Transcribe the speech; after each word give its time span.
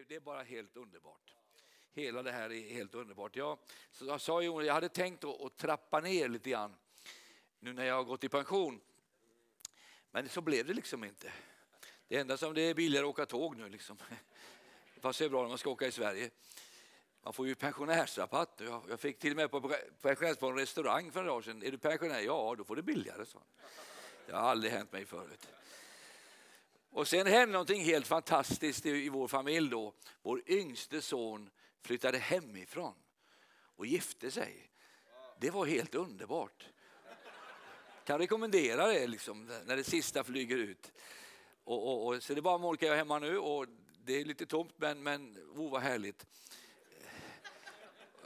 det, 0.00 0.08
det 0.08 0.14
är 0.14 0.20
bara 0.20 0.42
helt 0.42 0.76
underbart. 0.76 1.34
Hela 1.92 2.22
det 2.22 2.32
här 2.32 2.52
är 2.52 2.70
helt 2.70 2.94
underbart. 2.94 3.36
Jag, 3.36 3.58
så 3.92 4.06
jag 4.06 4.20
sa 4.20 4.42
ju, 4.42 4.62
jag 4.62 4.74
hade 4.74 4.88
tänkt 4.88 5.24
att, 5.24 5.40
att 5.40 5.56
trappa 5.56 6.00
ner 6.00 6.28
lite 6.28 6.50
grann 6.50 6.76
nu 7.58 7.72
när 7.72 7.84
jag 7.84 7.94
har 7.94 8.04
gått 8.04 8.24
i 8.24 8.28
pension. 8.28 8.80
Men 10.10 10.28
så 10.28 10.40
blev 10.40 10.66
det 10.66 10.74
liksom 10.74 11.04
inte. 11.04 11.32
Det 12.08 12.16
enda 12.16 12.36
som 12.36 12.54
det 12.54 12.62
är 12.62 12.74
billigare 12.74 13.04
att 13.04 13.10
åka 13.10 13.26
tåg 13.26 13.56
nu. 13.56 13.68
Liksom. 13.68 13.98
Det 14.94 15.00
passar 15.00 15.24
ju 15.24 15.28
bra 15.28 15.42
när 15.42 15.48
man 15.48 15.58
ska 15.58 15.70
åka 15.70 15.86
i 15.86 15.92
Sverige. 15.92 16.30
Man 17.22 17.32
får 17.32 17.46
ju 17.46 17.54
pensionärsrabatt. 17.54 18.60
Jag 18.88 19.00
fick 19.00 19.18
till 19.18 19.30
och 19.30 19.36
med 19.36 19.50
på, 19.50 19.60
på, 19.60 19.68
på 20.40 20.48
en 20.48 20.56
restaurang 20.56 21.12
för 21.12 21.20
några 21.20 21.32
år 21.32 21.42
sedan. 21.42 21.62
Är 21.62 21.70
du 21.70 21.78
pensionär? 21.78 22.20
Ja, 22.20 22.54
då 22.58 22.64
får 22.64 22.76
du 22.76 22.82
billigare. 22.82 23.26
Så. 23.26 23.42
Det 24.26 24.32
har 24.32 24.40
aldrig 24.40 24.72
hänt 24.72 24.92
mig 24.92 25.06
förut. 25.06 25.48
Och 26.92 27.08
sen 27.08 27.26
hände 27.26 27.52
någonting 27.52 27.84
helt 27.84 28.06
fantastiskt 28.06 28.86
i, 28.86 29.08
vår 29.08 29.28
familj 29.28 29.70
då. 29.70 29.94
Vår 30.22 30.42
yngste 30.46 31.02
son 31.02 31.50
flyttade 31.82 32.18
hemifrån 32.18 32.94
och 33.76 33.86
gifte 33.86 34.30
sig. 34.30 34.70
Det 35.40 35.50
var 35.50 35.66
helt 35.66 35.94
underbart. 35.94 36.68
Kan 38.04 38.18
rekommendera 38.18 38.86
det 38.86 39.06
liksom, 39.06 39.46
när 39.64 39.76
det 39.76 39.84
sista 39.84 40.24
flyger 40.24 40.56
ut. 40.56 40.92
Och, 41.64 41.88
och, 41.88 42.06
och, 42.06 42.22
så 42.22 42.34
det 42.34 42.40
är 42.40 42.42
bara 42.42 42.58
Monica 42.58 42.86
och 42.86 42.92
jag 42.92 42.96
hemma 42.96 43.18
nu 43.18 43.38
och 43.38 43.66
det 44.04 44.20
är 44.20 44.24
lite 44.24 44.46
tomt 44.46 44.74
men, 44.76 45.02
men 45.02 45.38
oh, 45.54 45.70
vad 45.70 45.82
härligt. 45.82 46.26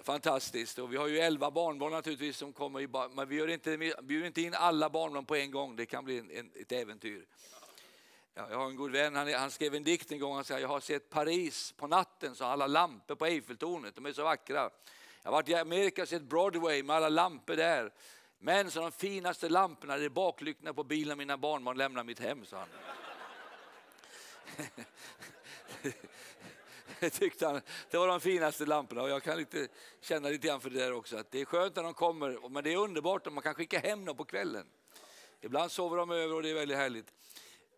Fantastiskt. 0.03 0.79
Och 0.79 0.93
vi 0.93 0.97
har 0.97 1.07
ju 1.07 1.19
elva 1.19 1.51
barnbarn 1.51 1.93
naturligtvis 1.93 2.37
som 2.37 2.53
kommer 2.53 2.81
i, 2.81 2.89
men 3.15 3.29
vi 3.29 3.37
gör 3.37 3.49
inte, 3.49 3.77
bjuder 4.03 4.27
inte 4.27 4.43
in 4.43 4.55
alla 4.55 4.91
barnbarn 4.91 5.25
på 5.25 5.37
en 5.37 5.51
gång. 5.51 5.77
Det 5.77 5.87
kan 5.87 6.05
bli 6.05 6.19
en, 6.19 6.31
en, 6.31 6.51
ett 6.55 6.73
äventyr. 6.73 7.27
Ja, 8.37 8.47
jag 8.51 8.59
har 8.59 8.67
en 8.67 8.77
god 8.77 8.91
vän, 8.91 9.17
han, 9.17 9.35
han, 9.35 9.51
skrev 9.51 9.75
en 9.75 9.85
dikt 9.85 10.13
en 10.13 10.19
gång, 10.19 10.35
han 10.35 10.45
säger 10.45 10.61
jag 10.61 10.69
har 10.69 10.81
sett 10.81 11.11
Paris 11.11 11.73
på 11.73 11.87
natten, 11.87 12.35
så 12.35 12.45
alla 12.45 12.67
lampor 12.67 13.15
på 13.15 13.27
Eiffeltornet, 13.27 13.95
de 13.95 14.07
är 14.07 14.13
så 14.13 14.25
vackra. 14.25 14.71
Jag 15.23 15.31
har 15.31 15.33
varit 15.33 15.49
i 15.49 15.55
Amerika 15.55 16.03
och 16.03 16.09
sett 16.09 16.23
Broadway 16.23 16.83
med 16.83 16.97
alla 16.97 17.09
lampor 17.09 17.57
där. 17.57 17.93
Men 18.39 18.71
så 18.71 18.81
de 18.81 18.93
finaste 18.93 19.49
lamporna, 19.49 19.97
det 19.97 20.05
är 20.05 20.09
baklyktorna 20.09 20.75
på 20.75 20.85
bilen 20.85 21.19
mina 21.19 21.37
barnbarn 21.37 21.77
lämnar 21.77 22.05
mitt 22.05 22.21
hem, 22.21 22.47
sa 22.47 22.57
han. 22.59 22.69
Tyckte 27.11 27.47
han, 27.47 27.61
det 27.91 27.99
var 27.99 28.09
de 28.09 28.21
finaste 28.21 28.67
lamporna 28.67 29.03
och 29.03 29.11
jag 29.11 29.23
kan 29.23 29.39
lite, 29.39 29.69
känna 30.01 30.29
lite 30.29 30.49
grann 30.49 30.61
för 30.61 30.71
det 30.71 30.79
där 30.79 30.93
också. 30.93 31.17
Att 31.17 31.31
det 31.31 31.41
är 31.41 31.45
skönt 31.45 31.77
när 31.77 31.83
de 31.83 31.95
kommer, 31.95 32.49
men 32.49 32.65
det 32.65 32.73
är 32.73 32.77
underbart 32.77 33.27
om 33.27 33.35
man 33.35 33.43
kan 33.43 33.55
skicka 33.55 33.79
hem 33.79 34.05
dem 34.05 34.17
på 34.17 34.25
kvällen. 34.25 34.67
Ibland 35.41 35.71
sover 35.71 35.97
de 35.97 36.11
över 36.11 36.35
och 36.35 36.43
det 36.43 36.51
är 36.51 36.55
väldigt 36.55 36.77
härligt. 36.77 37.13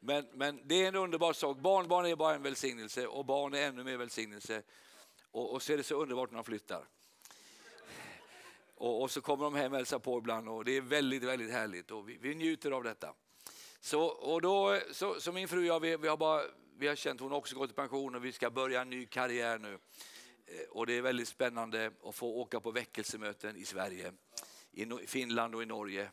Men, 0.06 0.26
men 0.32 0.60
det 0.64 0.84
är 0.84 0.88
en 0.88 0.94
underbar 0.94 1.32
sak. 1.32 1.58
Barnbarn 1.58 2.06
är 2.06 2.16
bara 2.16 2.34
en 2.34 2.42
välsignelse 2.42 3.06
och 3.06 3.24
barn 3.24 3.54
är 3.54 3.62
ännu 3.62 3.84
mer 3.84 3.96
välsignelse. 3.96 4.62
Och, 5.30 5.52
och 5.52 5.62
så 5.62 5.72
är 5.72 5.76
det 5.76 5.82
så 5.82 6.02
underbart 6.02 6.30
när 6.30 6.36
de 6.36 6.44
flyttar. 6.44 6.88
Och, 8.74 9.02
och, 9.02 9.10
så 9.10 9.20
kommer 9.20 9.44
de 9.44 9.54
hem 9.54 9.72
och 9.72 9.76
hälsar 9.76 9.98
på 9.98 10.18
ibland 10.18 10.48
och 10.48 10.64
det 10.64 10.76
är 10.76 10.80
väldigt, 10.80 11.22
väldigt 11.22 11.50
härligt 11.50 11.90
och 11.90 12.08
vi, 12.08 12.18
vi 12.20 12.34
njuter 12.34 12.70
av 12.70 12.82
detta. 12.82 13.14
Så, 13.80 14.02
och 14.04 14.42
då, 14.42 14.80
så, 14.92 15.20
så 15.20 15.32
min 15.32 15.48
fru 15.48 15.58
och 15.58 15.66
jag, 15.66 15.80
vi, 15.80 15.96
vi, 15.96 16.08
har 16.08 16.16
bara, 16.16 16.42
vi 16.78 16.88
har 16.88 16.94
känt, 16.94 17.20
hon 17.20 17.30
har 17.30 17.38
också 17.38 17.56
gått 17.56 17.70
i 17.70 17.74
pension 17.74 18.14
och 18.14 18.24
vi 18.24 18.32
ska 18.32 18.50
börja 18.50 18.80
en 18.80 18.90
ny 18.90 19.06
karriär 19.06 19.58
nu. 19.58 19.78
Eh, 20.46 20.68
och 20.70 20.86
det 20.86 20.92
är 20.92 21.02
väldigt 21.02 21.28
spännande 21.28 21.90
att 22.04 22.14
få 22.14 22.26
åka 22.26 22.60
på 22.60 22.70
väckelsemöten 22.70 23.56
i 23.56 23.64
Sverige, 23.64 24.12
i 24.72 24.86
Finland 25.06 25.54
och 25.54 25.62
i 25.62 25.66
Norge. 25.66 26.10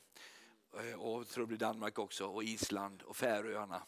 Eh, 0.77 1.01
och 1.01 1.19
jag 1.19 1.27
tror 1.27 1.43
det 1.43 1.47
blir 1.47 1.57
Danmark 1.57 1.99
också, 1.99 2.25
och 2.25 2.43
Island 2.43 3.01
och 3.01 3.17
Färöarna. 3.17 3.83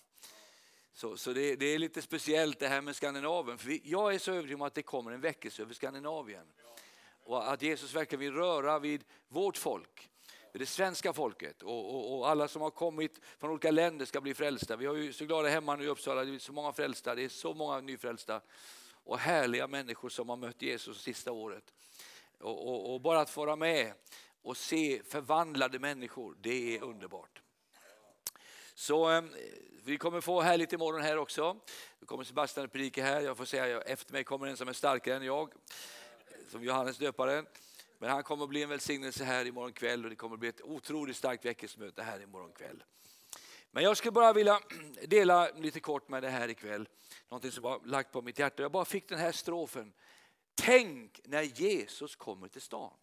Så, 0.94 1.18
så 1.18 1.34
det, 1.34 1.56
det, 1.56 1.66
är 1.66 1.80
lite 1.80 2.02
speciellt 2.02 2.60
det 2.60 2.68
här 2.68 2.82
med 2.82 2.96
Skandinavien. 2.96 3.58
För 3.58 3.68
vi, 3.68 3.82
jag 3.84 4.14
är 4.14 4.20
så 4.20 4.32
övertygad 4.32 4.56
om 4.56 4.62
att 4.62 4.74
det 4.74 4.82
kommer 4.82 5.12
en 5.12 5.22
väckelse 5.22 5.62
över 5.62 5.74
Skandinavien. 5.74 6.46
Och 7.24 7.52
att 7.54 7.62
Jesus 7.62 7.94
verkligen 7.94 8.20
vill 8.20 8.34
röra 8.34 8.80
vid 8.80 9.04
vårt 9.28 9.58
folk, 9.58 10.10
vid 10.52 10.62
det 10.62 10.66
svenska 10.66 11.14
folket. 11.14 11.62
Och, 11.62 11.96
och, 11.96 12.18
och, 12.18 12.30
alla 12.30 12.48
som 12.48 12.62
har 12.62 12.72
kommit 12.72 13.20
från 13.40 13.52
olika 13.52 13.72
länder 13.72 14.06
ska 14.06 14.22
bli 14.22 14.34
frälsta. 14.34 14.76
Vi 14.76 14.86
har 14.86 14.96
ju 14.96 15.14
så 15.14 15.26
glada 15.26 15.50
hemma 15.50 15.76
nu 15.76 15.84
i 15.84 15.88
Uppsala, 15.88 16.24
det 16.24 16.36
är 16.36 16.40
så 16.40 16.54
många 16.54 16.74
frälsta, 16.74 17.16
det 17.16 17.24
är 17.24 17.30
så 17.30 17.54
många 17.54 17.82
nyfrälsta. 17.82 18.42
Och 19.04 19.20
härliga 19.20 19.68
människor 19.68 20.10
som 20.10 20.30
har 20.30 20.38
mött 20.38 20.62
Jesus 20.62 21.02
sista 21.02 21.32
året. 21.32 21.74
Och, 22.40 22.94
och 22.94 23.02
bara 23.02 23.22
att 23.22 23.30
få 23.30 23.46
vara 23.46 23.56
med 23.56 23.94
och 24.46 24.58
se 24.58 25.02
förvandlade 25.08 25.80
människor, 25.80 26.38
det 26.42 26.78
är 26.78 26.84
underbart. 26.84 27.42
Så 28.74 29.06
ehm, 29.06 29.30
vi 29.84 29.98
kommer 29.98 30.22
få 30.22 30.42
härligt 30.42 30.74
imorgon 30.74 31.02
här 31.02 31.18
också. 31.18 31.58
Nu 32.00 32.06
kommer 32.06 32.24
Sebastian 32.24 32.66
att 32.66 32.72
predika 32.72 33.04
här. 33.04 33.22
Jag 33.22 33.38
får 33.38 33.46
säga 33.46 33.82
efter 33.82 34.14
mig 34.14 34.24
kommer 34.24 34.48
en 34.48 34.58
som 34.58 34.68
är 34.68 34.74
starkare 34.74 35.16
än 35.16 35.24
jag, 35.24 35.54
som 36.50 36.64
Johannes 36.64 36.98
döparen. 36.98 37.46
Men 38.00 38.10
han 38.10 38.24
kommer 38.24 38.44
att 38.44 38.50
bli 38.50 38.64
en 38.64 38.70
välsignelse 38.70 39.24
här 39.24 39.46
imorgon 39.46 39.74
kväll 39.74 40.04
och 40.04 40.10
det 40.10 40.16
kommer 40.16 40.36
att 40.36 40.40
bli 40.40 40.50
ett 40.50 40.62
otroligt 40.62 41.16
starkt 41.16 41.46
väckelsemöte 41.46 42.04
här 42.04 42.22
imorgon 42.22 42.52
kväll. 42.52 42.84
Men 43.72 43.84
jag 43.84 43.98
skulle 43.98 44.12
bara 44.12 44.34
vilja 44.34 44.60
dela 45.08 45.50
lite 45.56 45.80
kort 45.80 46.10
med 46.10 46.24
det 46.24 46.30
här 46.30 46.50
ikväll. 46.50 46.90
Någonting 47.30 47.52
som 47.52 47.64
var 47.64 47.82
lagt 47.86 48.12
på 48.12 48.22
mitt 48.22 48.40
hjärta. 48.40 48.62
Jag 48.62 48.72
bara 48.72 48.86
fick 48.86 49.10
den 49.10 49.20
här 49.20 49.32
strofen. 49.32 49.94
Tänk 50.56 51.20
när 51.24 51.42
Jesus 51.42 52.16
kommer 52.16 52.48
till 52.48 52.62
stan. 52.62 52.94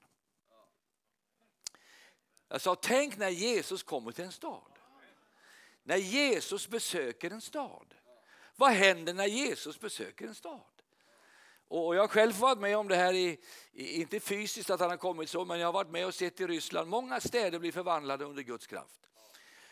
Jag 2.53 2.61
sa, 2.61 2.75
tänk 2.75 3.19
när 3.19 3.29
Jesus 3.29 3.83
kommer 3.83 4.13
till 4.13 4.25
en 4.25 4.33
stad. 4.33 4.73
När 5.83 5.97
Jesus 5.97 6.69
besöker 6.69 7.31
en 7.31 7.41
stad. 7.41 7.95
Vad 8.57 8.71
händer 8.71 9.15
när 9.15 9.27
Jesus 9.27 9.81
besöker 9.81 10.27
en 10.27 10.35
stad? 10.35 10.61
Och 11.69 11.97
jag 11.97 12.01
har 12.01 12.09
själv 12.09 12.35
varit 12.35 12.59
med 12.59 12.77
om 12.77 12.89
det 12.89 12.97
här, 12.97 13.15
i, 13.15 13.39
inte 13.73 14.21
fysiskt 14.21 14.71
att 14.71 14.81
han 14.81 14.91
har 14.91 14.97
kommit 14.97 15.31
så, 15.31 15.45
men 15.45 15.59
jag 15.59 15.69
har 15.69 15.73
varit 15.73 15.91
med 15.91 16.07
och 16.07 16.15
sett 16.15 16.41
i 16.41 16.47
Ryssland, 16.47 16.91
många 16.91 17.21
städer 17.21 17.59
blir 17.59 17.73
förvandlade 17.73 18.25
under 18.25 18.43
Guds 18.43 18.67
kraft. 18.67 19.01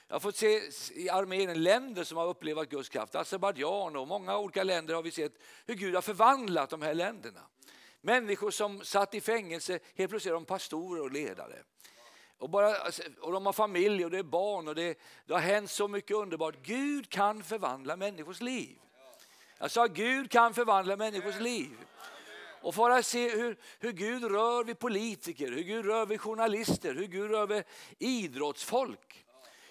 Jag 0.09 0.15
har 0.15 0.21
fått 0.21 0.37
se 0.37 0.61
i 0.93 1.09
Armenien 1.11 1.63
länder 1.63 2.05
som 2.05 2.19
har 2.19 2.27
upplevt 2.27 2.69
Guds 2.69 2.89
kraft, 2.89 3.15
Azerbajdzjan 3.15 3.97
och 3.97 4.09
många 4.09 4.39
olika 4.39 4.65
länder 4.65 4.95
har 4.95 5.03
vi 5.03 5.11
sett 5.11 5.33
hur 5.67 5.75
Gud 5.75 5.95
har 5.95 6.03
förvandlat 6.03 6.71
de 6.71 6.83
här 6.83 6.95
länderna. 6.95 7.41
Människor 8.01 8.51
som 8.51 8.85
satt 8.85 9.15
i 9.15 9.21
fängelse, 9.21 9.79
helt 9.95 10.11
plötsligt 10.11 10.31
är 10.31 10.35
de 10.35 10.45
pastorer 10.45 11.03
och 11.03 11.13
ledare. 11.13 11.63
Och, 12.41 12.51
bara, 12.51 12.77
alltså, 12.77 13.03
och 13.21 13.33
de 13.33 13.47
har 13.47 13.53
familj 13.53 14.05
och 14.05 14.11
det 14.11 14.19
är 14.19 14.23
barn 14.23 14.69
och 14.69 14.75
det, 14.75 14.99
det 15.27 15.33
har 15.33 15.41
hänt 15.41 15.71
så 15.71 15.89
mycket 15.89 16.17
underbart. 16.17 16.55
Gud 16.63 17.11
kan 17.11 17.43
förvandla 17.43 17.97
människors 17.97 18.41
liv. 18.41 18.79
Jag 19.59 19.71
sa 19.71 19.87
Gud 19.87 20.31
kan 20.31 20.55
förvandla 20.55 20.97
människors 20.97 21.41
liv. 21.41 21.71
Och 22.63 22.75
för 22.75 22.91
att 22.91 23.07
se 23.07 23.31
hur, 23.31 23.57
hur 23.79 23.93
Gud 23.93 24.25
rör 24.25 24.65
vid 24.65 24.79
politiker, 24.79 25.49
hur 25.49 25.63
Gud 25.63 25.87
rör 25.87 26.07
vid 26.07 26.21
journalister, 26.21 26.95
hur 26.95 27.07
Gud 27.07 27.31
rör 27.31 27.47
vid 27.47 27.65
idrottsfolk. 27.99 29.25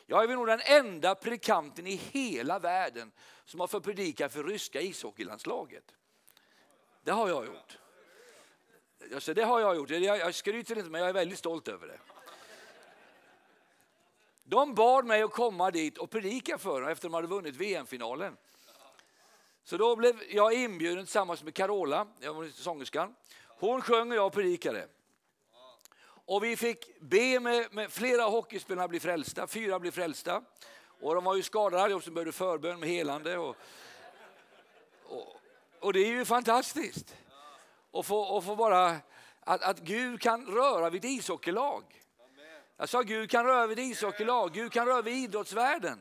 Jag 0.05 0.23
är 0.23 0.35
nog 0.35 0.47
den 0.47 0.61
enda 0.63 1.15
predikanten 1.15 1.87
i 1.87 1.95
hela 1.95 2.59
världen 2.59 3.11
som 3.45 3.59
har 3.59 3.67
fått 3.67 3.83
predika 3.83 4.29
för 4.29 4.43
ryska 4.43 4.81
ishockeylandslaget. 4.81 5.95
Det 7.03 7.11
har 7.11 7.29
jag 7.29 7.45
gjort. 7.45 7.77
Alltså, 9.13 9.33
det 9.33 9.43
har 9.43 9.59
jag 9.59 9.75
gjort. 9.75 9.89
Jag 9.89 10.35
skryter 10.35 10.77
inte 10.77 10.89
men 10.89 11.01
jag 11.01 11.09
är 11.09 11.13
väldigt 11.13 11.39
stolt 11.39 11.67
över 11.67 11.87
det. 11.87 11.99
De 14.49 14.75
bad 14.75 15.05
mig 15.05 15.21
att 15.21 15.31
komma 15.31 15.71
dit 15.71 15.97
och 15.97 16.09
predika 16.09 16.57
för 16.57 16.81
dem 16.81 16.89
efter 16.89 17.07
att 17.07 17.11
de 17.11 17.13
hade 17.13 17.27
vunnit 17.27 17.55
VM-finalen. 17.55 18.37
Så 19.63 19.77
då 19.77 19.95
blev 19.95 20.21
jag 20.29 20.53
inbjuden 20.53 21.05
tillsammans 21.05 21.43
med 21.43 21.53
Carola, 21.53 22.07
jag 22.19 22.33
var 22.33 22.47
sångerskan. 22.47 23.15
Hon 23.47 23.81
sjöng 23.81 24.11
och 24.11 24.17
jag 24.17 24.33
predikade. 24.33 24.87
Och 26.05 26.43
vi 26.43 26.57
fick 26.57 26.99
be 26.99 27.39
med, 27.39 27.73
med 27.73 27.91
flera 27.91 28.23
hockeyspelare 28.23 28.87
bli 28.87 28.99
frälsta, 28.99 29.47
fyra 29.47 29.79
blev 29.79 29.91
frälsta. 29.91 30.41
Och 31.01 31.15
de 31.15 31.23
var 31.23 31.35
ju 31.35 31.43
skadade 31.43 31.95
och 31.95 32.01
behövde 32.01 32.31
förbön 32.31 32.79
med 32.79 32.89
helande. 32.89 33.37
Och, 33.37 33.55
och, 35.03 35.41
och, 35.79 35.93
det 35.93 35.99
är 35.99 36.07
ju 36.07 36.25
fantastiskt. 36.25 37.15
Och 37.91 38.05
få, 38.05 38.19
och 38.19 38.43
få 38.43 38.55
bara, 38.55 38.97
att, 39.39 39.61
att 39.61 39.79
Gud 39.79 40.21
kan 40.21 40.45
röra 40.45 40.89
vid 40.89 41.05
ett 41.05 41.11
ishockeylag. 41.11 41.98
Jag 42.81 42.89
sa 42.89 43.01
Gud 43.01 43.29
kan 43.29 43.45
röra 43.45 43.67
vid 43.67 43.79
ishockeylag, 43.79 44.53
Gud 44.53 44.71
kan 44.71 44.85
röra 44.87 45.01
vid 45.01 45.13
idrottsvärlden. 45.13 45.99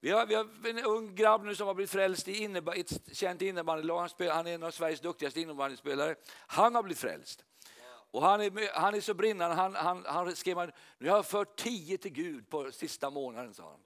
Vi 0.00 0.10
har, 0.10 0.26
vi 0.26 0.34
har 0.34 0.48
en 0.64 0.84
ung 0.84 1.14
grabb 1.14 1.44
nu 1.44 1.54
som 1.54 1.66
har 1.66 1.74
blivit 1.74 1.90
frälst 1.90 2.28
i 2.28 2.42
innebar, 2.42 2.74
ett 2.74 3.16
känt 3.16 3.42
innebandylag. 3.42 3.98
Han, 3.98 4.28
han 4.28 4.46
är 4.46 4.54
en 4.54 4.62
av 4.62 4.70
Sveriges 4.70 5.00
duktigaste 5.00 5.40
innebandyspelare. 5.40 6.14
Han 6.46 6.74
har 6.74 6.82
blivit 6.82 6.98
frälst. 6.98 7.44
Och 8.10 8.22
han, 8.22 8.40
är, 8.40 8.80
han 8.80 8.94
är 8.94 9.00
så 9.00 9.14
brinnande. 9.14 9.56
Han, 9.56 9.74
han, 9.74 10.04
han 10.06 10.36
skrev 10.36 10.72
nu 10.98 11.08
har 11.08 11.16
jag 11.16 11.26
fört 11.26 11.56
tio 11.56 11.98
till 11.98 12.12
Gud 12.12 12.50
på 12.50 12.72
sista 12.72 13.10
månaden. 13.10 13.54
sa 13.54 13.62
han. 13.62 13.80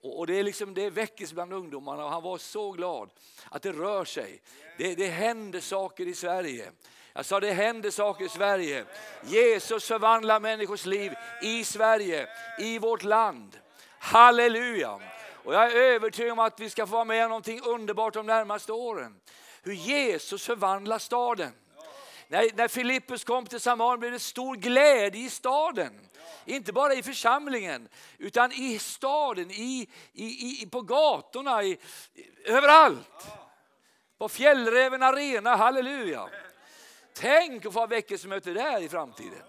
Och, 0.00 0.18
och 0.18 0.26
det 0.26 0.38
är 0.38 0.42
liksom, 0.42 0.74
det 0.74 0.82
är 0.82 1.34
bland 1.34 1.52
ungdomarna 1.52 2.04
och 2.04 2.10
han 2.10 2.22
var 2.22 2.38
så 2.38 2.72
glad 2.72 3.10
att 3.50 3.62
det 3.62 3.72
rör 3.72 4.04
sig. 4.04 4.42
Det, 4.78 4.94
det 4.94 5.08
händer 5.08 5.60
saker 5.60 6.06
i 6.06 6.14
Sverige. 6.14 6.72
Jag 7.18 7.26
sa 7.26 7.40
det 7.40 7.52
händer 7.52 7.90
saker 7.90 8.24
i 8.24 8.28
Sverige. 8.28 8.84
Jesus 9.22 9.88
förvandlar 9.88 10.40
människors 10.40 10.86
liv 10.86 11.14
i 11.42 11.64
Sverige, 11.64 12.28
i 12.58 12.78
vårt 12.78 13.02
land. 13.02 13.58
Halleluja! 13.98 14.98
Och 15.44 15.54
jag 15.54 15.72
är 15.72 15.76
övertygad 15.76 16.32
om 16.32 16.38
att 16.38 16.60
vi 16.60 16.70
ska 16.70 16.86
få 16.86 16.92
vara 16.92 17.04
med 17.04 17.24
om 17.24 17.28
någonting 17.28 17.60
underbart 17.64 18.14
de 18.14 18.26
närmaste 18.26 18.72
åren. 18.72 19.20
hur 19.62 19.72
Jesus 19.72 20.46
förvandlar 20.46 20.98
staden. 20.98 21.52
När, 22.28 22.56
när 22.56 22.68
Filippus 22.68 23.24
kom 23.24 23.46
till 23.46 23.60
Samarien 23.60 24.00
blev 24.00 24.12
det 24.12 24.18
stor 24.18 24.56
glädje 24.56 25.20
i 25.20 25.30
staden. 25.30 26.00
Inte 26.44 26.72
bara 26.72 26.94
i 26.94 27.02
församlingen, 27.02 27.88
utan 28.18 28.52
i 28.52 28.78
staden, 28.78 29.50
i, 29.50 29.88
i, 30.12 30.62
i, 30.62 30.66
på 30.70 30.80
gatorna, 30.80 31.62
i, 31.62 31.78
överallt. 32.44 33.28
På 34.18 34.28
Fjällräven 34.28 35.02
Arena, 35.02 35.56
halleluja. 35.56 36.28
Tänk 37.20 37.66
att 37.66 37.72
få 37.72 37.78
ha 37.78 37.86
väckelsemöte 37.86 38.50
där 38.50 38.80
i 38.80 38.88
framtiden. 38.88 39.42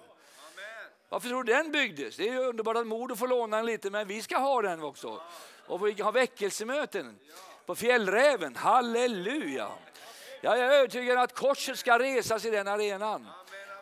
Varför 1.09 1.29
tror 1.29 1.43
du 1.43 1.53
den 1.53 1.71
byggdes? 1.71 2.17
Det 2.17 2.27
är 2.27 2.31
ju 2.31 2.39
underbart 2.39 2.77
att 2.77 2.87
Modo 2.87 3.15
får 3.15 3.27
låna 3.27 3.57
den 3.57 3.65
lite, 3.65 3.89
men 3.89 4.07
vi 4.07 4.21
ska 4.21 4.37
ha 4.37 4.61
den 4.61 4.83
också. 4.83 5.21
Och 5.67 5.87
vi 5.87 6.01
ha 6.01 6.11
väckelsemöten 6.11 7.19
på 7.65 7.75
Fjällräven, 7.75 8.55
halleluja. 8.55 9.67
Jag 10.41 10.59
är 10.59 10.63
övertygad 10.63 11.17
om 11.17 11.23
att 11.23 11.35
korset 11.35 11.79
ska 11.79 11.99
resas 11.99 12.45
i 12.45 12.49
den 12.49 12.67
arenan. 12.67 13.27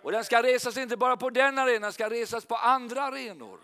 Och 0.01 0.11
den 0.11 0.23
ska 0.23 0.43
resas 0.43 0.77
inte 0.77 0.97
bara 0.97 1.17
på 1.17 1.29
den 1.29 1.57
arenan, 1.57 1.81
den 1.81 1.93
ska 1.93 2.09
resas 2.09 2.45
på 2.45 2.55
andra 2.55 3.01
arenor. 3.01 3.59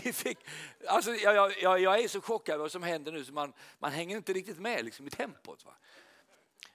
Vi 0.04 0.12
fick, 0.12 0.38
alltså, 0.86 1.14
jag, 1.14 1.58
jag, 1.62 1.80
jag 1.80 2.00
är 2.00 2.08
så 2.08 2.20
chockad 2.20 2.54
över 2.54 2.64
vad 2.64 2.72
som 2.72 2.82
händer 2.82 3.12
nu 3.12 3.24
så 3.24 3.32
man, 3.32 3.52
man 3.78 3.92
hänger 3.92 4.16
inte 4.16 4.32
riktigt 4.32 4.58
med 4.58 4.84
liksom, 4.84 5.06
i 5.06 5.10
tempot. 5.10 5.64
Va? 5.64 5.72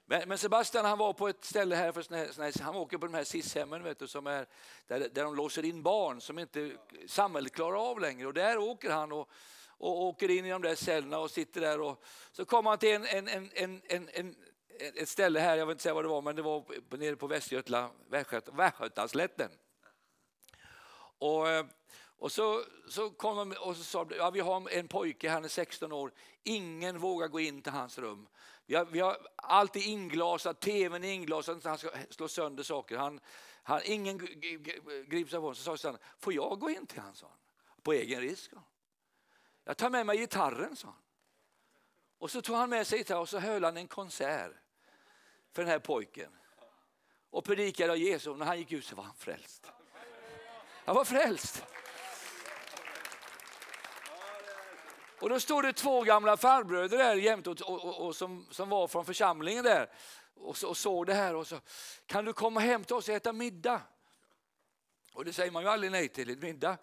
Men, 0.05 0.29
men, 0.29 0.37
Sebastian 0.37 0.85
han 0.85 0.97
var 0.97 1.13
på 1.13 1.27
ett 1.27 1.45
ställe 1.45 1.75
här, 1.75 1.91
för 1.91 2.01
såna 2.01 2.51
såna 2.51 2.65
han 2.65 2.75
åker 2.75 2.97
på 2.97 3.05
de 3.05 3.13
här 3.13 3.23
SIS-hemmen 3.23 3.83
vet 3.83 3.99
du, 3.99 4.07
som 4.07 4.27
är, 4.27 4.47
där, 4.87 4.99
där 4.99 5.23
de 5.23 5.35
låser 5.35 5.65
in 5.65 5.83
barn 5.83 6.21
som 6.21 6.39
inte 6.39 6.71
samhället 7.07 7.51
klarar 7.51 7.89
av 7.89 7.99
längre. 7.99 8.27
Och 8.27 8.33
där 8.33 8.57
åker 8.57 8.89
han 8.89 9.11
och, 9.11 9.29
och 9.77 10.03
åker 10.03 10.29
in 10.29 10.45
i 10.45 10.49
de 10.49 10.61
där 10.61 10.75
cellerna 10.75 11.19
och 11.19 11.31
sitter 11.31 11.61
där. 11.61 11.81
Och, 11.81 12.03
så 12.31 12.45
kommer 12.45 12.69
han 12.69 12.79
till 12.79 12.95
en, 12.95 13.05
en, 13.05 13.27
en, 13.27 13.51
en, 13.53 13.81
en, 13.87 14.09
en 14.13 14.35
ett 14.77 15.09
ställe 15.09 15.39
här, 15.39 15.57
jag 15.57 15.65
vill 15.65 15.73
inte 15.73 15.83
säga 15.83 15.93
vad 15.93 16.03
det 16.03 16.09
var, 16.09 16.21
men 16.21 16.35
det 16.35 16.41
var 16.41 16.63
nere 16.97 17.15
på 17.15 17.27
Västgötland, 17.27 17.93
Västgötaslätten. 18.09 19.49
Och, 21.17 21.49
eh, 21.49 21.65
och 22.17 22.31
så, 22.31 22.63
så 22.87 23.09
kom 23.09 23.37
de 23.37 23.57
och 23.59 23.77
så 23.77 23.83
sa 23.83 24.07
ja, 24.17 24.29
vi 24.29 24.39
har 24.39 24.69
en 24.69 24.87
pojke, 24.87 25.29
han 25.29 25.43
är 25.43 25.47
16 25.47 25.91
år, 25.91 26.11
ingen 26.43 26.99
vågar 26.99 27.27
gå 27.27 27.39
in 27.39 27.61
till 27.61 27.71
hans 27.71 27.97
rum. 27.97 28.27
Vi 28.65 28.75
har, 28.75 28.85
vi 28.85 28.99
har 28.99 29.27
allt 29.35 29.75
är 29.75 29.87
inglasat, 29.87 30.59
tvn 30.59 31.03
är 31.03 31.11
inglasad, 31.11 31.65
han 31.65 31.77
ska 31.77 31.89
slå 32.09 32.27
sönder 32.27 32.63
saker. 32.63 32.97
Han, 32.97 33.19
han, 33.63 33.81
ingen 33.85 34.17
grips 35.07 35.33
av 35.33 35.41
honom. 35.41 35.55
Så 35.55 35.77
sa 35.77 35.89
han, 35.89 35.97
får 36.19 36.33
jag 36.33 36.59
gå 36.59 36.69
in 36.69 36.87
till 36.87 36.99
honom? 36.99 37.15
Sa 37.15 37.27
han. 37.27 37.37
På 37.83 37.93
egen 37.93 38.21
risk. 38.21 38.51
Jag 39.63 39.77
tar 39.77 39.89
med 39.89 40.05
mig 40.05 40.17
gitarren, 40.17 40.75
sa 40.75 40.87
han. 40.87 40.97
Och 42.17 42.31
så 42.31 42.41
tog 42.41 42.55
han 42.55 42.69
med 42.69 42.87
sig 42.87 42.97
gitarren 42.97 43.21
och 43.21 43.29
så 43.29 43.39
höll 43.39 43.63
han 43.63 43.77
en 43.77 43.87
konsert 43.87 44.51
för 45.53 45.61
den 45.61 45.71
här 45.71 45.79
pojken. 45.79 46.31
Och 47.29 47.43
predikade 47.43 47.91
av 47.91 47.97
Jesus. 47.97 48.37
När 48.37 48.45
han 48.45 48.57
gick 48.57 48.71
ut 48.71 48.85
så 48.85 48.95
var 48.95 49.03
han 49.03 49.15
frälst. 49.15 49.71
Han 50.85 50.95
var 50.95 51.05
frälst. 51.05 51.63
Och 55.19 55.29
då 55.29 55.39
stod 55.39 55.63
det 55.63 55.73
två 55.73 56.01
gamla 56.01 56.37
farbröder 56.37 56.97
där 56.97 57.15
jämt 57.15 57.47
och, 57.47 57.61
och, 57.61 58.05
och, 58.05 58.15
som, 58.15 58.45
som 58.51 58.69
var 58.69 58.87
från 58.87 59.05
församlingen 59.05 59.63
där 59.63 59.89
och, 60.35 60.63
och 60.63 60.77
såg 60.77 61.05
det 61.05 61.13
här 61.13 61.35
och 61.35 61.47
så 61.47 61.59
kan 62.05 62.25
du 62.25 62.33
komma 62.33 62.59
hem 62.59 62.83
till 62.83 62.95
oss 62.95 63.09
och 63.09 63.15
äta 63.15 63.33
middag? 63.33 63.81
Och 65.13 65.25
det 65.25 65.33
säger 65.33 65.51
man 65.51 65.63
ju 65.63 65.69
aldrig 65.69 65.91
nej 65.91 66.07
till, 66.07 66.29
ett 66.29 66.41
middag. 66.41 66.77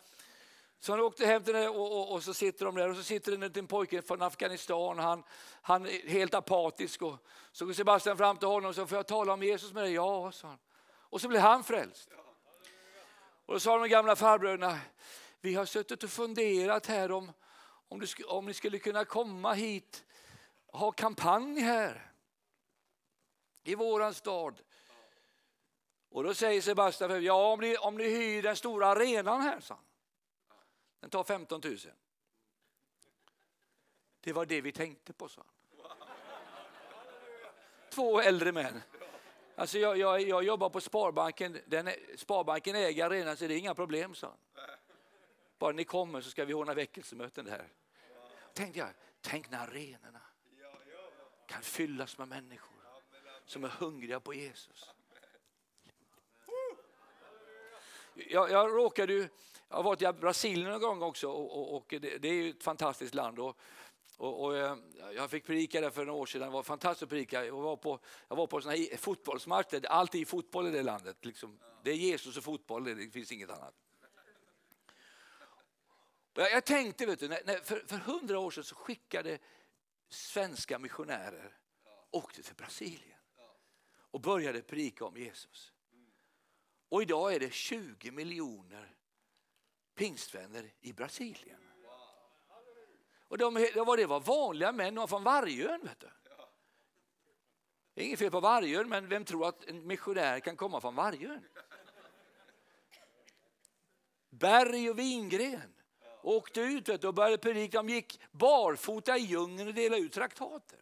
Så 0.78 0.92
han 0.92 1.00
åkte 1.00 1.26
hem 1.26 1.44
till 1.44 1.54
det 1.54 1.68
och, 1.68 1.92
och, 1.92 2.12
och, 2.12 2.22
så 2.22 2.34
sitter 2.34 2.64
de 2.64 2.74
där 2.74 2.88
och 2.88 2.96
så 2.96 3.02
sitter 3.02 3.30
det 3.30 3.36
en 3.36 3.40
liten 3.40 3.66
pojke 3.66 4.02
från 4.02 4.22
Afghanistan. 4.22 4.98
Han, 4.98 5.22
han 5.62 5.86
är 5.86 6.08
helt 6.08 6.34
apatisk 6.34 7.02
och 7.02 7.16
så 7.52 7.66
går 7.66 7.72
Sebastian 7.72 8.16
fram 8.16 8.36
till 8.36 8.48
honom 8.48 8.68
och 8.68 8.74
så 8.74 8.86
får 8.86 8.98
jag 8.98 9.06
tala 9.06 9.32
om 9.32 9.42
Jesus 9.42 9.72
med 9.72 9.84
dig? 9.84 9.92
Ja, 9.92 10.32
sa 10.32 10.48
han. 10.48 10.58
Och 10.84 11.20
så 11.20 11.28
blir 11.28 11.40
han 11.40 11.64
frälst. 11.64 12.08
Och 13.46 13.54
då 13.54 13.60
sa 13.60 13.78
de 13.78 13.88
gamla 13.88 14.16
farbröderna, 14.16 14.78
vi 15.40 15.54
har 15.54 15.64
suttit 15.64 16.04
och 16.04 16.10
funderat 16.10 16.86
här 16.86 17.12
om, 17.12 17.32
om, 17.92 18.00
du, 18.00 18.24
om 18.24 18.46
ni 18.46 18.54
skulle 18.54 18.78
kunna 18.78 19.04
komma 19.04 19.52
hit 19.52 20.04
och 20.66 20.78
ha 20.78 20.92
kampanj 20.92 21.60
här 21.60 22.12
i 23.62 23.74
våran 23.74 24.14
stad. 24.14 24.62
Och 26.08 26.24
då 26.24 26.34
säger 26.34 26.60
Sebastian, 26.60 27.24
ja 27.24 27.52
om 27.52 27.60
ni, 27.60 27.76
om 27.76 27.96
ni 27.96 28.04
hyr 28.04 28.42
den 28.42 28.56
stora 28.56 28.86
arenan 28.86 29.40
här, 29.40 29.60
sa 29.60 29.74
han. 29.74 29.84
Den 31.00 31.10
tar 31.10 31.24
15 31.24 31.60
000. 31.64 31.78
Det 34.20 34.32
var 34.32 34.46
det 34.46 34.60
vi 34.60 34.72
tänkte 34.72 35.12
på, 35.12 35.28
sa 35.28 35.42
han. 35.46 35.88
Två 37.90 38.20
äldre 38.20 38.52
män. 38.52 38.82
Alltså 39.54 39.78
jag, 39.78 39.98
jag, 39.98 40.20
jag 40.20 40.44
jobbar 40.44 40.68
på 40.68 40.80
Sparbanken. 40.80 41.58
Den, 41.66 41.90
Sparbanken 42.16 42.76
äger 42.76 43.06
arenan 43.06 43.36
så 43.36 43.46
det 43.46 43.54
är 43.54 43.58
inga 43.58 43.74
problem, 43.74 44.14
sa 44.14 44.26
han. 44.26 44.66
Bara 45.58 45.72
ni 45.72 45.84
kommer 45.84 46.20
så 46.20 46.30
ska 46.30 46.44
vi 46.44 46.54
ordna 46.54 46.74
väckelsemöten 46.74 47.44
där. 47.44 47.68
Tänkte 48.54 48.78
jag, 48.78 48.88
tänk 49.20 49.50
när 49.50 49.58
arenorna 49.58 50.20
kan 51.46 51.62
fyllas 51.62 52.18
med 52.18 52.28
människor 52.28 52.72
som 53.46 53.64
är 53.64 53.68
hungriga 53.68 54.20
på 54.20 54.34
Jesus. 54.34 54.90
Jag, 58.14 58.50
jag 58.50 58.76
råkade 58.76 59.12
ju, 59.12 59.28
jag 59.68 59.76
har 59.76 59.82
varit 59.82 60.02
i 60.02 60.12
Brasilien 60.20 60.70
någon 60.70 60.80
gång 60.80 61.02
också 61.02 61.28
och, 61.28 61.58
och, 61.58 61.76
och 61.76 61.86
det, 61.88 62.18
det, 62.18 62.28
är 62.28 62.32
ju 62.32 62.50
ett 62.50 62.62
fantastiskt 62.62 63.14
land. 63.14 63.38
Och, 63.38 63.58
och, 64.16 64.44
och, 64.44 64.56
eh, 64.56 64.76
jag 65.14 65.30
fick 65.30 65.46
predika 65.46 65.80
där 65.80 65.90
för 65.90 66.04
några 66.04 66.20
år 66.20 66.26
sedan, 66.26 66.40
det 66.40 66.48
var 66.48 66.62
fantastiskt 66.62 67.02
att 67.02 67.08
predika. 67.08 67.44
Jag 67.44 67.56
var 67.56 67.76
på, 67.76 67.98
jag 68.28 68.36
var 68.36 68.46
på 68.46 68.60
såna 68.60 68.74
här 68.74 68.96
fotbollsmatcher, 68.96 69.86
allt 69.86 70.14
är 70.14 70.24
fotboll 70.24 70.66
i 70.66 70.70
det 70.70 70.82
landet. 70.82 71.24
Liksom. 71.24 71.58
Det 71.82 71.90
är 71.90 71.94
Jesus 71.94 72.36
och 72.36 72.44
fotboll, 72.44 72.84
det 72.84 73.10
finns 73.10 73.32
inget 73.32 73.50
annat. 73.50 73.74
Jag, 76.34 76.64
tänkte, 76.64 77.06
vet 77.06 77.20
du, 77.20 77.28
när, 77.28 77.64
för, 77.64 77.80
för 77.86 77.96
hundra 77.96 78.38
år 78.38 78.50
sedan 78.50 78.64
så 78.64 78.74
skickade 78.74 79.38
svenska 80.08 80.78
missionärer, 80.78 81.56
åkte 82.10 82.42
till 82.42 82.54
Brasilien 82.54 83.18
och 83.94 84.20
började 84.20 84.62
predika 84.62 85.04
om 85.04 85.16
Jesus. 85.16 85.72
Och 86.88 87.02
idag 87.02 87.34
är 87.34 87.40
det 87.40 87.52
20 87.52 88.10
miljoner 88.10 88.94
pingstvänner 89.94 90.72
i 90.80 90.92
Brasilien. 90.92 91.60
Och 93.28 93.38
de, 93.38 93.54
var 93.54 93.96
det 93.96 94.06
var 94.06 94.20
vanliga 94.20 94.72
män, 94.72 94.94
de 94.94 95.08
från 95.08 95.24
Vargön. 95.24 95.80
Vet 95.82 96.00
du. 96.00 96.10
Det 97.94 98.00
är 98.00 98.06
inget 98.06 98.18
fel 98.18 98.30
på 98.30 98.40
Vargön, 98.40 98.88
men 98.88 99.08
vem 99.08 99.24
tror 99.24 99.48
att 99.48 99.64
en 99.64 99.86
missionär 99.86 100.40
kan 100.40 100.56
komma 100.56 100.80
från 100.80 100.94
Vargön? 100.94 101.48
Berg 104.30 104.90
och 104.90 104.98
vingren 104.98 105.71
åkte 106.22 106.60
ut 106.60 106.88
vet 106.88 107.04
och 107.04 107.14
började 107.14 107.38
predika. 107.38 107.78
De 107.78 107.88
gick 107.88 108.20
barfota 108.30 109.16
i 109.16 109.20
djungeln 109.20 109.68
och 109.68 109.74
delade 109.74 110.02
ut 110.02 110.12
traktater. 110.12 110.78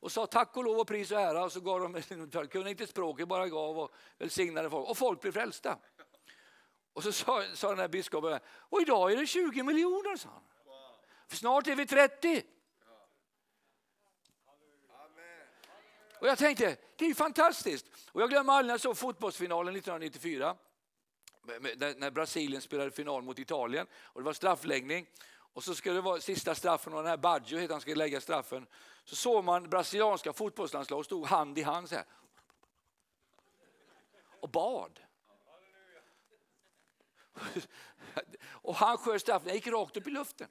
Och 0.00 0.12
sa 0.12 0.26
tack 0.26 0.56
och 0.56 0.64
lov 0.64 0.78
och 0.78 0.86
pris 0.86 1.10
och 1.10 1.20
ära 1.20 1.44
och 1.44 1.52
så 1.52 1.60
gav 1.60 1.80
de, 1.80 2.02
kunde 2.48 2.70
inte 2.70 2.86
språket, 2.86 3.28
bara 3.28 3.48
gav 3.48 3.78
och 3.78 3.90
välsignade 4.18 4.70
folk. 4.70 4.88
Och 4.88 4.98
folk 4.98 5.20
blev 5.20 5.32
frälsta. 5.32 5.78
Och 6.92 7.02
så 7.02 7.12
sa, 7.12 7.44
sa 7.54 7.68
den 7.68 7.78
här 7.78 7.88
biskopen, 7.88 8.40
och 8.46 8.80
idag 8.80 9.12
är 9.12 9.16
det 9.16 9.26
20 9.26 9.62
miljoner, 9.62 10.16
sa 10.16 10.28
han. 10.28 10.42
För 11.28 11.36
snart 11.36 11.66
är 11.66 11.76
vi 11.76 11.86
30. 11.86 12.42
Och 16.20 16.26
jag 16.26 16.38
tänkte, 16.38 16.76
det 16.96 17.06
är 17.06 17.14
fantastiskt. 17.14 17.86
Och 18.12 18.22
jag 18.22 18.30
glömmer 18.30 18.52
aldrig 18.52 18.66
när 18.66 18.74
jag 18.74 18.80
såg 18.80 18.96
fotbollsfinalen 18.96 19.76
1994 19.76 20.56
när 21.42 22.10
Brasilien 22.10 22.62
spelade 22.62 22.90
final 22.90 23.22
mot 23.22 23.38
Italien 23.38 23.86
och 23.94 24.20
det 24.20 24.24
var 24.24 24.32
straffläggning. 24.32 25.06
Och 25.52 25.64
så 25.64 25.74
skulle 25.74 25.94
det 25.94 26.00
vara 26.00 26.20
sista 26.20 26.54
straffen 26.54 26.92
och 26.92 27.02
den 27.02 27.10
här 27.10 27.16
Baggio 27.16 27.58
heter 27.58 27.74
han 27.74 27.80
skulle 27.80 27.96
lägga 27.96 28.20
straffen. 28.20 28.66
Så 29.04 29.16
såg 29.16 29.44
man 29.44 29.70
brasilianska 29.70 30.32
fotbollslandslag 30.32 31.04
stod 31.04 31.26
hand 31.26 31.58
i 31.58 31.62
hand 31.62 31.88
så 31.88 31.94
här. 31.94 32.04
Och 34.40 34.48
bad. 34.48 35.00
Och 38.42 38.74
han 38.74 38.98
sköt 38.98 39.20
straffen, 39.20 39.46
den 39.46 39.54
gick 39.54 39.66
rakt 39.66 39.96
upp 39.96 40.06
i 40.06 40.10
luften. 40.10 40.48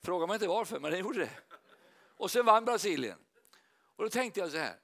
Fråga 0.00 0.26
mig 0.26 0.34
inte 0.34 0.48
varför, 0.48 0.80
men 0.80 0.90
den 0.90 1.00
gjorde 1.00 1.18
det. 1.18 1.30
Och 2.16 2.30
sen 2.30 2.46
vann 2.46 2.64
Brasilien. 2.64 3.18
Och 3.96 4.04
då 4.04 4.10
tänkte 4.10 4.40
jag 4.40 4.50
så 4.50 4.56
här. 4.56 4.76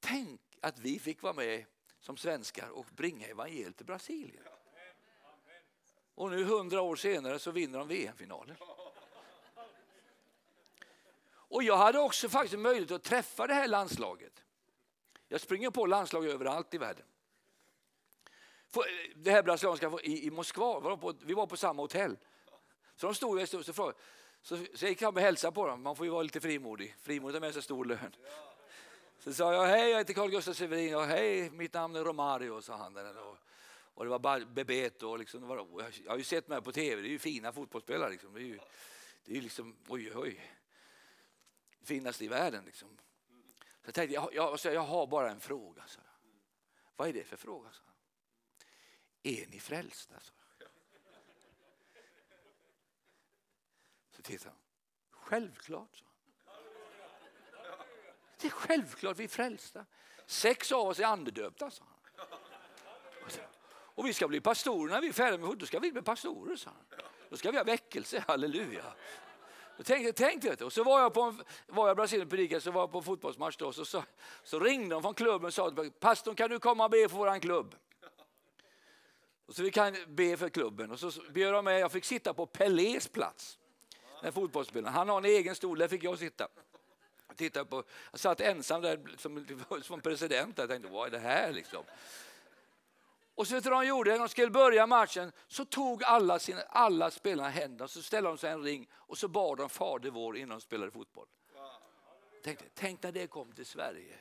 Tänk 0.00 0.43
att 0.64 0.78
vi 0.78 0.98
fick 0.98 1.22
vara 1.22 1.32
med 1.32 1.64
som 2.00 2.16
svenskar 2.16 2.68
och 2.68 2.86
bringa 2.86 3.26
evangeliet 3.26 3.76
till 3.76 3.86
Brasilien. 3.86 4.44
Och 6.14 6.30
nu 6.30 6.44
hundra 6.44 6.80
år 6.80 6.96
senare 6.96 7.38
så 7.38 7.50
vinner 7.50 7.78
de 7.78 7.88
VM-finalen. 7.88 8.56
Och 11.26 11.62
jag 11.62 11.76
hade 11.76 11.98
också 11.98 12.28
faktiskt 12.28 12.58
möjlighet 12.58 12.90
att 12.90 13.02
träffa 13.02 13.46
det 13.46 13.54
här 13.54 13.68
landslaget. 13.68 14.42
Jag 15.28 15.40
springer 15.40 15.70
på 15.70 15.86
landslag 15.86 16.26
överallt 16.26 16.74
i 16.74 16.78
världen. 16.78 17.06
Eh, 18.76 18.82
det 19.16 19.30
här 19.30 19.42
brasilianska 19.42 19.92
i, 20.02 20.26
i 20.26 20.30
Moskva, 20.30 20.80
var 20.80 20.96
på, 20.96 21.14
vi 21.20 21.34
var 21.34 21.46
på 21.46 21.56
samma 21.56 21.82
hotell. 21.82 22.16
Så 22.96 23.06
de 23.06 23.14
stod 23.14 23.42
och 23.42 23.48
så 23.48 23.72
frågade, 23.72 23.98
så, 24.42 24.56
så 24.56 24.84
jag 24.84 24.88
gick 24.90 24.98
fram 24.98 25.14
och 25.14 25.20
hälsade 25.20 25.54
på 25.54 25.66
dem. 25.66 25.82
Man 25.82 25.96
får 25.96 26.06
ju 26.06 26.12
vara 26.12 26.22
lite 26.22 26.40
frimodig. 26.40 26.96
Frimodig 26.98 27.40
med 27.40 27.54
så 27.54 27.62
stor 27.62 27.84
lön. 27.84 28.14
Så 29.24 29.34
sa 29.34 29.54
jag, 29.54 29.66
hej 29.66 29.90
jag 29.90 29.98
heter 29.98 30.14
Carl 30.14 30.30
Gustaf 30.30 30.56
Severin 30.56 30.94
och 30.94 31.04
hej 31.04 31.50
mitt 31.50 31.74
namn 31.74 31.96
är 31.96 32.04
Romario, 32.04 32.62
sa 32.62 32.76
han. 32.76 32.96
Och, 32.96 33.36
och 33.94 34.04
det 34.04 34.10
var 34.10 34.44
Bebeto 34.44 35.08
och 35.08 35.18
liksom, 35.18 35.48
var, 35.48 35.66
jag 36.04 36.10
har 36.10 36.18
ju 36.18 36.24
sett 36.24 36.48
mig 36.48 36.62
på 36.62 36.72
tv, 36.72 37.02
det 37.02 37.08
är 37.08 37.10
ju 37.10 37.18
fina 37.18 37.52
fotbollsspelare. 37.52 38.10
Liksom. 38.10 38.34
Det 38.34 38.40
är 38.40 38.44
ju, 38.44 38.58
det 39.24 39.36
är 39.36 39.40
liksom, 39.40 39.76
oj 39.88 40.16
oj, 40.16 40.50
finaste 41.82 42.24
i 42.24 42.28
världen. 42.28 42.64
Liksom. 42.64 42.88
Så 43.60 43.88
jag 43.88 43.94
tänkte, 43.94 44.14
jag, 44.14 44.34
jag, 44.34 44.58
jag 44.64 44.80
har 44.80 45.06
bara 45.06 45.30
en 45.30 45.40
fråga. 45.40 45.82
Så. 45.86 46.00
Vad 46.96 47.08
är 47.08 47.12
det 47.12 47.24
för 47.24 47.36
fråga? 47.36 47.70
Så. 47.72 47.82
Är 49.22 49.46
ni 49.46 49.60
frälsta? 49.60 50.20
Så. 50.20 50.32
Så 54.10 54.22
tittade 54.22 54.50
han. 54.50 54.58
Självklart, 55.10 55.96
så. 55.96 56.04
Det 58.44 58.48
är 58.48 58.52
självklart 58.52 59.16
vi 59.16 59.24
är 59.24 59.28
frälsta. 59.28 59.84
Sex 60.26 60.72
av 60.72 60.88
oss 60.88 61.00
är 61.00 61.04
andedöpta, 61.04 61.70
sa 61.70 61.84
han. 61.84 62.20
Och 63.76 64.06
vi 64.06 64.12
ska 64.12 64.28
bli 64.28 64.40
pastorer 64.40 64.92
när 64.92 65.00
vi 65.00 65.08
är 65.08 65.12
färdiga 65.12 65.46
med 65.46 65.58
Då 65.58 65.66
ska 65.66 65.78
vi 65.78 65.92
bli 65.92 66.02
pastorer, 66.02 66.56
sa 66.56 66.70
han. 66.70 67.00
Då 67.30 67.36
ska 67.36 67.50
vi 67.50 67.56
ha 67.56 67.64
väckelse, 67.64 68.24
halleluja. 68.28 68.84
Då 69.76 69.82
tänkte, 69.82 70.12
tänkte, 70.12 70.64
och 70.64 70.72
så 70.72 70.84
var 70.84 71.00
jag 71.00 71.14
på 71.14 71.22
en, 71.22 71.42
var 71.66 71.88
jag 71.88 71.96
Brasilien 71.96 72.28
predikade, 72.28 72.60
så 72.60 72.70
var 72.70 72.82
jag 72.82 72.92
på 72.92 72.98
en 72.98 73.04
fotbollsmatch 73.04 73.56
då, 73.56 73.72
så, 73.72 73.84
så, 73.84 74.04
så 74.42 74.60
ringde 74.60 74.94
de 74.94 75.02
från 75.02 75.14
klubben 75.14 75.46
och 75.46 75.54
sa 75.54 75.72
pastorn 76.00 76.34
kan 76.34 76.50
du 76.50 76.58
komma 76.58 76.84
och 76.84 76.90
be 76.90 77.08
för 77.08 77.16
våran 77.16 77.40
klubb? 77.40 77.74
Och 79.46 79.54
så 79.54 79.62
vi 79.62 79.70
kan 79.70 79.96
be 80.08 80.36
för 80.36 80.48
klubben 80.48 80.90
och 80.90 80.98
så 80.98 81.10
bjöd 81.30 81.54
de 81.54 81.64
med, 81.64 81.80
jag 81.80 81.92
fick 81.92 82.04
sitta 82.04 82.34
på 82.34 82.46
Pelés 82.46 83.08
plats. 83.08 83.58
Den 84.22 84.32
fotbollsspelaren. 84.32 84.94
Han 84.94 85.08
har 85.08 85.18
en 85.18 85.24
egen 85.24 85.54
stol, 85.54 85.78
där 85.78 85.88
fick 85.88 86.04
jag 86.04 86.18
sitta. 86.18 86.48
Jag, 87.38 87.70
på, 87.70 87.84
jag 88.10 88.20
satt 88.20 88.40
ensam 88.40 88.82
där 88.82 89.00
som, 89.18 89.46
som 89.82 90.00
president. 90.00 90.58
Jag 90.58 90.68
tänkte, 90.68 90.90
vad 90.90 91.06
är 91.06 91.10
det 91.10 91.18
här 91.18 91.52
liksom? 91.52 91.84
Och 93.34 93.46
så 93.46 93.54
vet 93.54 93.64
du 93.64 93.70
vad 93.70 93.82
de 93.82 93.88
gjorde? 93.88 94.10
När 94.10 94.18
de 94.18 94.28
skulle 94.28 94.50
börja 94.50 94.86
matchen 94.86 95.32
så 95.48 95.64
tog 95.64 96.04
alla, 96.04 96.38
sina, 96.38 96.60
alla 96.60 97.10
spelarna 97.10 97.48
händerna 97.48 97.88
så 97.88 98.02
ställde 98.02 98.30
de 98.30 98.38
sig 98.38 98.50
en 98.50 98.62
ring 98.62 98.88
och 98.92 99.18
så 99.18 99.28
bad 99.28 99.58
de 99.58 99.68
Fader 99.68 100.10
vår 100.10 100.36
innan 100.36 100.48
de 100.48 100.60
spelade 100.60 100.90
fotboll. 100.90 101.26
Tänk, 102.44 102.58
tänk 102.74 103.02
när 103.02 103.12
det 103.12 103.26
kom 103.26 103.52
till 103.52 103.66
Sverige. 103.66 104.14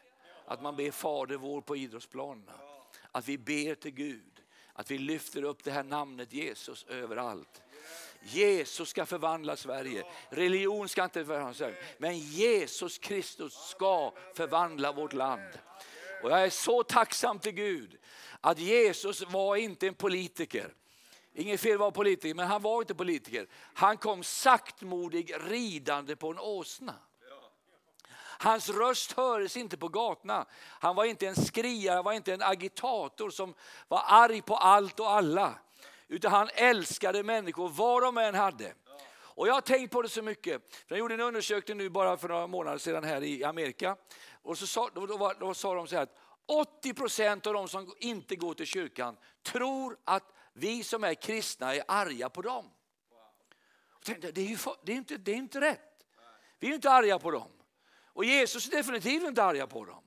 Att 0.46 0.62
man 0.62 0.76
ber 0.76 0.92
Fader 0.92 1.36
vår 1.36 1.62
på 1.62 1.76
idrottsplanerna. 1.76 2.54
Att 3.12 3.28
vi 3.28 3.38
ber 3.38 3.76
till 3.76 3.92
Gud. 3.92 4.42
Att 4.74 4.92
vi 4.92 4.98
lyfter 4.98 5.44
upp 5.44 5.64
det 5.64 5.72
här 5.72 5.84
namnet 5.84 6.34
Jesus 6.34 6.86
överallt. 6.90 7.62
Jesus 8.24 8.90
ska 8.90 9.06
förvandla 9.06 9.56
Sverige. 9.56 10.04
Religion 10.30 10.90
ska 10.90 11.04
inte 11.04 11.26
förvandla 11.26 11.54
Sverige. 11.54 11.78
Men 11.98 12.18
Jesus 12.18 12.98
Kristus 12.98 13.54
ska 13.54 14.14
förvandla 14.34 14.92
vårt 14.92 15.14
land. 15.14 15.60
Och 16.24 16.32
jag 16.32 16.44
är 16.44 16.50
så 16.50 16.84
tacksam 16.84 17.40
till 17.40 17.52
Gud 17.52 17.98
att 18.42 18.60
Jesus 18.60 19.22
var 19.22 19.56
inte 19.56 19.88
en 19.88 19.94
politiker. 19.94 20.74
Inget 21.34 21.62
fel 21.62 21.78
var 21.78 21.92
politiker, 21.92 22.36
men 22.36 22.48
han 22.48 22.62
var 22.62 22.82
inte 22.82 22.96
politiker. 22.96 23.48
Han 23.74 23.98
kom 23.98 24.24
saktmodig 24.24 25.36
ridande 25.40 26.16
på 26.16 26.32
en 26.32 26.40
åsna. 26.40 26.96
Hans 28.44 28.70
röst 28.70 29.12
hördes 29.12 29.58
inte 29.58 29.78
på 29.78 29.88
gatorna. 29.88 30.46
Han 30.56 30.96
var 30.96 31.06
inte 31.06 31.28
en 31.28 31.36
skriare, 31.36 32.02
var 32.02 32.14
inte 32.14 32.34
en 32.34 32.42
agitator 32.42 33.30
som 33.30 33.54
var 33.88 34.04
arg 34.08 34.42
på 34.42 34.56
allt 34.56 35.00
och 35.00 35.12
alla. 35.12 35.54
Utan 36.14 36.32
han 36.32 36.50
älskade 36.54 37.24
människor 37.24 37.70
var 37.70 38.02
de 38.02 38.18
än 38.18 38.36
hade. 38.36 38.74
Och 39.16 39.48
jag 39.48 39.54
har 39.54 39.62
tänkt 39.62 39.92
på 39.92 40.02
det 40.02 40.10
så 40.10 40.22
mycket. 40.22 40.62
jag 40.88 41.00
gjorde 41.00 41.14
en 41.14 41.20
undersökning 41.20 41.78
nu 41.78 41.90
bara 41.90 42.18
för 42.18 42.30
några 42.30 42.48
månader 42.48 42.78
sedan 42.78 43.04
här 43.04 43.24
i 43.24 43.44
Amerika. 43.44 43.96
Och 44.42 44.58
så 44.58 44.68
sa, 44.68 44.90
då, 44.94 45.06
då, 45.06 45.34
då 45.40 45.54
sa 45.54 45.74
de 45.74 45.88
så 45.88 45.96
här 45.96 46.04
att 46.04 46.18
80 46.46 46.94
procent 46.94 47.48
av 47.48 47.54
de 47.54 47.68
som 47.68 47.94
inte 48.00 48.36
går 48.36 48.54
till 48.54 48.66
kyrkan 48.66 49.18
tror 49.44 49.98
att 50.04 50.24
vi 50.54 50.84
som 50.84 51.04
är 51.04 51.14
kristna 51.14 51.76
är 51.76 51.84
arga 51.88 52.30
på 52.30 52.42
dem. 52.42 52.66
Tänkte, 54.04 54.32
det, 54.32 54.42
är 54.42 54.46
ju, 54.46 54.58
det, 54.84 54.92
är 54.92 54.96
inte, 54.96 55.18
det 55.18 55.32
är 55.32 55.36
inte 55.36 55.62
rätt. 55.62 56.06
Vi 56.60 56.70
är 56.70 56.74
inte 56.74 56.92
arga 56.92 57.20
på 57.20 57.32
dem. 57.32 57.52
Och 58.06 58.26
Jesus 58.26 58.68
är 58.68 58.72
definitivt 58.72 59.24
inte 59.24 59.44
arga 59.44 59.68
på 59.68 59.86
dem. 59.86 60.04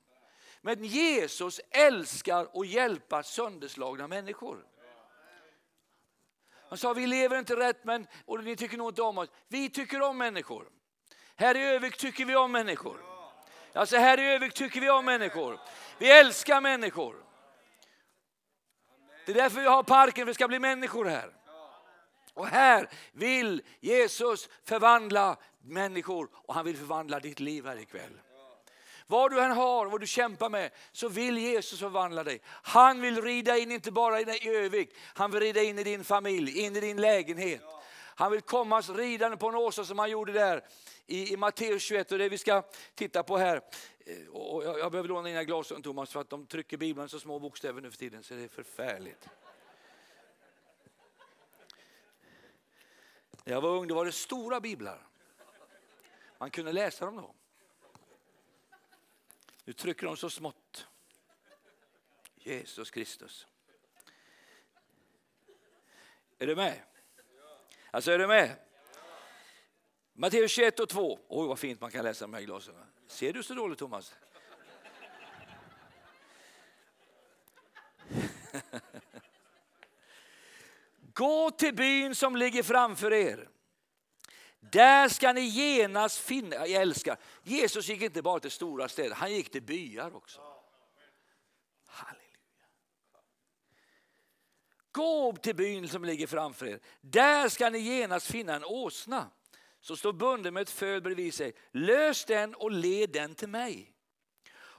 Men 0.61 0.83
Jesus 0.83 1.61
älskar 1.69 2.47
att 2.53 2.67
hjälpa 2.67 3.23
sönderslagna 3.23 4.07
människor. 4.07 4.65
Han 6.69 6.77
sa, 6.77 6.93
vi 6.93 7.07
lever 7.07 7.39
inte 7.39 7.55
rätt 7.55 7.83
men, 7.83 8.07
och 8.25 8.43
ni 8.43 8.55
tycker 8.55 8.77
nog 8.77 8.89
inte 8.89 9.01
om 9.01 9.17
oss. 9.17 9.29
Vi 9.47 9.69
tycker 9.69 10.01
om 10.01 10.17
människor. 10.17 10.67
Här 11.35 11.57
i 11.57 11.63
Övik 11.65 11.97
tycker 11.97 12.25
vi 12.25 12.35
om 12.35 12.51
människor. 12.51 13.01
Alltså 13.73 13.97
här 13.97 14.19
i 14.19 14.33
Övik 14.33 14.53
tycker 14.53 14.81
vi 14.81 14.89
om 14.89 15.05
människor. 15.05 15.59
Vi 15.97 16.11
älskar 16.11 16.61
människor. 16.61 17.15
Det 19.25 19.31
är 19.31 19.35
därför 19.35 19.61
vi 19.61 19.67
har 19.67 19.83
parken, 19.83 20.25
för 20.25 20.25
det 20.25 20.33
ska 20.33 20.47
bli 20.47 20.59
människor 20.59 21.05
här. 21.05 21.33
Och 22.33 22.47
här 22.47 22.89
vill 23.11 23.61
Jesus 23.79 24.49
förvandla 24.63 25.37
människor 25.61 26.29
och 26.33 26.53
han 26.53 26.65
vill 26.65 26.77
förvandla 26.77 27.19
ditt 27.19 27.39
liv 27.39 27.65
här 27.65 27.79
ikväll. 27.79 28.19
Vad 29.07 29.31
du 29.31 29.41
än 29.41 29.51
har, 29.51 29.85
vad 29.85 30.01
du 30.01 30.07
kämpar 30.07 30.49
med, 30.49 30.71
så 30.91 31.09
vill 31.09 31.37
Jesus 31.37 31.79
förvandla 31.79 32.23
dig. 32.23 32.41
Han 32.45 33.01
vill 33.01 33.21
rida 33.21 33.57
in, 33.57 33.71
inte 33.71 33.91
bara 33.91 34.21
i 34.21 34.49
Övik, 34.49 34.95
han 35.13 35.31
vill 35.31 35.39
rida 35.39 35.63
in 35.63 35.79
i 35.79 35.83
din 35.83 36.03
familj, 36.03 36.59
in 36.59 36.75
i 36.75 36.79
din 36.79 37.01
lägenhet. 37.01 37.61
Han 38.15 38.31
vill 38.31 38.41
komma 38.41 38.81
ridande 38.81 39.37
på 39.37 39.47
en 39.49 39.55
åsa 39.55 39.85
som 39.85 39.99
han 39.99 40.09
gjorde 40.09 40.31
där 40.31 40.63
i, 41.05 41.33
i 41.33 41.37
Matteus 41.37 41.83
21 41.83 42.11
och 42.11 42.17
det 42.17 42.29
vi 42.29 42.37
ska 42.37 42.63
titta 42.95 43.23
på 43.23 43.37
här. 43.37 43.61
Eh, 44.05 44.27
och 44.27 44.65
jag, 44.65 44.79
jag 44.79 44.91
behöver 44.91 45.09
låna 45.09 45.27
dina 45.27 45.43
glasögon 45.43 45.83
Thomas 45.83 46.11
för 46.11 46.21
att 46.21 46.29
de 46.29 46.45
trycker 46.45 46.77
Bibeln 46.77 47.09
så 47.09 47.19
små 47.19 47.39
bokstäver 47.39 47.81
nu 47.81 47.91
för 47.91 47.97
tiden 47.97 48.23
så 48.23 48.33
det 48.33 48.43
är 48.43 48.47
förfärligt. 48.47 49.29
När 53.43 53.53
jag 53.53 53.61
var 53.61 53.69
ung 53.69 53.87
då 53.87 53.95
var 53.95 54.05
det 54.05 54.11
stora 54.11 54.59
biblar. 54.59 55.07
Man 56.37 56.49
kunde 56.49 56.71
läsa 56.71 57.05
dem 57.05 57.15
då. 57.15 57.33
Nu 59.67 59.73
trycker 59.73 60.07
de 60.07 60.17
så 60.17 60.29
smått. 60.29 60.87
Jesus 62.35 62.91
Kristus. 62.91 63.47
Är 66.39 66.47
du 66.47 66.55
med? 66.55 66.81
Alltså 67.91 68.11
är 68.11 68.19
du 68.19 68.27
med? 68.27 68.55
Matteus 70.13 70.51
21 70.51 70.79
och 70.79 70.89
2. 70.89 71.19
Oj 71.27 71.47
vad 71.47 71.59
fint 71.59 71.81
man 71.81 71.91
kan 71.91 72.03
läsa 72.03 72.25
de 72.25 72.33
här 72.33 72.41
glasögonen. 72.41 72.87
Ser 73.07 73.33
du 73.33 73.43
så 73.43 73.53
dåligt 73.53 73.79
Thomas? 73.79 74.15
Gå 81.13 81.51
till 81.51 81.75
byn 81.75 82.15
som 82.15 82.35
ligger 82.35 82.63
framför 82.63 83.13
er. 83.13 83.49
Där 84.71 85.09
ska 85.09 85.33
ni 85.33 85.41
genast 85.41 86.19
finna, 86.19 86.55
jag 86.55 86.81
älskar, 86.81 87.17
Jesus 87.43 87.87
gick 87.89 88.01
inte 88.01 88.21
bara 88.21 88.39
till 88.39 88.51
stora 88.51 88.89
städer, 88.89 89.15
han 89.15 89.31
gick 89.31 89.51
till 89.51 89.61
byar 89.61 90.15
också. 90.15 90.41
Halleluja. 91.85 92.27
Gå 94.91 95.35
till 95.35 95.55
byn 95.55 95.89
som 95.89 96.05
ligger 96.05 96.27
framför 96.27 96.65
er. 96.65 96.79
Där 97.01 97.49
ska 97.49 97.69
ni 97.69 97.79
genast 97.79 98.31
finna 98.31 98.55
en 98.55 98.65
åsna 98.65 99.29
som 99.81 99.97
står 99.97 100.13
bunden 100.13 100.53
med 100.53 100.61
ett 100.61 100.69
föl 100.69 101.01
bredvid 101.01 101.33
sig. 101.33 101.53
Lös 101.71 102.25
den 102.25 102.55
och 102.55 102.71
led 102.71 103.09
den 103.09 103.35
till 103.35 103.49
mig. 103.49 103.93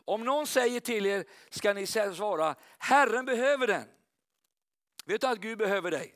Om 0.09 0.25
någon 0.25 0.47
säger 0.47 0.81
till 0.81 1.07
er 1.07 1.25
ska 1.51 1.73
ni 1.73 1.87
svara, 1.87 2.55
Herren 2.79 3.25
behöver 3.25 3.67
den. 3.67 3.89
Vet 5.05 5.21
du 5.21 5.27
att 5.27 5.39
Gud 5.39 5.59
behöver 5.59 5.91
dig? 5.91 6.15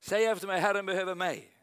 Säg 0.00 0.26
efter 0.26 0.46
mig, 0.46 0.60
Herren 0.60 0.86
behöver 0.86 1.14
mig. 1.14 1.59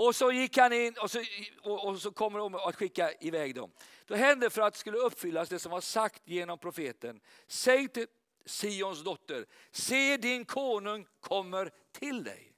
Och 0.00 0.16
så 0.16 0.32
gick 0.32 0.56
han 0.56 0.72
in 0.72 0.94
och 0.98 1.10
så, 1.10 1.24
och, 1.62 1.88
och 1.88 2.00
så 2.00 2.12
kommer 2.12 2.38
de 2.38 2.54
att 2.54 2.76
skicka 2.76 3.12
iväg 3.20 3.54
dem. 3.54 3.72
Då 4.06 4.14
hände 4.14 4.50
för 4.50 4.62
att 4.62 4.72
det 4.72 4.78
skulle 4.78 4.98
uppfyllas 4.98 5.48
det 5.48 5.58
som 5.58 5.72
var 5.72 5.80
sagt 5.80 6.22
genom 6.24 6.58
profeten. 6.58 7.20
Säg 7.46 7.88
till 7.88 8.06
Sions 8.44 9.04
dotter, 9.04 9.46
se 9.70 10.16
din 10.16 10.44
konung 10.44 11.06
kommer 11.20 11.70
till 11.92 12.24
dig. 12.24 12.52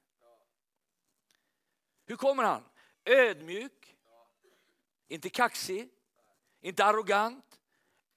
Hur 2.06 2.16
kommer 2.16 2.42
han? 2.42 2.64
Ödmjuk, 3.04 3.96
inte 5.08 5.30
kaxig, 5.30 5.88
inte 6.60 6.84
arrogant, 6.84 7.60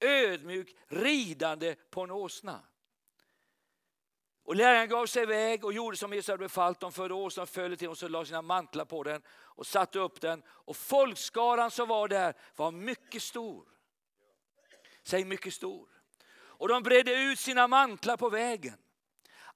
ödmjuk, 0.00 0.76
ridande 0.86 1.74
på 1.90 2.00
en 2.00 2.10
åsna. 2.10 2.60
Och 4.46 4.56
läraren 4.56 4.88
gav 4.88 5.06
sig 5.06 5.22
iväg 5.22 5.64
och 5.64 5.72
gjorde 5.72 5.96
som 5.96 6.12
Jesus 6.12 6.28
hade 6.28 6.38
befallt. 6.38 6.80
dem. 6.80 6.92
förde 6.92 7.14
åsnan, 7.14 7.46
följde 7.46 7.76
till 7.76 7.88
och 7.88 8.02
lade 8.02 8.12
la 8.12 8.24
sina 8.24 8.42
mantlar 8.42 8.84
på 8.84 9.02
den 9.02 9.22
och 9.28 9.66
satte 9.66 9.98
upp 9.98 10.20
den. 10.20 10.42
Och 10.48 10.76
folkskaran 10.76 11.70
som 11.70 11.88
var 11.88 12.08
där 12.08 12.34
var 12.56 12.70
mycket 12.70 13.22
stor. 13.22 13.64
Säg 15.02 15.24
mycket 15.24 15.54
stor. 15.54 15.88
Och 16.38 16.68
de 16.68 16.82
bredde 16.82 17.22
ut 17.22 17.38
sina 17.38 17.68
mantlar 17.68 18.16
på 18.16 18.28
vägen. 18.28 18.76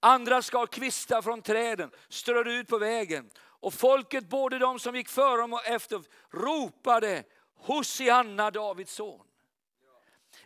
Andra 0.01 0.43
skar 0.43 0.67
kvistar 0.67 1.23
från 1.23 1.43
träden, 1.43 1.91
strödde 2.09 2.53
ut 2.53 2.69
på 2.69 2.79
vägen. 2.79 3.31
Och 3.39 3.75
folket, 3.75 4.29
både 4.29 4.59
de 4.59 4.79
som 4.79 4.97
gick 4.97 5.09
före 5.09 5.43
och 5.43 5.67
efter, 5.67 6.03
ropade 6.31 7.25
Hosianna, 7.57 8.51
Davids 8.51 8.95
son. 8.95 9.27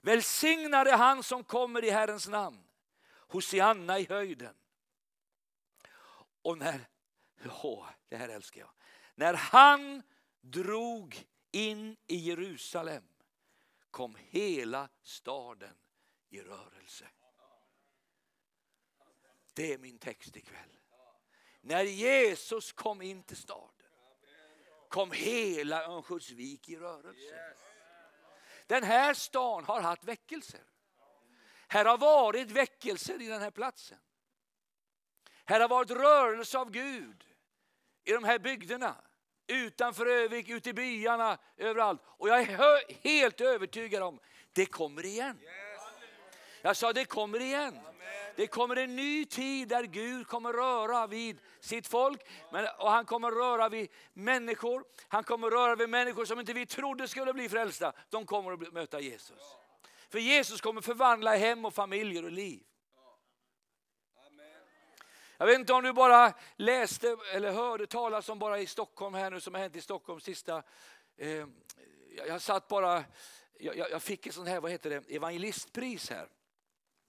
Välsignade 0.02 0.96
han 0.96 1.22
som 1.22 1.44
kommer 1.44 1.84
i 1.84 1.90
Herrens 1.90 2.28
namn. 2.28 2.64
Hosianna 3.34 3.98
i 3.98 4.06
höjden. 4.08 4.54
Och 6.42 6.58
när, 6.58 6.88
åh, 7.62 7.86
det 8.08 8.16
här 8.16 8.28
älskar 8.28 8.60
jag. 8.60 8.70
När 9.14 9.34
han 9.34 10.02
drog 10.40 11.26
in 11.50 11.96
i 12.06 12.16
Jerusalem 12.16 13.04
kom 13.90 14.16
hela 14.18 14.88
staden 15.02 15.76
i 16.30 16.40
rörelse. 16.40 17.08
Det 19.54 19.72
är 19.72 19.78
min 19.78 19.98
text 19.98 20.36
ikväll. 20.36 20.78
När 21.60 21.84
Jesus 21.84 22.72
kom 22.72 23.02
in 23.02 23.22
till 23.22 23.36
staden 23.36 23.70
kom 24.88 25.12
hela 25.12 25.84
Örnsköldsvik 25.84 26.68
i 26.68 26.76
rörelse. 26.76 27.54
Den 28.66 28.82
här 28.82 29.14
stan 29.14 29.64
har 29.64 29.80
haft 29.80 30.04
väckelser. 30.04 30.73
Här 31.68 31.84
har 31.84 31.98
varit 31.98 32.50
väckelser 32.50 33.22
i 33.22 33.26
den 33.26 33.40
här 33.40 33.50
platsen. 33.50 33.98
Här 35.44 35.60
har 35.60 35.68
varit 35.68 35.90
rörelse 35.90 36.58
av 36.58 36.70
Gud 36.70 37.24
i 38.04 38.12
de 38.12 38.24
här 38.24 38.38
bygderna. 38.38 38.96
Utanför 39.46 40.06
Övik, 40.06 40.48
ute 40.48 40.70
i 40.70 40.72
byarna, 40.72 41.38
överallt. 41.56 42.00
Och 42.04 42.28
jag 42.28 42.40
är 42.40 43.08
helt 43.08 43.40
övertygad 43.40 44.02
om 44.02 44.20
det 44.52 44.66
kommer 44.66 45.04
igen. 45.04 45.40
Jag 46.62 46.76
sa 46.76 46.92
det 46.92 47.04
kommer 47.04 47.40
igen. 47.40 47.78
Det 48.36 48.46
kommer 48.46 48.76
en 48.76 48.96
ny 48.96 49.24
tid 49.24 49.68
där 49.68 49.84
Gud 49.84 50.26
kommer 50.26 50.52
röra 50.52 51.06
vid 51.06 51.38
sitt 51.60 51.86
folk. 51.86 52.20
Men, 52.52 52.66
och 52.78 52.90
han 52.90 53.04
kommer 53.04 53.30
röra 53.30 53.68
vid 53.68 53.90
människor. 54.12 54.84
Han 55.08 55.24
kommer 55.24 55.50
röra 55.50 55.76
vid 55.76 55.88
människor 55.88 56.24
som 56.24 56.40
inte 56.40 56.52
vi 56.52 56.66
trodde 56.66 57.08
skulle 57.08 57.32
bli 57.32 57.48
frälsta. 57.48 57.92
De 58.10 58.26
kommer 58.26 58.52
att 58.52 58.72
möta 58.72 59.00
Jesus. 59.00 59.56
För 60.14 60.18
Jesus 60.20 60.60
kommer 60.60 60.80
förvandla 60.80 61.36
hem 61.36 61.64
och 61.64 61.74
familjer 61.74 62.24
och 62.24 62.30
liv. 62.30 62.62
Jag 65.36 65.46
vet 65.46 65.58
inte 65.58 65.72
om 65.72 65.84
du 65.84 65.92
bara 65.92 66.34
läste 66.56 67.16
eller 67.32 67.52
hörde 67.52 67.86
talas 67.86 68.28
om 68.28 68.38
bara 68.38 68.60
i 68.60 68.66
Stockholm 68.66 69.14
här 69.14 69.30
nu 69.30 69.40
som 69.40 69.54
har 69.54 69.60
hänt 69.60 69.76
i 69.76 69.80
Stockholm 69.80 70.20
sista. 70.20 70.62
Eh, 71.16 71.46
jag 72.26 72.42
satt 72.42 72.68
bara, 72.68 73.04
jag, 73.58 73.76
jag 73.76 74.02
fick 74.02 74.26
ett 74.26 74.34
sånt 74.34 74.48
här, 74.48 74.60
vad 74.60 74.70
heter 74.70 74.90
det, 74.90 75.14
evangelistpris 75.16 76.10
här. 76.10 76.28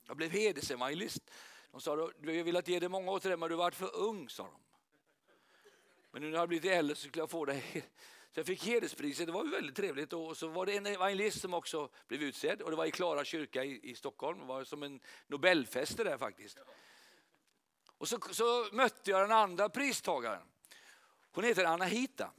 Jag 0.07 0.17
blev 0.17 0.31
hedersevangelist. 0.31 1.31
De 1.71 1.81
sa, 1.81 1.95
du 1.95 2.37
har 2.37 2.43
velat 2.43 2.67
ge 2.67 2.79
dig 2.79 2.89
många 2.89 3.11
år 3.11 3.19
till 3.19 3.29
det, 3.29 3.37
men 3.37 3.49
du 3.49 3.55
har 3.55 3.63
varit 3.63 3.75
för 3.75 3.95
ung, 3.95 4.29
sa 4.29 4.43
de. 4.43 4.59
Men 6.11 6.21
nu 6.21 6.27
när 6.27 6.33
jag 6.33 6.41
har 6.41 6.47
blivit 6.47 6.71
äldre 6.71 6.95
så 6.95 7.07
skulle 7.07 7.21
jag 7.21 7.29
få 7.29 7.45
det. 7.45 7.61
Så 8.35 8.39
jag 8.39 8.45
fick 8.47 8.63
hederspriset, 8.63 9.25
det 9.25 9.31
var 9.31 9.43
väldigt 9.43 9.75
trevligt. 9.75 10.13
Och 10.13 10.37
så 10.37 10.47
var 10.47 10.65
det 10.65 10.77
en 10.77 10.85
evangelist 10.85 11.41
som 11.41 11.53
också 11.53 11.89
blev 12.07 12.23
utsedd 12.23 12.61
och 12.61 12.69
det 12.69 12.75
var 12.75 12.85
i 12.85 12.91
Klara 12.91 13.25
kyrka 13.25 13.63
i, 13.63 13.89
i 13.89 13.95
Stockholm. 13.95 14.39
Det 14.39 14.45
var 14.45 14.63
som 14.63 14.83
en 14.83 14.99
Nobelfest 15.27 15.97
där 15.97 16.17
faktiskt. 16.17 16.57
Och 17.97 18.07
så, 18.07 18.19
så 18.19 18.67
mötte 18.71 19.11
jag 19.11 19.21
den 19.21 19.31
andra 19.31 19.69
pristagaren. 19.69 20.47
Hon 21.31 21.43
heter 21.43 21.65
Anahita. 21.65 22.31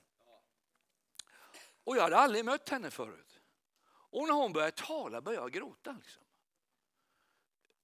Och 1.85 1.97
jag 1.97 2.03
hade 2.03 2.17
aldrig 2.17 2.45
mött 2.45 2.69
henne 2.69 2.91
förut. 2.91 3.41
Och 3.89 4.27
när 4.27 4.35
hon 4.35 4.53
började 4.53 4.73
tala 4.73 5.21
började 5.21 5.45
jag 5.45 5.53
gråta. 5.53 5.97
Liksom. 6.03 6.23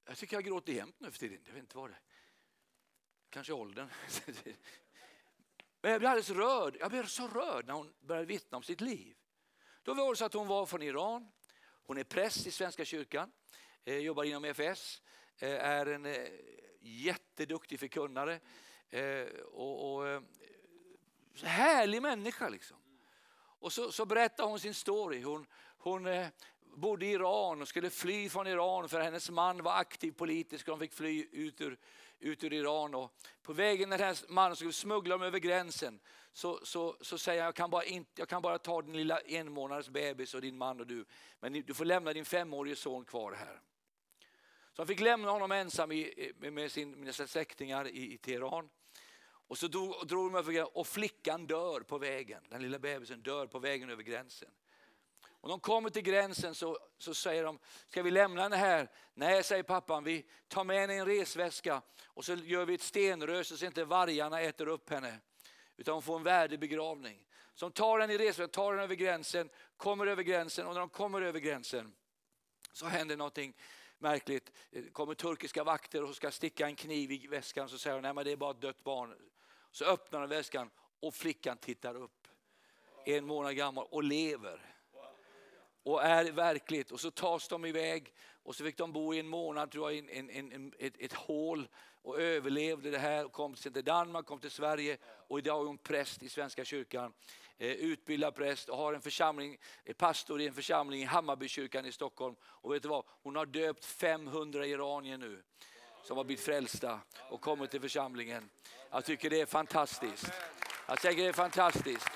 Jag 0.04 0.16
tycker 0.16 0.36
jag 0.36 0.44
gråter 0.44 0.72
jämt 0.72 1.00
nu 1.00 1.10
för 1.10 1.18
tiden. 1.18 1.40
Jag 1.44 1.52
vet 1.52 1.60
inte 1.60 1.76
vad 1.76 1.90
det 1.90 1.94
är. 1.94 2.02
Kanske 3.30 3.52
åldern. 3.52 3.88
Men 5.82 5.90
jag 5.90 6.00
blev 6.00 6.10
alldeles 6.10 6.30
rörd. 6.30 6.76
Jag 6.80 6.90
blev 6.90 7.06
så 7.06 7.28
rörd 7.28 7.66
när 7.66 7.74
hon 7.74 7.92
började 8.00 8.26
vittna 8.26 8.56
om 8.56 8.62
sitt 8.62 8.80
liv. 8.80 9.16
Då 9.82 9.94
var 9.94 10.10
det 10.10 10.16
så 10.16 10.24
att 10.24 10.34
hon 10.34 10.46
var 10.46 10.66
från 10.66 10.82
Iran. 10.82 11.28
Hon 11.86 11.98
är 11.98 12.04
präst 12.04 12.46
i 12.46 12.50
Svenska 12.50 12.84
kyrkan. 12.84 13.32
Eh, 13.84 13.96
jobbar 13.96 14.24
inom 14.24 14.44
EFS. 14.44 15.02
Eh, 15.38 15.50
är 15.50 15.86
en 15.86 16.06
eh, 16.06 16.28
jätteduktig 16.80 17.80
förkunnare. 17.80 18.40
Och, 19.52 19.94
och, 19.94 20.22
härlig 21.42 22.02
människa 22.02 22.48
liksom. 22.48 22.76
Och 23.34 23.72
så, 23.72 23.92
så 23.92 24.06
berättar 24.06 24.44
hon 24.44 24.60
sin 24.60 24.74
story. 24.74 25.22
Hon, 25.22 25.46
hon 25.78 26.08
bodde 26.60 27.06
i 27.06 27.12
Iran 27.12 27.62
och 27.62 27.68
skulle 27.68 27.90
fly 27.90 28.28
från 28.28 28.46
Iran 28.46 28.88
för 28.88 29.00
hennes 29.00 29.30
man 29.30 29.62
var 29.62 29.72
aktiv 29.72 30.12
politisk 30.12 30.68
och 30.68 30.78
de 30.78 30.80
fick 30.80 30.92
fly 30.92 31.28
ut 31.32 31.60
ur, 31.60 31.78
ut 32.22 32.44
ur 32.44 32.52
Iran. 32.52 32.94
Och 32.94 33.14
på 33.42 33.52
vägen 33.52 33.88
när 33.88 33.98
den 33.98 34.06
här 34.06 34.16
mannen 34.28 34.56
skulle 34.56 34.72
smuggla 34.72 35.14
dem 35.14 35.22
över 35.22 35.38
gränsen 35.38 36.00
så, 36.32 36.60
så, 36.62 36.96
så 37.00 37.18
säger 37.18 37.40
han, 37.40 37.46
jag 37.46 37.54
kan, 37.54 37.70
bara 37.70 37.84
inte, 37.84 38.10
jag 38.14 38.28
kan 38.28 38.42
bara 38.42 38.58
ta 38.58 38.82
din 38.82 38.96
lilla 38.96 39.20
en 39.20 39.52
månaders 39.52 39.88
bebis 39.88 40.34
och 40.34 40.40
din 40.40 40.58
man 40.58 40.80
och 40.80 40.86
du. 40.86 41.04
Men 41.40 41.52
du 41.52 41.74
får 41.74 41.84
lämna 41.84 42.12
din 42.12 42.24
femårige 42.24 42.76
son 42.76 43.04
kvar 43.04 43.32
här. 43.32 43.60
Så 44.72 44.82
han 44.82 44.86
fick 44.86 45.00
lämna 45.00 45.30
honom 45.30 45.52
ensam 45.52 45.92
i, 45.92 46.32
med, 46.38 46.72
sin, 46.72 46.90
med 46.90 47.14
sina 47.14 47.28
släktingar 47.28 47.88
i, 47.88 48.14
i 48.14 48.18
Teheran. 48.18 48.70
Och 49.24 49.58
så 49.58 49.68
drog, 49.68 50.06
drog 50.06 50.32
de 50.32 50.38
över 50.38 50.78
och 50.78 50.86
flickan 50.86 51.46
dör 51.46 51.80
på 51.80 51.98
vägen. 51.98 52.42
Den 52.48 52.62
lilla 52.62 52.78
bebisen 52.78 53.22
dör 53.22 53.46
på 53.46 53.58
vägen 53.58 53.90
över 53.90 54.02
gränsen. 54.02 54.50
Och 55.42 55.48
de 55.48 55.60
kommer 55.60 55.90
till 55.90 56.02
gränsen 56.02 56.54
så, 56.54 56.78
så 56.98 57.14
säger 57.14 57.44
de, 57.44 57.58
ska 57.86 58.02
vi 58.02 58.10
lämna 58.10 58.42
den 58.48 58.58
här? 58.58 58.90
Nej, 59.14 59.42
säger 59.42 59.62
pappan, 59.62 60.04
vi 60.04 60.26
tar 60.48 60.64
med 60.64 60.80
henne 60.80 60.94
i 60.94 60.98
en 60.98 61.06
resväska 61.06 61.82
och 62.04 62.24
så 62.24 62.34
gör 62.34 62.64
vi 62.64 62.74
ett 62.74 62.82
stenrös 62.82 63.58
så 63.58 63.66
inte 63.66 63.84
vargarna 63.84 64.40
äter 64.40 64.68
upp 64.68 64.90
henne. 64.90 65.18
Utan 65.76 65.94
hon 65.94 66.02
får 66.02 66.16
en 66.16 66.22
värdig 66.22 66.60
begravning. 66.60 67.26
Så 67.54 67.64
de 67.68 67.72
tar 67.72 68.00
henne 68.00 68.12
i 68.12 68.18
resväskan, 68.18 68.48
tar 68.48 68.70
henne 68.70 68.82
över 68.82 68.94
gränsen, 68.94 69.50
kommer 69.76 70.06
över 70.06 70.22
gränsen 70.22 70.66
och 70.66 70.72
när 70.72 70.80
de 70.80 70.88
kommer 70.88 71.22
över 71.22 71.40
gränsen 71.40 71.94
så 72.72 72.86
händer 72.86 73.16
någonting 73.16 73.56
märkligt. 73.98 74.52
Det 74.70 74.92
kommer 74.92 75.14
turkiska 75.14 75.64
vakter 75.64 76.02
och 76.02 76.16
ska 76.16 76.30
sticka 76.30 76.66
en 76.66 76.76
kniv 76.76 77.12
i 77.12 77.26
väskan 77.26 77.68
så 77.68 77.78
säger 77.78 77.96
de, 77.96 78.02
nej 78.02 78.14
men 78.14 78.24
det 78.24 78.32
är 78.32 78.36
bara 78.36 78.50
ett 78.50 78.60
dött 78.60 78.84
barn. 78.84 79.14
Så 79.70 79.84
öppnar 79.84 80.20
de 80.20 80.28
väskan 80.28 80.70
och 81.00 81.14
flickan 81.14 81.56
tittar 81.56 81.94
upp. 81.94 82.28
En 83.06 83.26
månad 83.26 83.56
gammal 83.56 83.86
och 83.90 84.02
lever 84.02 84.71
och 85.82 86.02
är 86.02 86.24
verkligt. 86.24 86.90
Och 86.90 87.00
så 87.00 87.10
tas 87.10 87.48
de 87.48 87.64
iväg 87.64 88.12
och 88.42 88.56
så 88.56 88.64
fick 88.64 88.76
de 88.76 88.92
bo 88.92 89.14
i 89.14 89.18
en 89.18 89.28
månad 89.28 89.70
tror 89.70 89.92
jag, 89.92 89.96
i 89.96 90.18
en, 90.18 90.30
en, 90.30 90.52
en, 90.52 90.72
ett, 90.78 90.94
ett 90.98 91.12
hål 91.12 91.68
och 92.02 92.20
överlevde 92.20 92.90
det 92.90 92.98
här. 92.98 93.24
Och 93.24 93.32
kom 93.32 93.54
till 93.54 93.84
Danmark, 93.84 94.26
kom 94.26 94.40
till 94.40 94.50
Sverige 94.50 94.96
och 95.04 95.38
idag 95.38 95.60
är 95.60 95.66
hon 95.66 95.78
präst 95.78 96.22
i 96.22 96.28
Svenska 96.28 96.64
kyrkan. 96.64 97.12
Eh, 97.58 97.70
utbildad 97.70 98.34
präst 98.34 98.68
och 98.68 98.76
har 98.76 98.94
en 98.94 99.00
församling, 99.00 99.58
eh, 99.84 99.94
pastor 99.94 100.40
i 100.40 100.46
en 100.46 100.54
församling 100.54 101.02
i 101.02 101.04
Hammarbykyrkan 101.04 101.86
i 101.86 101.92
Stockholm. 101.92 102.36
Och 102.42 102.74
vet 102.74 102.82
du 102.82 102.88
vad? 102.88 103.04
Hon 103.22 103.36
har 103.36 103.46
döpt 103.46 103.84
500 103.84 104.66
iranier 104.66 105.18
nu 105.18 105.42
som 106.04 106.16
har 106.16 106.24
blivit 106.24 106.44
frälsta 106.44 107.00
och 107.30 107.40
kommit 107.40 107.70
till 107.70 107.80
församlingen. 107.80 108.50
Jag 108.90 109.04
tycker 109.04 109.30
det 109.30 109.40
är 109.40 109.46
fantastiskt. 109.46 110.32
Jag 110.88 111.00
tycker 111.00 111.22
det 111.22 111.28
är 111.28 111.32
fantastiskt. 111.32 112.08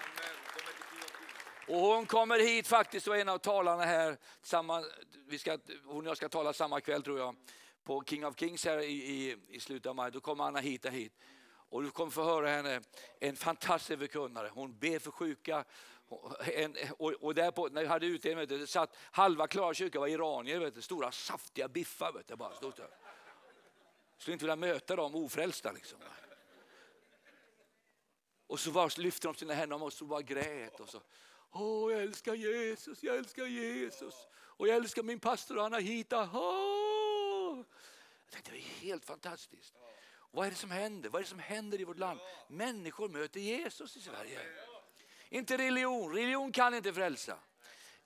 Och 1.68 1.78
hon 1.78 2.06
kommer 2.06 2.38
hit 2.38 2.66
faktiskt 2.66 3.08
och 3.08 3.16
är 3.16 3.20
en 3.20 3.28
av 3.28 3.38
talarna 3.38 3.84
här. 3.84 4.18
Samma, 4.42 4.84
vi 5.26 5.38
ska, 5.38 5.58
hon 5.84 6.06
och 6.06 6.10
jag 6.10 6.16
ska 6.16 6.28
tala 6.28 6.52
samma 6.52 6.80
kväll 6.80 7.02
tror 7.02 7.18
jag. 7.18 7.36
På 7.84 8.04
King 8.04 8.26
of 8.26 8.38
Kings 8.38 8.64
här 8.64 8.78
i, 8.78 8.92
i, 8.92 9.36
i 9.48 9.60
slutet 9.60 9.86
av 9.86 9.96
maj. 9.96 10.10
Då 10.10 10.20
kommer 10.20 10.44
Anna 10.44 10.60
hit 10.60 10.86
hit. 10.86 11.12
Och 11.68 11.82
du 11.82 11.90
kommer 11.90 12.10
få 12.10 12.24
höra 12.24 12.48
henne, 12.48 12.80
en 13.20 13.36
fantastisk 13.36 13.98
förkunnare. 13.98 14.50
Hon 14.54 14.78
ber 14.78 14.98
för 14.98 15.10
sjuka. 15.10 15.64
En, 16.44 16.76
och, 16.98 17.12
och 17.12 17.34
därpå, 17.34 17.68
när 17.68 17.82
vi 17.82 17.88
hade 17.88 18.06
utdelning, 18.06 18.46
det 18.46 18.66
satt 18.66 18.96
halva 19.10 19.46
Klara 19.46 19.74
kyrka 19.74 20.00
var 20.00 20.08
iranier, 20.08 20.58
vet 20.58 20.74
du, 20.74 20.82
stora 20.82 21.12
saftiga 21.12 21.68
biffar. 21.68 22.12
Vet 22.12 22.28
du, 22.28 22.36
bara 22.36 22.54
stod 22.54 22.74
där. 22.76 22.88
Skulle 24.18 24.32
inte 24.32 24.44
vilja 24.44 24.56
möta 24.56 24.96
dem 24.96 25.14
ofrälsta. 25.14 25.72
Liksom. 25.72 25.98
Och 28.46 28.60
så 28.60 28.70
var, 28.70 29.00
lyfte 29.00 29.28
de 29.28 29.34
sina 29.34 29.54
händer 29.54 29.82
och 29.82 29.92
så 29.92 30.04
bara 30.04 30.22
grät. 30.22 30.80
Och 30.80 30.88
så, 30.88 31.00
Åh, 31.58 31.92
jag 31.92 32.02
älskar 32.02 32.34
Jesus, 32.34 33.02
jag 33.02 33.16
älskar 33.16 33.46
Jesus. 33.46 34.14
Och 34.34 34.68
jag 34.68 34.76
älskar 34.76 35.02
min 35.02 35.20
pastor 35.20 35.58
Anahita. 35.58 36.22
Oh! 36.22 37.64
Jag 38.24 38.32
tänkte, 38.32 38.50
det 38.50 38.58
är 38.58 38.60
helt 38.60 39.04
fantastiskt. 39.04 39.74
vad 40.30 40.46
är 40.46 40.50
det 40.50 40.56
som 40.56 40.70
händer? 40.70 41.10
Vad 41.10 41.20
är 41.20 41.24
det 41.24 41.30
som 41.30 41.38
händer 41.38 41.80
i 41.80 41.84
vårt 41.84 41.98
land? 41.98 42.20
Människor 42.48 43.08
möter 43.08 43.40
Jesus 43.40 43.96
i 43.96 44.00
Sverige. 44.00 44.40
Inte 45.28 45.58
religion, 45.58 46.14
religion 46.14 46.52
kan 46.52 46.74
inte 46.74 46.92
frälsa. 46.92 47.38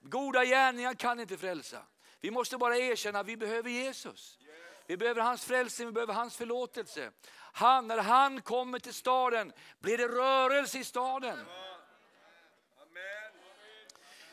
Goda 0.01 0.45
gärningar 0.45 0.93
kan 0.93 1.19
inte 1.19 1.37
frälsa. 1.37 1.83
Vi 2.21 2.31
måste 2.31 2.57
bara 2.57 2.77
erkänna 2.77 3.19
att 3.19 3.27
vi 3.27 3.37
behöver 3.37 3.69
Jesus. 3.69 4.39
Vi 4.87 4.97
behöver 4.97 5.21
hans 5.21 5.45
frälsning, 5.45 5.87
vi 5.87 5.91
behöver 5.91 6.13
hans 6.13 6.37
förlåtelse. 6.37 7.11
Han, 7.53 7.87
när 7.87 7.97
han 7.97 8.41
kommer 8.41 8.79
till 8.79 8.93
staden 8.93 9.53
blir 9.79 9.97
det 9.97 10.07
rörelse 10.07 10.79
i 10.79 10.83
staden. 10.83 11.39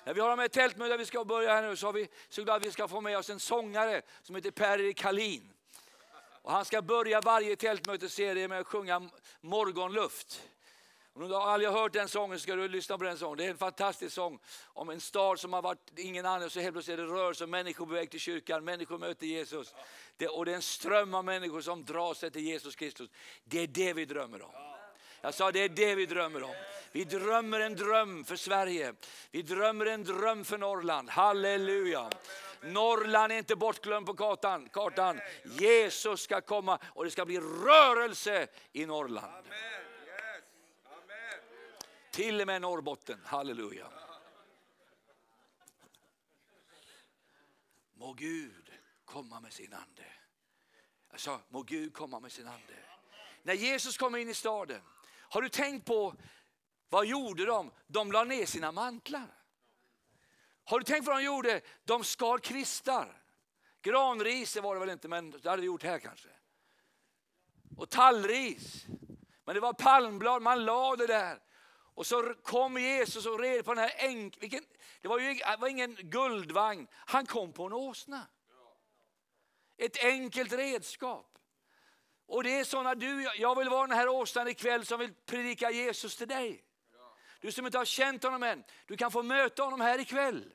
När 0.09 0.15
vi 0.15 0.21
har 0.21 0.31
de 0.31 0.39
här 0.39 0.49
tältmötena 0.49 0.97
vi 0.97 1.07
ska 1.07 1.25
börja 1.25 1.55
här 1.55 1.69
nu 1.69 1.77
så 1.77 1.89
är 1.89 1.93
vi 1.93 2.09
så 2.29 2.43
glada 2.43 2.57
att 2.57 2.67
vi 2.67 2.71
ska 2.71 2.89
få 2.89 3.01
med 3.01 3.19
oss 3.19 3.31
en 3.31 3.41
sångare 3.41 4.03
som 4.23 4.35
heter 4.35 4.51
Per 4.51 4.93
Kalin. 4.93 5.53
Och 6.43 6.53
han 6.53 6.65
ska 6.65 6.83
börja 6.83 7.21
varje 7.21 7.57
tältmötesserie 7.57 8.49
med 8.49 8.61
att 8.61 8.67
sjunga 8.67 9.11
Morgonluft. 9.41 10.43
Om 11.13 11.29
du 11.29 11.35
aldrig 11.35 11.71
har 11.71 11.81
hört 11.81 11.93
den 11.93 12.09
sången 12.09 12.41
ska 12.41 12.55
du 12.55 12.69
lyssna 12.69 12.99
på 12.99 13.05
den 13.05 13.19
sången. 13.19 13.39
Det 13.39 13.45
är 13.45 13.51
en 13.51 13.59
fantastisk 13.59 14.15
sång 14.15 14.39
om 14.67 14.91
en 14.91 15.01
stad 15.01 15.41
som 15.41 15.53
har 15.53 15.63
varit 15.63 15.93
ingen 15.97 16.27
annan 16.27 16.51
så 16.51 16.61
helt 16.61 16.75
plötsligt 16.75 16.99
är 16.99 17.03
det 17.03 17.13
rörelse 17.13 17.45
och 17.45 17.51
människor 17.51 17.87
på 17.87 17.93
väg 17.93 18.11
till 18.11 18.21
kyrkan, 18.21 18.65
människor 18.65 18.99
möter 18.99 19.27
Jesus. 19.27 19.75
Det, 20.17 20.29
och 20.29 20.45
det 20.45 20.51
är 20.51 20.57
en 20.57 20.63
ström 20.63 21.15
av 21.15 21.25
människor 21.25 21.61
som 21.61 21.85
drar 21.85 22.15
sig 22.15 22.31
till 22.31 22.43
Jesus 22.43 22.77
Kristus. 22.77 23.11
Det 23.45 23.61
är 23.61 23.67
det 23.67 23.93
vi 23.93 24.05
drömmer 24.05 24.43
om. 24.43 24.78
Jag 25.21 25.35
sa 25.35 25.53
det 25.53 25.61
är 25.61 25.69
det 25.69 25.95
vi 25.95 26.07
drömmer 26.07 26.43
om. 26.43 26.55
Vi 26.93 27.05
drömmer 27.05 27.61
en 27.61 27.77
dröm 27.77 28.25
för 28.25 28.37
Sverige. 28.37 28.95
Vi 29.31 29.43
drömmer 29.43 29.87
en 29.87 30.05
dröm 30.05 30.45
för 30.45 30.59
Norrland. 30.59 31.11
Halleluja. 31.11 32.11
Norrland 32.63 33.33
är 33.33 33.37
inte 33.37 33.57
bortglömd 33.57 34.07
på 34.07 34.15
kartan. 34.15 34.69
kartan. 34.69 35.21
Jesus 35.45 36.21
ska 36.21 36.41
komma 36.41 36.79
och 36.85 37.05
det 37.05 37.11
ska 37.11 37.25
bli 37.25 37.41
rörelse 37.41 38.47
i 38.73 38.87
Norrland. 38.87 39.45
Till 42.11 42.41
och 42.41 42.47
med 42.47 42.63
Norrbotten. 42.63 43.21
Halleluja. 43.25 43.87
Må 47.95 48.13
Gud 48.13 48.71
komma 49.05 49.41
med 49.41 49.53
sin 49.53 49.73
ande. 49.73 50.05
Jag 51.11 51.21
sa, 51.21 51.41
må 51.49 51.63
Gud 51.63 51.95
komma 51.95 52.21
med 52.21 52.33
sin 52.33 52.47
ande. 52.47 52.75
När 53.43 53.55
Jesus 53.55 53.97
kommer 53.97 54.19
in 54.19 54.29
i 54.29 54.35
staden, 54.35 54.81
har 55.29 55.43
du 55.43 55.49
tänkt 55.49 55.87
på 55.87 56.15
vad 56.89 57.07
gjorde 57.07 57.45
de? 57.45 57.73
De 57.87 58.13
la 58.13 58.25
ner 58.25 58.47
sina 58.47 58.73
mantlar. 58.73 59.35
Har 60.65 60.79
du 60.79 60.85
tänkt 60.85 61.05
på 61.05 61.11
vad 61.11 61.21
de 61.21 61.25
gjorde? 61.25 61.61
De 61.85 62.05
skar 62.05 62.39
kvistar. 62.39 63.23
Granris 63.83 64.57
var 64.57 64.75
det 64.75 64.81
väl 64.81 64.91
inte, 64.91 65.09
men 65.09 65.31
det 65.31 65.51
hade 65.51 65.63
vi 65.63 65.67
gjort 65.67 65.83
här 65.83 65.99
kanske. 65.99 66.29
Och 67.77 67.91
tallris. 67.91 68.87
Men 69.45 69.55
det 69.55 69.61
var 69.61 69.73
palmblad, 69.73 70.43
man 70.43 70.65
la 70.65 70.97
det 70.97 71.07
där. 71.07 71.39
Och 71.95 72.07
så 72.07 72.35
kom 72.43 72.79
Jesus 72.79 73.27
och 73.27 73.41
red 73.41 73.65
på 73.65 73.75
den 73.75 73.85
här 73.85 73.93
enk... 73.99 74.37
Vilken, 74.41 74.65
det 75.01 75.09
var 75.09 75.19
ju 75.19 75.35
det 75.35 75.57
var 75.59 75.69
ingen 75.69 75.95
guldvagn, 75.95 76.89
han 76.93 77.27
kom 77.27 77.53
på 77.53 77.67
en 77.67 77.73
åsna. 77.73 78.27
Ett 79.77 80.05
enkelt 80.05 80.53
redskap. 80.53 81.38
Och 82.29 82.43
det 82.43 82.61
är 82.61 82.65
sådana 82.65 82.95
du, 82.95 83.31
jag 83.37 83.59
vill 83.59 83.69
vara 83.69 83.87
den 83.87 83.99
här 83.99 84.09
åsnan 84.09 84.49
ikväll 84.49 84.87
som 84.87 85.01
vill 85.01 85.15
predika 85.27 85.71
Jesus 85.71 86.17
till 86.17 86.29
dig. 86.29 86.65
Du 87.41 87.53
som 87.53 87.67
inte 87.67 87.79
har 87.79 87.85
känt 87.85 88.23
honom 88.23 88.43
än, 88.43 88.65
du 88.87 88.97
kan 88.97 89.11
få 89.11 89.23
möta 89.23 89.63
honom 89.63 89.81
här 89.81 89.99
ikväll. 89.99 90.53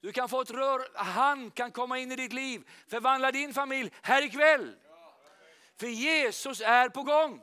Du 0.00 0.12
kan 0.12 0.28
få 0.28 0.40
ett 0.40 0.50
rör, 0.50 0.88
han 0.94 1.50
kan 1.50 1.72
komma 1.72 1.98
in 1.98 2.12
i 2.12 2.16
ditt 2.16 2.32
liv, 2.32 2.70
förvandla 2.86 3.32
din 3.32 3.54
familj 3.54 3.92
här 4.02 4.22
ikväll. 4.22 4.76
För 5.76 5.86
Jesus 5.86 6.60
är 6.60 6.88
på 6.88 7.02
gång. 7.02 7.42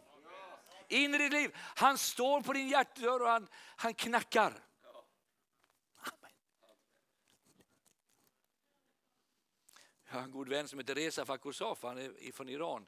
In 0.87 1.15
i 1.15 1.17
ditt 1.17 1.33
liv. 1.33 1.55
Han 1.55 1.97
står 1.97 2.41
på 2.41 2.53
din 2.53 2.69
hjärtdörr 2.69 3.21
och 3.21 3.29
han, 3.29 3.47
han 3.75 3.93
knackar. 3.93 4.53
Jag 10.09 10.15
har 10.15 10.21
en 10.21 10.31
god 10.31 10.49
vän 10.49 10.67
som 10.67 10.79
heter 10.79 10.95
Reza 10.95 11.25
Fakosaf, 11.25 11.83
han 11.83 11.97
är 11.97 12.31
från 12.31 12.49
Iran. 12.49 12.85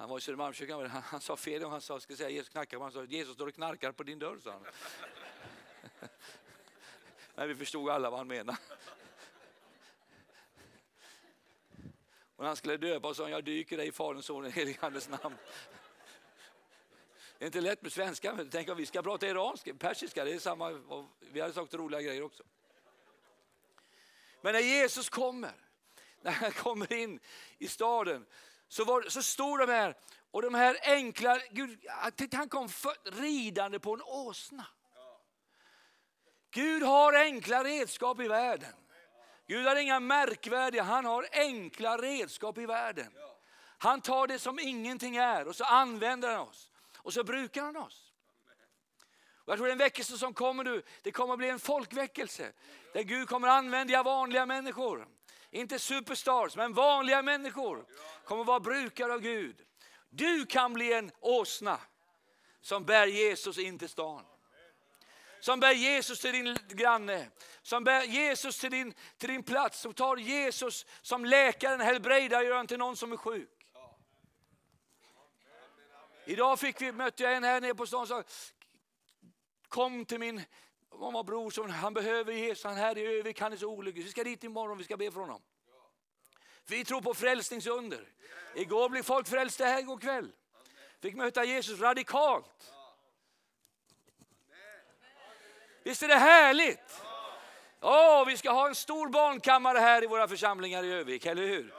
Han 0.00 0.08
var 0.08 0.18
i 0.18 0.20
Södermalmskyrkan, 0.20 0.90
han, 0.90 1.02
han 1.02 1.20
sa 1.20 1.36
fel 1.36 1.64
han 1.64 1.80
sa, 1.80 2.00
ska 2.00 2.16
säga 2.16 2.30
Jesus 2.30 2.48
knackar, 2.48 2.80
han 2.80 2.92
sa 2.92 3.04
Jesus 3.04 3.34
står 3.34 3.46
och 3.46 3.54
knarkar 3.54 3.92
på 3.92 4.02
din 4.02 4.18
dörr, 4.18 4.38
sa 4.44 4.50
han. 4.50 4.64
Men 7.34 7.48
vi 7.48 7.54
förstod 7.54 7.90
alla 7.90 8.10
vad 8.10 8.18
han 8.18 8.28
menade. 8.28 8.58
Och 12.36 12.38
när 12.38 12.46
han 12.46 12.56
skulle 12.56 12.76
döpa 12.76 13.14
sa 13.14 13.22
han, 13.22 13.32
jag 13.32 13.44
dyker 13.44 13.76
dig 13.76 13.88
i 13.88 13.92
Faderns, 13.92 14.26
Sonens, 14.26 14.54
Helige 14.54 14.78
Andes 14.80 15.08
namn. 15.08 15.36
Det 17.38 17.44
är 17.44 17.46
inte 17.46 17.60
lätt 17.60 17.82
med 17.82 17.92
svenska, 17.92 18.34
men 18.34 18.50
tänk 18.50 18.68
om 18.68 18.76
vi 18.76 18.86
ska 18.86 19.02
prata 19.02 19.28
iranska, 19.28 19.74
persiska, 19.74 20.24
det 20.24 20.32
är 20.32 20.38
samma, 20.38 20.80
vi 21.20 21.40
hade 21.40 21.52
sagt 21.52 21.74
roliga 21.74 22.02
grejer 22.02 22.22
också. 22.22 22.42
Men 24.40 24.52
när 24.52 24.60
Jesus 24.60 25.08
kommer, 25.08 25.54
när 26.20 26.32
han 26.32 26.52
kommer 26.52 26.92
in 26.92 27.20
i 27.58 27.68
staden, 27.68 28.26
så, 28.70 28.84
var, 28.84 29.02
så 29.02 29.22
stod 29.22 29.58
de 29.58 29.68
här, 29.68 29.94
och 30.30 30.42
de 30.42 30.54
här 30.54 30.78
enkla, 30.82 31.38
Gud, 31.50 31.86
han 32.32 32.48
kom 32.48 32.68
för, 32.68 32.94
ridande 33.04 33.78
på 33.78 33.94
en 33.94 34.02
åsna. 34.02 34.66
Gud 36.50 36.82
har 36.82 37.12
enkla 37.12 37.64
redskap 37.64 38.20
i 38.20 38.28
världen. 38.28 38.72
Gud 39.46 39.66
har 39.66 39.76
inga 39.76 40.00
märkvärdiga, 40.00 40.82
han 40.82 41.04
har 41.04 41.26
enkla 41.32 41.98
redskap 41.98 42.58
i 42.58 42.66
världen. 42.66 43.12
Han 43.78 44.00
tar 44.00 44.26
det 44.26 44.38
som 44.38 44.58
ingenting 44.58 45.16
är 45.16 45.48
och 45.48 45.56
så 45.56 45.64
använder 45.64 46.28
han 46.28 46.48
oss. 46.48 46.70
Och 46.96 47.12
så 47.12 47.24
brukar 47.24 47.62
han 47.62 47.76
oss. 47.76 48.12
Och 49.34 49.52
jag 49.52 49.58
tror 49.58 49.68
den 49.68 49.78
väckelse 49.78 50.18
som 50.18 50.34
kommer 50.34 50.64
nu, 50.64 50.82
det 51.02 51.12
kommer 51.12 51.32
att 51.32 51.38
bli 51.38 51.48
en 51.48 51.58
folkväckelse. 51.58 52.52
Där 52.92 53.02
Gud 53.02 53.28
kommer 53.28 53.48
att 53.48 53.54
använda 53.54 54.02
vanliga 54.02 54.46
människor. 54.46 55.08
Inte 55.50 55.78
superstars, 55.78 56.56
men 56.56 56.72
vanliga 56.72 57.22
människor 57.22 57.84
kommer 58.24 58.40
att 58.40 58.46
vara 58.46 58.60
brukare 58.60 59.14
av 59.14 59.20
Gud. 59.20 59.56
Du 60.10 60.46
kan 60.46 60.72
bli 60.72 60.92
en 60.92 61.10
åsna 61.20 61.80
som 62.60 62.84
bär 62.84 63.06
Jesus 63.06 63.58
in 63.58 63.78
till 63.78 63.88
stan. 63.88 64.24
Som 65.40 65.60
bär 65.60 65.72
Jesus 65.72 66.20
till 66.20 66.32
din 66.32 66.58
granne, 66.68 67.30
som 67.62 67.84
bär 67.84 68.02
Jesus 68.02 68.58
till 68.58 68.70
din, 68.70 68.94
till 69.18 69.28
din 69.28 69.42
plats, 69.42 69.80
som 69.80 69.94
tar 69.94 70.16
Jesus 70.16 70.86
som 71.02 71.24
läkaren, 71.24 71.80
helbrägdagöraren 71.80 72.66
till 72.66 72.78
någon 72.78 72.96
som 72.96 73.12
är 73.12 73.16
sjuk. 73.16 73.66
Idag 76.26 76.58
fick 76.58 76.80
vi, 76.80 76.92
mötte 76.92 77.22
jag 77.22 77.36
en 77.36 77.44
här 77.44 77.60
nere 77.60 77.74
på 77.74 77.86
stan 77.86 78.06
som 78.06 78.22
sa, 78.22 78.28
kom 79.68 80.04
till 80.04 80.18
min 80.18 80.42
mamma 80.98 81.22
bror, 81.22 81.50
som, 81.50 81.70
han 81.70 81.94
behöver 81.94 82.32
Jesus, 82.32 82.64
han 82.64 82.76
här 82.76 82.98
i 82.98 83.18
Övik, 83.18 83.40
han 83.40 83.52
är 83.52 83.56
så 83.56 83.66
olycklig. 83.66 84.04
Vi 84.04 84.10
ska 84.10 84.24
dit 84.24 84.44
imorgon, 84.44 84.78
vi 84.78 84.84
ska 84.84 84.96
be 84.96 85.10
för 85.10 85.20
honom. 85.20 85.42
Vi 86.66 86.84
tror 86.84 87.00
på 87.00 87.14
frälsningsunder. 87.14 88.08
Igår 88.54 88.88
blev 88.88 89.02
folk 89.02 89.28
frälsta 89.28 89.64
här 89.64 89.78
igår 89.78 89.98
kväll. 89.98 90.32
Fick 91.00 91.14
möta 91.14 91.44
Jesus 91.44 91.80
radikalt. 91.80 92.72
Visst 95.82 96.02
är 96.02 96.08
det 96.08 96.16
härligt? 96.16 97.02
Åh, 97.80 98.22
oh, 98.22 98.26
vi 98.26 98.36
ska 98.36 98.50
ha 98.50 98.68
en 98.68 98.74
stor 98.74 99.08
barnkammare 99.08 99.78
här 99.78 100.04
i 100.04 100.06
våra 100.06 100.28
församlingar 100.28 100.84
i 100.84 100.92
Övik, 100.92 101.26
eller 101.26 101.42
hur? 101.42 101.74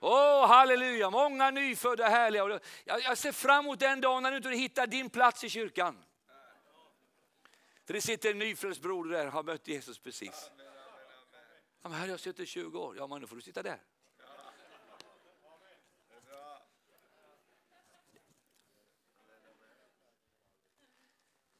Åh, 0.00 0.12
oh, 0.12 0.46
halleluja, 0.46 1.10
många 1.10 1.50
nyfödda 1.50 2.08
härliga. 2.08 2.60
Jag, 2.84 3.00
jag 3.02 3.18
ser 3.18 3.32
fram 3.32 3.64
emot 3.64 3.78
den 3.78 4.00
dagen 4.00 4.22
när 4.22 4.30
du 4.30 4.36
inte 4.36 4.50
hittar 4.50 4.86
din 4.86 5.10
plats 5.10 5.44
i 5.44 5.48
kyrkan. 5.48 6.04
För 7.90 7.94
det 7.94 8.00
sitter 8.00 8.30
en 8.30 8.38
nyfrälst 8.38 8.82
broder 8.82 9.10
där 9.10 9.26
och 9.26 9.32
har 9.32 9.42
mött 9.42 9.68
Jesus 9.68 9.98
precis. 9.98 10.50
Ja, 11.82 11.88
men 11.88 11.92
här 11.92 12.00
har 12.00 12.08
jag 12.08 12.20
suttit 12.20 12.48
20 12.48 12.78
år. 12.78 12.96
Ja, 12.96 13.06
men 13.06 13.20
nu 13.20 13.26
får 13.26 13.36
du 13.36 13.42
sitta 13.42 13.62
där. 13.62 13.82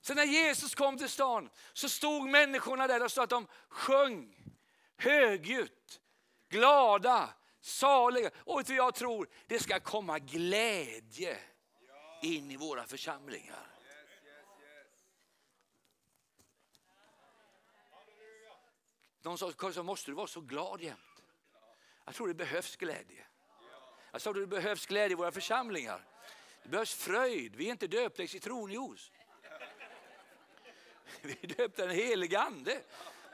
Så 0.00 0.14
när 0.14 0.24
Jesus 0.24 0.74
kom 0.74 0.98
till 0.98 1.08
stan 1.08 1.50
så 1.72 1.88
stod 1.88 2.28
människorna 2.28 2.86
där 2.86 3.04
och 3.04 3.12
sa 3.12 3.22
att 3.22 3.30
de 3.30 3.46
sjöng 3.68 4.36
högljutt, 4.96 6.00
glada, 6.48 7.34
saliga. 7.60 8.30
Och 8.36 8.58
vet 8.58 8.66
du 8.66 8.74
jag 8.74 8.94
tror? 8.94 9.28
Det 9.46 9.58
ska 9.58 9.80
komma 9.80 10.18
glädje 10.18 11.38
in 12.22 12.50
i 12.50 12.56
våra 12.56 12.86
församlingar. 12.86 13.69
Någon 19.22 19.38
sa, 19.38 19.72
så 19.72 19.82
måste 19.82 20.10
du 20.10 20.14
vara 20.14 20.26
så 20.26 20.40
glad 20.40 20.80
jämt. 20.80 21.22
Jag 22.04 22.14
tror 22.14 22.28
det 22.28 22.34
behövs 22.34 22.76
glädje. 22.76 23.26
Jag 24.12 24.20
sa 24.20 24.32
det 24.32 24.46
behövs 24.46 24.86
glädje 24.86 25.12
i 25.12 25.14
våra 25.14 25.32
församlingar. 25.32 26.04
Det 26.62 26.68
behövs 26.68 26.94
fröjd. 26.94 27.56
Vi 27.56 27.66
är 27.66 27.70
inte 27.70 27.86
döpta 27.86 28.22
i 28.22 28.28
citronjuice. 28.28 29.12
Vi 31.22 31.38
är 31.42 31.46
döpta 31.46 31.84
i 31.84 31.86
den 31.86 31.96
helige 31.96 32.40
ande. 32.40 32.82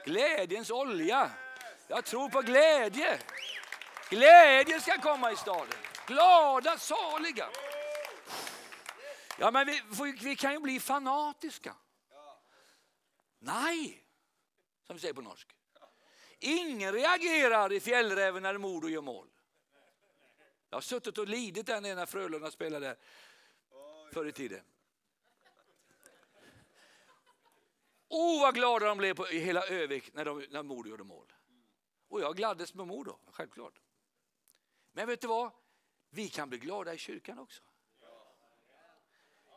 Glädjens 0.05 0.71
olja. 0.71 1.31
Jag 1.87 2.05
tror 2.05 2.29
på 2.29 2.41
glädje. 2.41 3.19
Glädje 4.09 4.81
ska 4.81 5.01
komma 5.01 5.31
i 5.31 5.35
staden. 5.35 5.79
Glada, 6.07 6.77
saliga. 6.77 7.49
Ja, 9.39 9.51
men 9.51 9.67
vi, 9.67 9.81
vi 10.21 10.35
kan 10.35 10.53
ju 10.53 10.59
bli 10.59 10.79
fanatiska. 10.79 11.75
Nej, 13.39 14.03
som 14.83 14.95
vi 14.95 14.99
säger 14.99 15.13
på 15.13 15.21
norsk. 15.21 15.56
Ingen 16.39 16.93
reagerar 16.93 17.73
i 17.73 17.79
fjällräven 17.79 18.43
när 18.43 18.57
Modo 18.57 18.89
gör 18.89 19.01
mål. 19.01 19.27
Jag 20.69 20.75
har 20.75 20.81
suttit 20.81 21.17
och 21.17 21.27
lidit 21.27 21.65
där 21.65 21.81
när 21.81 22.05
Frölunda 22.05 22.51
spelade 22.51 22.95
förr 24.13 24.25
i 24.25 24.31
tiden. 24.31 24.63
Oh 28.09 28.41
vad 28.41 28.55
glada 28.55 28.85
de 28.85 28.97
blev 28.97 29.13
på, 29.13 29.29
i 29.29 29.39
hela 29.39 29.67
Övik 29.67 30.13
när, 30.13 30.25
de, 30.25 30.45
när 30.49 30.63
Modo 30.63 30.89
gjorde 30.89 31.03
mål. 31.03 31.33
Och 32.07 32.21
jag 32.21 32.35
gladdes 32.35 32.73
med 32.73 32.87
Modo, 32.87 33.19
självklart. 33.31 33.81
Men 34.91 35.07
vet 35.07 35.21
du 35.21 35.27
vad? 35.27 35.51
Vi 36.09 36.29
kan 36.29 36.49
bli 36.49 36.57
glada 36.57 36.93
i 36.93 36.97
kyrkan 36.97 37.39
också. 37.39 37.63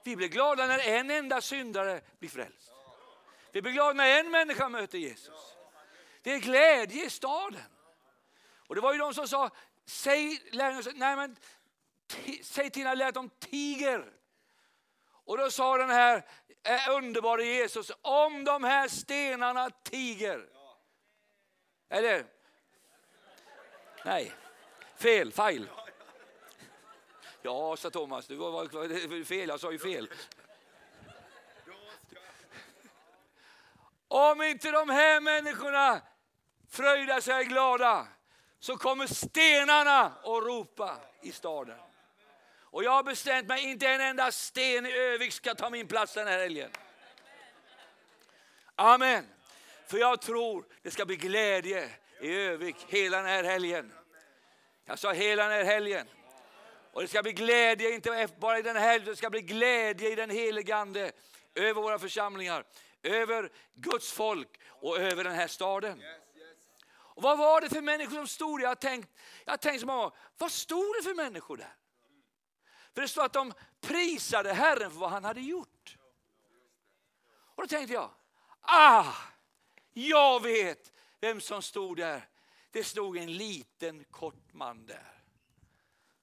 Vi 0.05 0.17
blir 0.17 0.29
glada 0.29 0.67
när 0.67 0.79
en 0.79 1.11
enda 1.11 1.41
syndare 1.41 2.01
blir 2.19 2.31
frälst. 2.31 2.73
Vi 3.53 3.63
blir 3.63 3.73
glada 3.73 3.93
när 3.93 4.21
en 4.21 4.31
människa 4.31 4.69
möter 4.69 4.99
Jesus. 4.99 5.60
Det 6.23 6.33
är 6.33 6.39
glädje 6.39 7.05
i 7.05 7.11
staden. 7.11 7.63
Och 8.69 8.75
det 8.75 8.81
var 8.81 8.93
ju 8.93 8.99
de 8.99 9.15
som 9.15 9.29
sa, 9.29 9.51
säg, 9.87 10.41
nej 10.53 11.17
men, 11.17 11.37
säg 12.43 12.71
till 12.71 12.85
dina 12.85 13.07
att 13.07 13.15
de 13.15 13.29
tiger. 13.29 14.13
Och 15.25 15.39
då 15.39 15.51
sa 15.51 15.77
den 15.77 15.91
här 15.91 16.27
eh, 16.63 16.89
underbara 16.91 17.43
Jesus, 17.43 17.93
om 18.03 18.45
de 18.45 18.65
här 18.65 18.89
stenarna 18.89 19.71
tiger. 19.71 20.49
Eller? 21.89 22.27
Nej, 24.05 24.33
fel, 24.97 25.33
fel. 25.33 25.69
Ja, 27.43 27.77
sa 27.77 27.91
Thomas, 27.91 28.27
det 28.27 28.37
var 28.37 29.25
fel, 29.25 29.49
jag 29.49 29.61
sa 29.61 29.73
ju 29.73 29.79
fel. 29.79 30.09
Om 34.09 34.43
inte 34.43 34.71
de 34.71 34.91
här 34.91 35.21
människorna 35.21 36.01
fröjda 36.71 37.21
sig 37.21 37.45
glada 37.45 38.07
så 38.61 38.77
kommer 38.77 39.07
stenarna 39.07 40.01
att 40.07 40.25
ropa 40.25 40.97
i 41.23 41.33
staden. 41.33 41.79
Och 42.63 42.85
jag 42.85 42.91
har 42.91 43.03
bestämt 43.03 43.49
mig, 43.49 43.65
inte 43.65 43.89
en 43.89 44.01
enda 44.01 44.33
sten 44.33 44.87
i 44.87 44.93
Övik 44.93 45.33
ska 45.33 45.55
ta 45.55 45.71
min 45.71 45.87
plats 45.87 46.15
den 46.15 46.27
här 46.27 46.39
helgen. 46.39 46.71
Amen. 48.75 49.27
För 49.87 49.99
jag 49.99 50.21
tror 50.21 50.65
det 50.83 50.91
ska 50.91 51.07
bli 51.07 51.17
glädje 51.17 51.91
i 52.21 52.35
Övik 52.35 52.77
hela 52.89 53.17
den 53.17 53.27
här 53.27 53.45
helgen. 53.45 53.93
Jag 54.85 54.99
sa 54.99 55.13
hela 55.13 55.43
den 55.43 55.53
här 55.53 55.65
helgen. 55.65 56.07
Och 56.93 57.03
det 57.03 57.09
ska 57.09 57.23
bli 57.23 57.33
glädje, 57.33 57.95
inte 57.95 58.29
bara 58.39 58.59
i 58.59 58.63
den 58.63 58.77
här 58.77 58.89
helgen, 58.89 59.11
det 59.11 59.17
ska 59.17 59.31
bli 59.31 59.41
glädje 59.41 60.11
i 60.11 60.15
den 60.15 60.31
helige 60.31 60.77
Ande 60.77 61.13
över 61.55 61.83
våra 61.83 61.99
församlingar, 61.99 62.65
över 63.03 63.51
Guds 63.75 64.13
folk 64.13 64.49
och 64.67 64.99
över 64.99 65.25
den 65.25 65.35
här 65.35 65.47
staden. 65.47 66.03
Och 67.15 67.23
vad 67.23 67.39
var 67.39 67.61
det 67.61 67.69
för 67.69 67.83
människor 67.83 68.15
som 68.15 68.29
stod 68.29 68.59
där? 68.59 68.63
Jag 68.63 68.71
har 68.71 68.75
tänkt, 68.75 69.09
jag 69.45 69.53
har 69.53 69.57
tänkt 69.57 69.81
så 69.81 69.87
många 69.87 70.11
vad 70.39 70.53
stod 70.53 70.95
det 70.99 71.03
för 71.03 71.15
människor 71.15 71.57
där? 71.57 71.75
För 72.95 73.01
det 73.01 73.09
stod 73.09 73.25
att 73.25 73.33
de 73.33 73.53
prisade 73.81 74.53
Herren 74.53 74.91
för 74.91 74.99
vad 74.99 75.11
han 75.11 75.25
hade 75.25 75.41
gjort. 75.41 75.97
Och 77.55 77.63
då 77.63 77.67
tänkte 77.67 77.95
jag, 77.95 78.11
ah, 78.61 79.15
jag 79.93 80.43
vet 80.43 80.93
vem 81.21 81.41
som 81.41 81.63
stod 81.63 81.97
där. 81.97 82.29
Det 82.71 82.85
stod 82.85 83.17
en 83.17 83.33
liten 83.33 84.05
kort 84.05 84.53
man 84.53 84.87
där. 84.87 85.23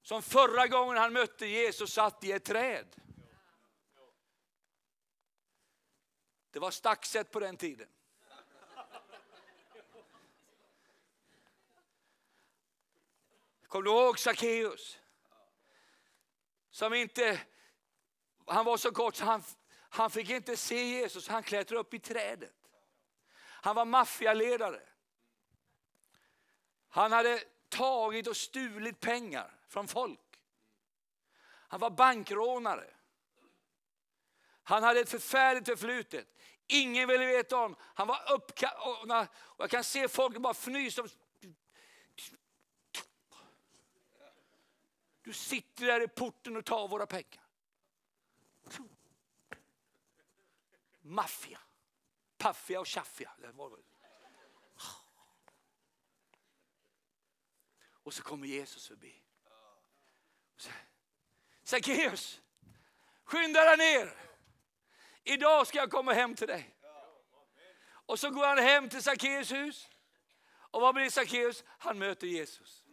Som 0.01 0.21
förra 0.21 0.67
gången 0.67 0.97
han 0.97 1.13
mötte 1.13 1.45
Jesus 1.45 1.93
satt 1.93 2.23
i 2.23 2.31
ett 2.31 2.45
träd. 2.45 2.95
Det 6.51 6.59
var 6.59 6.71
staxet 6.71 7.31
på 7.31 7.39
den 7.39 7.57
tiden. 7.57 7.87
Kommer 13.77 13.85
du 13.85 13.91
ihåg 13.91 14.19
Sackeus? 14.19 14.99
Som 16.71 16.93
inte, 16.93 17.41
han 18.47 18.65
var 18.65 18.77
så 18.77 18.91
kort 18.91 19.15
så 19.15 19.25
han, 19.25 19.43
han 19.89 20.11
fick 20.11 20.29
inte 20.29 20.57
se 20.57 20.83
Jesus, 20.83 21.27
han 21.27 21.43
klättrade 21.43 21.79
upp 21.79 21.93
i 21.93 21.99
trädet. 21.99 22.55
Han 23.39 23.75
var 23.75 23.85
maffialedare. 23.85 24.81
Han 26.89 27.11
hade 27.11 27.43
tagit 27.69 28.27
och 28.27 28.37
stulit 28.37 28.99
pengar 28.99 29.51
från 29.67 29.87
folk. 29.87 30.39
Han 31.45 31.79
var 31.79 31.89
bankrånare. 31.89 32.93
Han 34.63 34.83
hade 34.83 34.99
ett 34.99 35.09
förfärligt 35.09 35.67
förflutet. 35.67 36.27
Ingen 36.67 37.07
ville 37.07 37.25
veta 37.25 37.57
om. 37.57 37.75
Han 37.79 38.07
var 38.07 38.31
uppkallad. 38.33 39.27
Jag 39.57 39.69
kan 39.69 39.83
se 39.83 40.07
folk 40.07 40.37
bara 40.37 40.53
fnysa. 40.53 41.07
Du 45.27 45.33
sitter 45.33 45.85
där 45.85 46.01
i 46.01 46.07
porten 46.07 46.57
och 46.57 46.65
tar 46.65 46.87
våra 46.87 47.07
pengar. 47.07 47.43
Maffia. 51.01 51.59
Paffia 52.37 52.79
och 52.79 52.87
tjaffia. 52.87 53.31
Och 58.03 58.13
så 58.13 58.23
kommer 58.23 58.47
Jesus 58.47 58.87
förbi. 58.87 59.21
Sackeus, 61.63 62.41
skynda 63.23 63.63
dig 63.63 63.77
ner. 63.77 64.17
Idag 65.23 65.67
ska 65.67 65.77
jag 65.77 65.91
komma 65.91 66.13
hem 66.13 66.35
till 66.35 66.47
dig. 66.47 66.75
Och 67.85 68.19
så 68.19 68.29
går 68.29 68.47
han 68.47 68.57
hem 68.57 68.89
till 68.89 69.03
Sackeus 69.03 69.51
hus. 69.51 69.89
Och 70.47 70.81
vad 70.81 70.95
blir 70.95 71.09
Sackeus? 71.09 71.63
Han 71.67 71.97
möter 71.97 72.27
Jesus. 72.27 72.86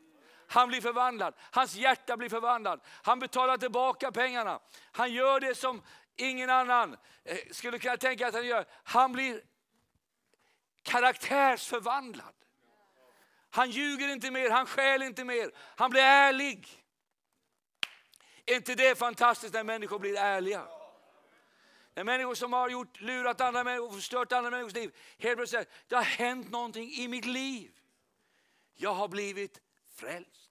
Han 0.54 0.68
blir 0.68 0.80
förvandlad. 0.80 1.34
Hans 1.40 1.74
hjärta 1.74 2.16
blir 2.16 2.28
förvandlad. 2.28 2.80
Han 2.86 3.18
betalar 3.18 3.58
tillbaka 3.58 4.12
pengarna. 4.12 4.60
Han 4.92 5.12
gör 5.12 5.40
det 5.40 5.54
som 5.54 5.82
ingen 6.16 6.50
annan 6.50 6.96
eh, 7.24 7.38
skulle 7.50 7.78
kunna 7.78 7.96
tänka 7.96 8.28
att 8.28 8.34
han 8.34 8.46
gör. 8.46 8.64
Han 8.84 9.12
blir 9.12 9.42
karaktärsförvandlad. 10.82 12.34
Han 13.50 13.70
ljuger 13.70 14.08
inte 14.08 14.30
mer, 14.30 14.50
han 14.50 14.66
skäl 14.66 15.02
inte 15.02 15.24
mer. 15.24 15.50
Han 15.56 15.90
blir 15.90 16.02
ärlig. 16.02 16.84
Är 18.46 18.54
inte 18.54 18.74
det 18.74 18.98
fantastiskt 18.98 19.54
när 19.54 19.64
människor 19.64 19.98
blir 19.98 20.16
ärliga? 20.16 20.66
När 21.94 22.04
människor 22.04 22.34
som 22.34 22.52
har 22.52 22.68
gjort, 22.68 23.00
lurat 23.00 23.40
andra 23.40 23.64
människor 23.64 23.86
och 23.86 23.94
förstört 23.94 24.32
andra 24.32 24.50
människors 24.50 24.74
liv 24.74 24.96
helt 25.18 25.36
plötsligt 25.36 25.50
säger 25.50 25.66
det 25.88 25.96
har 25.96 26.02
hänt 26.02 26.50
någonting 26.50 26.90
i 26.90 27.08
mitt 27.08 27.26
liv. 27.26 27.70
Jag 28.74 28.94
har 28.94 29.08
blivit 29.08 29.60
frälst. 29.94 30.43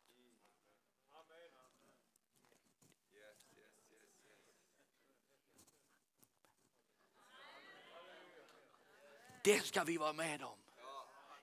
Det 9.43 9.65
ska 9.65 9.84
vi 9.84 9.97
vara 9.97 10.13
med 10.13 10.43
om 10.43 10.58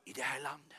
i 0.04 0.12
det 0.12 0.22
här 0.22 0.40
landet. 0.40 0.78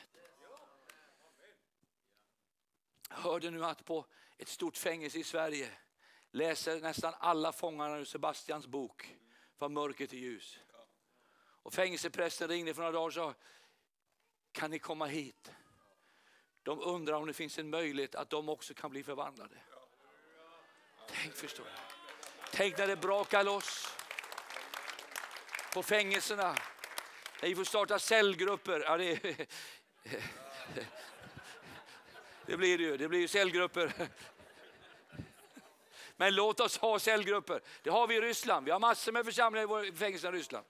Jag 3.08 3.16
hörde 3.16 3.50
nu 3.50 3.64
att 3.64 3.84
på 3.84 4.06
ett 4.38 4.48
stort 4.48 4.76
fängelse 4.76 5.18
i 5.18 5.24
Sverige 5.24 5.70
läser 6.30 6.80
nästan 6.80 7.14
alla 7.18 7.52
fångarna 7.52 7.98
ur 7.98 8.04
Sebastians 8.04 8.66
bok 8.66 9.16
Från 9.58 9.72
mörker 9.72 10.06
till 10.06 10.18
ljus. 10.18 10.58
Och 11.62 11.74
fängelseprästen 11.74 12.48
ringde 12.48 12.74
för 12.74 12.82
några 12.82 12.92
dagar 12.92 13.06
och 13.06 13.14
sa, 13.14 13.34
kan 14.52 14.70
ni 14.70 14.78
komma 14.78 15.06
hit? 15.06 15.52
De 16.62 16.80
undrar 16.80 17.14
om 17.14 17.26
det 17.26 17.32
finns 17.32 17.58
en 17.58 17.70
möjlighet 17.70 18.14
att 18.14 18.30
de 18.30 18.48
också 18.48 18.74
kan 18.74 18.90
bli 18.90 19.02
förvandlade. 19.02 19.56
Tänk 21.08 21.34
förstår 21.34 21.66
jag. 21.66 21.76
Tänk 22.52 22.78
när 22.78 22.86
det 22.86 22.96
brakar 22.96 23.44
loss 23.44 23.96
på 25.74 25.82
fängelserna. 25.82 26.56
När 27.42 27.48
vi 27.48 27.54
får 27.54 27.64
starta 27.64 27.98
cellgrupper. 27.98 28.84
Ja, 28.86 28.96
det, 28.96 29.20
det 32.46 32.56
blir 32.56 32.78
det 32.78 32.84
ju. 32.84 32.96
Det 32.96 33.08
blir 33.08 33.20
ju 33.20 33.28
cellgrupper. 33.28 33.92
Men 36.16 36.34
låt 36.34 36.60
oss 36.60 36.78
ha 36.78 36.98
cellgrupper. 36.98 37.60
Det 37.82 37.90
har 37.90 38.06
vi 38.06 38.16
i 38.16 38.20
Ryssland. 38.20 38.64
Vi 38.64 38.70
har 38.70 38.80
massor 38.80 39.12
med 39.12 39.24
församlingar 39.24 39.84
i 39.84 39.92
fängelserna 39.92 40.36
i 40.36 40.40
Ryssland. 40.40 40.66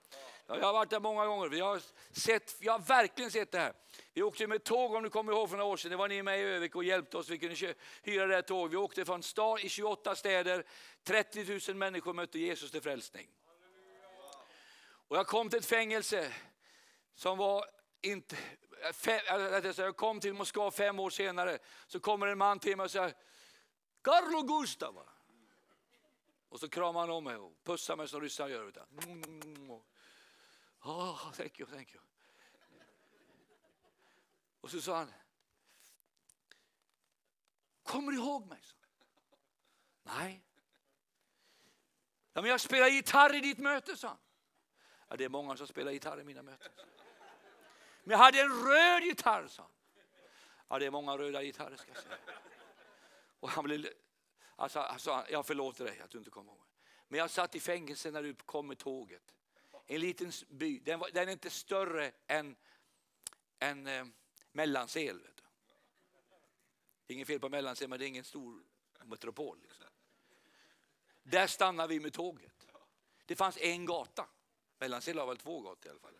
Jag 0.46 0.60
har 0.60 0.72
varit 0.72 0.90
där 0.90 1.00
många 1.00 1.26
gånger. 1.26 1.48
Vi 1.48 1.60
har, 1.60 1.80
sett, 2.12 2.56
vi 2.60 2.68
har 2.68 2.78
verkligen 2.78 3.30
sett 3.30 3.52
det 3.52 3.58
här. 3.58 3.72
Vi 4.12 4.22
åkte 4.22 4.46
med 4.46 4.64
tåg 4.64 4.94
om 4.94 5.02
du 5.02 5.10
kommer 5.10 5.32
ihåg 5.32 5.50
för 5.50 5.56
några 5.56 5.72
år 5.72 5.76
sedan. 5.76 5.90
Det 5.90 5.96
var 5.96 6.08
ni 6.08 6.22
med 6.22 6.40
i 6.40 6.42
Övik 6.42 6.76
och 6.76 6.84
hjälpte 6.84 7.16
oss. 7.16 7.28
Vi 7.28 7.38
kunde 7.38 7.74
hyra 8.02 8.26
det 8.26 8.34
här 8.34 8.42
tåg. 8.42 8.70
Vi 8.70 8.76
åkte 8.76 9.04
från 9.04 9.22
stad 9.22 9.60
i 9.60 9.68
28 9.68 10.16
städer. 10.16 10.64
30 11.04 11.60
000 11.68 11.76
människor 11.76 12.12
mötte 12.12 12.38
Jesus 12.38 12.70
till 12.70 12.82
frälsning. 12.82 13.28
Och 15.08 15.16
jag 15.16 15.26
kom 15.26 15.48
till 15.48 15.58
ett 15.58 15.66
fängelse 15.66 16.32
som 17.14 17.38
var 17.38 17.64
inte... 18.00 18.36
Eh, 18.82 19.08
eh, 19.08 19.72
jag 19.76 19.96
kom 19.96 20.20
till 20.20 20.34
Moskva 20.34 20.70
fem 20.70 20.98
år 20.98 21.10
senare. 21.10 21.58
Så 21.86 22.00
kommer 22.00 22.26
en 22.26 22.38
man 22.38 22.58
till 22.58 22.76
mig 22.76 22.84
och 22.84 22.90
säger 22.90 23.14
Carlo 24.02 24.42
Gustava. 24.42 25.04
Och 26.48 26.60
så 26.60 26.68
kramar 26.68 27.00
han 27.00 27.10
om 27.10 27.24
mig 27.24 27.36
och 27.36 27.64
pussar 27.64 27.96
mig 27.96 28.08
som 28.08 28.20
ryssar 28.20 28.48
gör. 28.48 28.72
Oh, 30.82 31.32
thank 31.32 31.60
you, 31.60 31.70
thank 31.70 31.94
you. 31.94 32.02
Och 34.60 34.70
så 34.70 34.80
sa 34.80 34.96
han, 34.96 35.12
kommer 37.82 38.12
du 38.12 38.18
ihåg 38.18 38.46
mig? 38.46 38.62
Nej. 40.02 40.44
Ja, 42.32 42.40
men 42.40 42.50
jag 42.50 42.60
spelar 42.60 42.88
gitarr 42.88 43.34
i 43.34 43.40
ditt 43.40 43.58
möte, 43.58 43.96
sa 43.96 44.08
han. 44.08 44.18
Ja, 45.08 45.16
det 45.16 45.24
är 45.24 45.28
många 45.28 45.56
som 45.56 45.66
spelar 45.66 45.92
gitarr 45.92 46.20
i 46.20 46.24
mina 46.24 46.42
möten. 46.42 46.72
Men 48.02 48.10
jag 48.10 48.18
hade 48.18 48.40
en 48.40 48.64
röd 48.64 49.02
gitarr, 49.02 49.46
sa 49.46 49.62
han. 49.62 49.72
Ja, 50.68 50.78
det 50.78 50.86
är 50.86 50.90
många 50.90 51.18
röda 51.18 51.42
gitarrer 51.42 51.76
ska 51.76 51.90
jag 51.94 52.02
säga. 52.02 52.16
Och 53.40 53.48
han 53.48 53.64
blev, 53.64 53.86
alltså, 54.56 54.80
alltså, 54.80 55.24
jag 55.30 55.46
förlåter 55.46 55.84
dig 55.84 56.00
att 56.00 56.10
du 56.10 56.18
inte 56.18 56.30
kommer 56.30 56.52
ihåg. 56.52 56.64
Men 57.08 57.18
jag 57.18 57.30
satt 57.30 57.54
i 57.54 57.60
fängelse 57.60 58.10
när 58.10 58.22
du 58.22 58.34
kom 58.34 58.66
med 58.66 58.78
tåget. 58.78 59.34
En 59.86 60.00
liten 60.00 60.32
by, 60.48 60.78
den, 60.78 60.98
var, 60.98 61.10
den 61.12 61.28
är 61.28 61.32
inte 61.32 61.50
större 61.50 62.12
än, 62.26 62.56
än 63.58 63.86
eh, 63.86 64.04
Mellansel. 64.52 65.22
Vet 65.22 65.36
du. 65.36 65.42
Det 67.06 67.12
är 67.12 67.14
inget 67.14 67.28
fel 67.28 67.40
på 67.40 67.48
Mellansel, 67.48 67.88
men 67.88 67.98
det 67.98 68.04
är 68.04 68.08
ingen 68.08 68.24
stor 68.24 68.62
metropol. 69.04 69.58
Liksom. 69.62 69.86
Där 71.22 71.46
stannade 71.46 71.88
vi 71.88 72.00
med 72.00 72.12
tåget. 72.12 72.66
Det 73.26 73.36
fanns 73.36 73.58
en 73.60 73.86
gata. 73.86 74.26
Mellansel 74.78 75.18
har 75.18 75.26
väl 75.26 75.36
två 75.36 75.60
gator 75.60 75.86
i 75.86 75.90
alla 75.90 76.00
fall. 76.00 76.12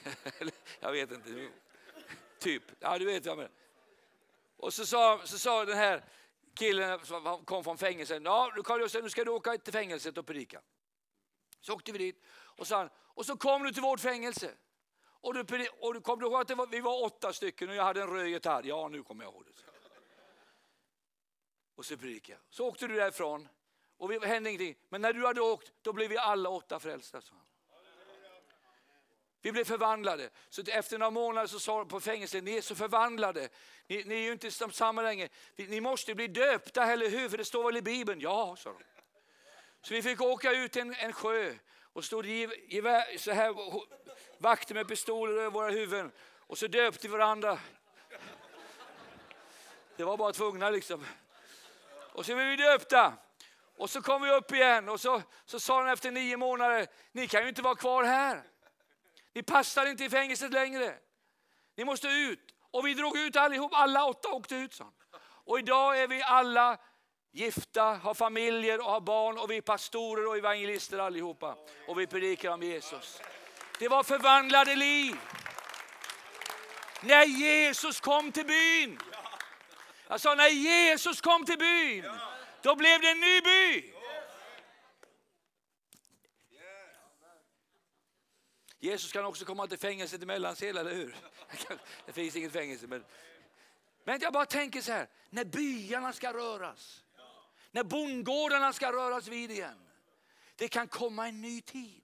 jag 0.80 0.92
vet 0.92 1.12
inte. 1.12 1.48
Typ. 2.38 2.62
Ja, 2.80 2.98
du 2.98 3.04
vet 3.04 3.26
vad 3.26 3.30
jag 3.30 3.36
menar. 3.36 3.52
Och 4.56 4.74
så 4.74 4.86
sa, 4.86 5.20
så 5.24 5.38
sa 5.38 5.64
den 5.64 5.76
här 5.76 6.04
killen 6.54 7.06
som 7.06 7.44
kom 7.44 7.64
från 7.64 7.78
fängelset, 7.78 8.22
ja 8.24 8.52
Carl 8.64 9.02
nu 9.02 9.10
ska 9.10 9.24
du 9.24 9.30
åka 9.30 9.58
till 9.58 9.72
fängelset 9.72 10.18
och 10.18 10.26
predika. 10.26 10.60
Så 11.60 11.74
åkte 11.74 11.92
vi 11.92 11.98
dit 11.98 12.22
och 12.30 12.66
sa 12.66 12.88
och 12.96 13.26
så 13.26 13.36
kom 13.36 13.62
du 13.62 13.72
till 13.72 13.82
vårt 13.82 14.00
fängelse. 14.00 14.54
Och 15.20 15.34
du, 15.34 15.68
och 15.80 15.94
du 15.94 16.00
kom 16.00 16.18
du 16.18 16.26
ihåg 16.26 16.34
att 16.34 16.50
var, 16.50 16.66
vi 16.66 16.80
var 16.80 17.04
åtta 17.04 17.32
stycken 17.32 17.68
och 17.70 17.74
jag 17.74 17.84
hade 17.84 18.02
en 18.02 18.08
röd 18.08 18.28
gitarr? 18.28 18.62
Ja, 18.64 18.88
nu 18.88 19.02
kommer 19.02 19.24
jag 19.24 19.32
ihåg 19.32 19.44
det. 19.46 19.52
Och 21.74 21.84
så 21.84 21.96
predikade 21.96 22.40
Så 22.50 22.68
åkte 22.68 22.86
du 22.86 22.94
därifrån 22.94 23.48
och 23.96 24.08
det 24.08 24.26
hände 24.26 24.50
ingenting. 24.50 24.76
Men 24.88 25.00
när 25.00 25.12
du 25.12 25.26
hade 25.26 25.40
åkt, 25.40 25.72
då 25.82 25.92
blev 25.92 26.10
vi 26.10 26.16
alla 26.16 26.48
åtta 26.48 26.80
frälsta. 26.80 27.20
Så. 27.20 27.34
Vi 29.42 29.52
blev 29.52 29.64
förvandlade. 29.64 30.30
Så 30.48 30.62
efter 30.66 30.98
några 30.98 31.10
månader 31.10 31.46
så 31.46 31.60
sa 31.60 31.78
de 31.78 31.88
på 31.88 32.00
fängelset, 32.00 32.44
ni 32.44 32.56
är 32.56 32.60
så 32.60 32.74
förvandlade. 32.74 33.48
Ni, 33.86 34.04
ni 34.04 34.14
är 34.14 34.18
ju 34.18 34.32
inte 34.32 34.50
samma 34.50 35.02
längre. 35.02 35.28
Ni 35.56 35.80
måste 35.80 36.14
bli 36.14 36.28
döpta, 36.28 36.84
eller 36.84 37.08
hur? 37.08 37.28
För 37.28 37.38
det 37.38 37.44
står 37.44 37.64
väl 37.64 37.76
i 37.76 37.82
Bibeln? 37.82 38.20
Ja, 38.20 38.56
sa 38.58 38.70
de. 38.70 38.84
Så 39.82 39.94
vi 39.94 40.02
fick 40.02 40.20
åka 40.20 40.52
ut 40.52 40.76
en, 40.76 40.94
en 40.94 41.12
sjö 41.12 41.54
och 41.92 42.04
stod 42.04 42.26
gevär, 42.26 43.18
så 43.18 43.32
här, 43.32 43.54
vakter 44.38 44.74
med 44.74 44.88
pistoler 44.88 45.32
över 45.32 45.50
våra 45.50 45.70
huvuden. 45.70 46.12
Och 46.38 46.58
så 46.58 46.66
döpte 46.66 47.08
vi 47.08 47.12
varandra. 47.12 47.58
Det 49.96 50.04
var 50.04 50.16
bara 50.16 50.32
tvungna 50.32 50.70
liksom. 50.70 51.06
Och 52.12 52.26
så 52.26 52.34
blev 52.34 52.46
vi 52.46 52.56
döpta. 52.56 53.12
Och 53.76 53.90
så 53.90 54.02
kom 54.02 54.22
vi 54.22 54.30
upp 54.30 54.52
igen 54.52 54.88
och 54.88 55.00
så, 55.00 55.22
så 55.44 55.60
sa 55.60 55.84
de 55.84 55.90
efter 55.92 56.10
nio 56.10 56.36
månader, 56.36 56.86
ni 57.12 57.28
kan 57.28 57.42
ju 57.42 57.48
inte 57.48 57.62
vara 57.62 57.74
kvar 57.74 58.04
här. 58.04 58.42
Ni 59.34 59.42
passar 59.42 59.86
inte 59.86 60.04
i 60.04 60.10
fängelset 60.10 60.52
längre. 60.52 60.94
Ni 61.76 61.84
måste 61.84 62.08
ut. 62.08 62.54
Och 62.70 62.86
vi 62.86 62.94
drog 62.94 63.18
ut 63.18 63.36
allihop, 63.36 63.72
alla 63.74 64.04
åtta 64.04 64.28
åkte 64.28 64.54
ut. 64.54 64.74
Så. 64.74 64.92
Och 65.20 65.58
idag 65.58 66.02
är 66.02 66.08
vi 66.08 66.22
alla 66.22 66.78
gifta, 67.32 67.82
har 67.82 68.14
familjer 68.14 68.80
och 68.80 68.90
har 68.90 69.00
barn 69.00 69.38
och 69.38 69.50
vi 69.50 69.56
är 69.56 69.60
pastorer 69.60 70.26
och 70.26 70.36
evangelister 70.36 70.98
allihopa. 70.98 71.56
Och 71.88 71.98
vi 71.98 72.06
predikar 72.06 72.50
om 72.50 72.62
Jesus. 72.62 73.20
Det 73.78 73.88
var 73.88 74.02
förvandlade 74.02 74.76
liv. 74.76 75.16
När 77.00 77.24
Jesus 77.24 78.00
kom 78.00 78.32
till 78.32 78.46
byn. 78.46 78.98
Jag 80.08 80.20
sa 80.20 80.34
när 80.34 80.48
Jesus 80.48 81.20
kom 81.20 81.44
till 81.44 81.58
byn, 81.58 82.04
då 82.62 82.76
blev 82.76 83.00
det 83.00 83.10
en 83.10 83.20
ny 83.20 83.40
by. 83.40 83.97
Jesus 88.80 89.12
kan 89.12 89.24
också 89.24 89.44
komma 89.44 89.66
till 89.66 89.78
fängelset 89.78 90.22
i 90.22 90.26
Mellansel, 90.26 90.76
eller 90.76 90.94
hur? 90.94 91.16
Det 92.06 92.12
finns 92.12 92.36
inget 92.36 92.52
fängelse. 92.52 92.86
Men, 92.86 93.04
men 94.04 94.20
jag 94.20 94.32
bara 94.32 94.46
tänker 94.46 94.80
så 94.80 94.92
här, 94.92 95.08
när 95.30 95.44
byarna 95.44 96.12
ska 96.12 96.32
röras, 96.32 97.04
när 97.70 97.84
bondgårdarna 97.84 98.72
ska 98.72 98.92
röras 98.92 99.28
vid 99.28 99.50
igen. 99.50 99.78
Det 100.56 100.68
kan 100.68 100.88
komma 100.88 101.28
en 101.28 101.40
ny 101.40 101.60
tid. 101.60 102.02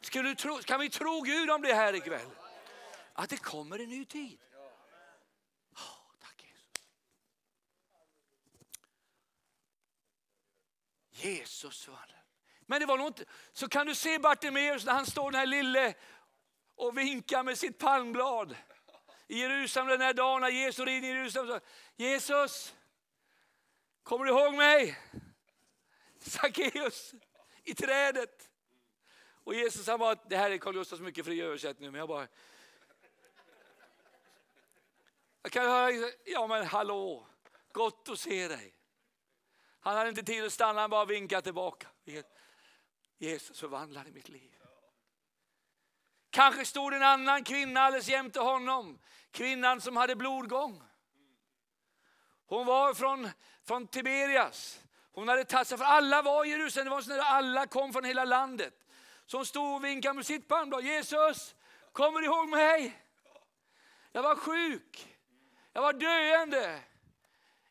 Ska 0.00 0.22
du 0.22 0.34
tro, 0.34 0.58
kan 0.58 0.80
vi 0.80 0.90
tro 0.90 1.20
Gud 1.20 1.50
om 1.50 1.62
det 1.62 1.74
här 1.74 1.94
ikväll? 1.94 2.30
Att 3.12 3.30
det 3.30 3.36
kommer 3.36 3.78
en 3.78 3.88
ny 3.88 4.04
tid. 4.04 4.38
Jesus 11.14 11.88
var 11.88 12.06
det. 12.08 12.22
Men 12.66 12.80
det 12.80 12.86
var 12.86 12.98
nog 12.98 13.06
inte, 13.06 13.24
så 13.52 13.68
kan 13.68 13.86
du 13.86 13.94
se 13.94 14.18
Bartimeus 14.18 14.84
när 14.84 14.92
han 14.92 15.06
står 15.06 15.30
den 15.30 15.38
här 15.38 15.46
lille 15.46 15.94
och 16.74 16.98
vinkar 16.98 17.42
med 17.42 17.58
sitt 17.58 17.78
palmblad 17.78 18.56
i 19.26 19.40
Jerusalem 19.40 19.88
den 19.88 20.00
här 20.00 20.14
dagen 20.14 20.40
när 20.40 20.48
Jesus 20.48 20.86
rider 20.86 21.08
i 21.08 21.10
Jerusalem. 21.10 21.48
Så, 21.48 21.66
Jesus, 21.96 22.74
kommer 24.02 24.24
du 24.24 24.30
ihåg 24.30 24.54
mig? 24.54 24.98
Sackeus 26.18 27.14
i 27.64 27.74
trädet. 27.74 28.50
Och 29.44 29.54
Jesus 29.54 29.86
han 29.86 29.98
bara, 29.98 30.14
det 30.14 30.36
här 30.36 30.50
är 30.50 30.58
Carl 30.58 30.74
Gustafs 30.74 31.02
mycket 31.02 31.24
fri 31.24 31.40
översättning, 31.40 31.92
men 31.92 31.98
jag 31.98 32.08
bara... 32.08 32.28
Jag 35.42 35.52
kan 35.52 35.66
höra, 35.66 35.88
liksom, 35.88 36.10
ja 36.24 36.46
men 36.46 36.66
hallå, 36.66 37.26
gott 37.72 38.08
att 38.08 38.18
se 38.18 38.48
dig. 38.48 38.73
Han 39.84 39.96
hade 39.96 40.08
inte 40.08 40.22
tid 40.22 40.44
att 40.44 40.52
stanna, 40.52 40.80
han 40.80 40.90
bara 40.90 41.04
vinkade 41.04 41.42
tillbaka. 41.42 41.86
Jesus 43.18 43.60
förvandlade 43.60 44.10
mitt 44.10 44.28
liv. 44.28 44.50
Kanske 46.30 46.64
stod 46.64 46.94
en 46.94 47.02
annan 47.02 47.44
kvinna 47.44 47.80
alldeles 47.80 48.08
jämte 48.08 48.40
honom. 48.40 48.98
Kvinnan 49.30 49.80
som 49.80 49.96
hade 49.96 50.16
blodgång. 50.16 50.82
Hon 52.46 52.66
var 52.66 52.94
från, 52.94 53.30
från 53.64 53.86
Tiberias. 53.86 54.80
Hon 55.12 55.28
hade 55.28 55.44
tagit 55.44 55.68
sig, 55.68 55.78
för 55.78 55.84
alla 55.84 56.22
var 56.22 56.44
i 56.44 56.48
Jerusalem, 56.48 56.84
det 56.84 56.90
var 56.90 57.02
så 57.02 57.10
när 57.10 57.18
alla 57.18 57.66
kom 57.66 57.92
från 57.92 58.04
hela 58.04 58.24
landet. 58.24 58.74
Så 59.26 59.36
hon 59.36 59.46
stod 59.46 59.74
och 59.74 59.84
vinkade 59.84 60.14
med 60.14 60.26
sitt 60.26 60.48
palmblad. 60.48 60.84
Jesus, 60.84 61.54
kommer 61.92 62.20
du 62.20 62.26
ihåg 62.26 62.48
mig? 62.48 63.02
Jag 64.12 64.22
var 64.22 64.36
sjuk. 64.36 65.18
Jag 65.72 65.82
var 65.82 65.92
döende. 65.92 66.80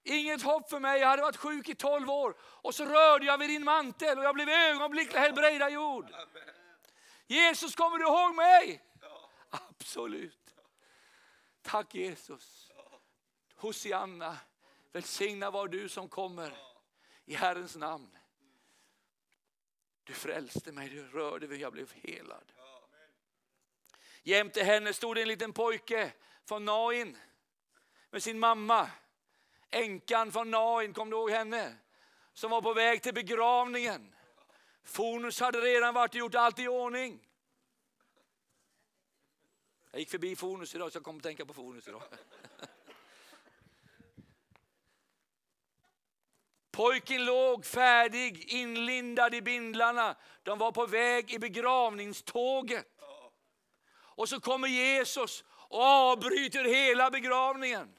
Inget 0.04 0.42
hopp 0.42 0.70
för 0.70 0.80
mig, 0.80 1.00
jag 1.00 1.08
hade 1.08 1.22
varit 1.22 1.38
sjuk 1.38 1.70
i 1.70 1.76
tolv 1.76 2.10
år. 2.10 2.36
Och 2.42 2.76
så 2.76 2.86
rörde 2.86 3.26
jag 3.26 3.38
vid 3.38 3.50
din 3.50 3.64
mantel 3.64 4.18
och 4.18 4.24
jag 4.24 4.36
blev 4.36 4.50
ögonblickligen 4.50 5.24
helbrägdagjord. 5.24 6.10
Jesus, 7.28 7.76
kommer 7.76 7.98
du 7.98 8.06
ihåg 8.06 8.36
mig? 8.36 8.84
Absolut. 9.50 10.56
Tack 11.62 11.96
Jesus. 11.96 12.72
Hosianna, 13.56 14.38
välsigna 14.92 15.52
var 15.52 15.68
du 15.68 15.90
som 15.90 16.10
kommer 16.10 16.58
i 17.26 17.36
Herrens 17.36 17.76
namn. 17.76 18.18
Du 20.04 20.14
frälste 20.14 20.72
mig, 20.72 20.90
du 20.90 21.08
rörde 21.08 21.48
mig, 21.48 21.62
jag 21.62 21.74
blev 21.74 21.94
helad. 21.94 22.52
Jämte 24.24 24.64
henne 24.64 24.94
stod 24.94 25.18
en 25.18 25.28
liten 25.28 25.54
pojke 25.54 26.14
från 26.46 26.66
Nain 26.66 27.18
med 28.10 28.24
sin 28.24 28.40
mamma. 28.40 28.90
Änkan 29.74 30.32
från 30.32 30.52
Nain, 30.52 30.94
kom 30.94 31.10
du 31.10 31.16
ihåg 31.16 31.32
henne? 31.32 31.76
Som 32.34 32.52
var 32.52 32.62
på 32.62 32.74
väg 32.74 33.02
till 33.02 33.14
begravningen. 33.14 34.16
Fonus 34.84 35.40
hade 35.40 35.62
redan 35.62 35.94
varit 35.94 36.12
och 36.12 36.16
gjort 36.16 36.36
allt 36.36 36.60
i 36.60 36.68
ordning. 36.68 37.20
Jag 39.92 40.00
gick 40.00 40.10
förbi 40.10 40.36
Fonus 40.36 40.76
idag 40.76 40.92
så 40.92 40.98
jag 40.98 41.04
kom 41.04 41.18
att 41.18 41.24
tänka 41.24 41.46
på 41.46 41.54
Fonus 41.54 41.88
idag. 41.88 42.02
Pojken 46.72 47.26
låg 47.26 47.66
färdig, 47.66 48.44
inlindad 48.54 49.36
i 49.36 49.42
bindlarna. 49.42 50.16
De 50.44 50.60
var 50.60 50.72
på 50.72 50.86
väg 50.86 51.34
i 51.34 51.40
begravningståget. 51.40 52.88
Och 53.92 54.30
så 54.30 54.40
kommer 54.40 54.68
Jesus 54.68 55.44
och 55.50 55.84
avbryter 55.84 56.64
hela 56.64 57.12
begravningen 57.12 57.96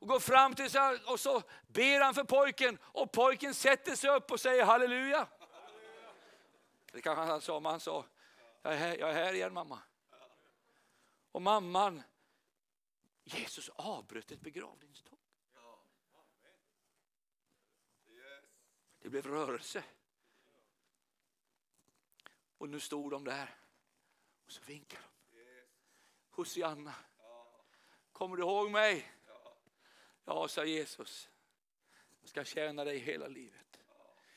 och 0.00 0.08
går 0.08 0.20
fram 0.20 0.54
till 0.54 0.70
sig 0.70 0.98
och 1.06 1.20
så 1.20 1.42
ber 1.66 2.00
han 2.00 2.14
för 2.14 2.24
pojken 2.24 2.78
och 2.82 3.12
pojken 3.12 3.54
sätter 3.54 3.96
sig 3.96 4.10
upp 4.10 4.30
och 4.30 4.40
säger 4.40 4.64
halleluja. 4.64 5.28
Det 6.92 7.02
kanske 7.02 7.20
han 7.20 7.30
alltså 7.30 7.52
sa, 7.52 7.60
men 7.60 7.70
han 7.70 7.80
sa, 7.80 8.04
jag 8.62 8.72
är 8.72 8.76
här, 8.76 8.96
jag 8.96 9.10
är 9.10 9.14
här 9.14 9.32
igen 9.32 9.52
mamma. 9.52 9.78
Och 11.32 11.42
mamman, 11.42 12.02
Jesus 13.24 13.68
avbröt 13.68 14.30
ett 14.30 14.40
begravningståg. 14.40 15.18
Det 18.98 19.08
blev 19.08 19.26
rörelse. 19.26 19.84
Och 22.58 22.68
nu 22.68 22.80
stod 22.80 23.10
de 23.10 23.24
där 23.24 23.54
och 24.46 24.52
så 24.52 24.62
vinkade 24.62 25.02
de. 25.02 25.08
Hosianna, 26.30 26.94
kommer 28.12 28.36
du 28.36 28.42
ihåg 28.42 28.70
mig? 28.70 29.19
Ja, 30.24 30.48
sa 30.48 30.64
Jesus, 30.64 31.28
jag 32.20 32.28
ska 32.28 32.44
tjäna 32.44 32.84
dig 32.84 32.98
hela 32.98 33.26
livet. 33.26 33.80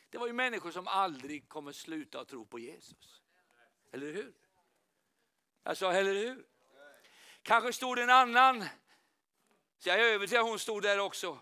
Det 0.10 0.18
var 0.18 0.28
ju 0.28 0.34
människor 0.34 0.72
som 0.72 0.88
aldrig 0.88 1.50
kommer 1.50 1.72
sluta 1.72 2.20
att 2.20 2.28
tro 2.28 2.46
på 2.46 2.60
Jesus. 2.60 3.22
Eller 3.92 4.12
hur? 4.12 4.34
Jag 5.64 5.78
sa, 5.78 5.92
eller 5.92 6.14
hur? 6.14 6.46
Kanske 7.42 7.74
stod 7.74 8.00
en 8.00 8.10
annan, 8.10 8.66
så 9.78 9.90
jag 9.90 10.00
är 10.00 10.04
övertygad 10.04 10.46
hon 10.46 10.60
stod 10.60 10.84
där 10.84 11.00
också. 11.00 11.40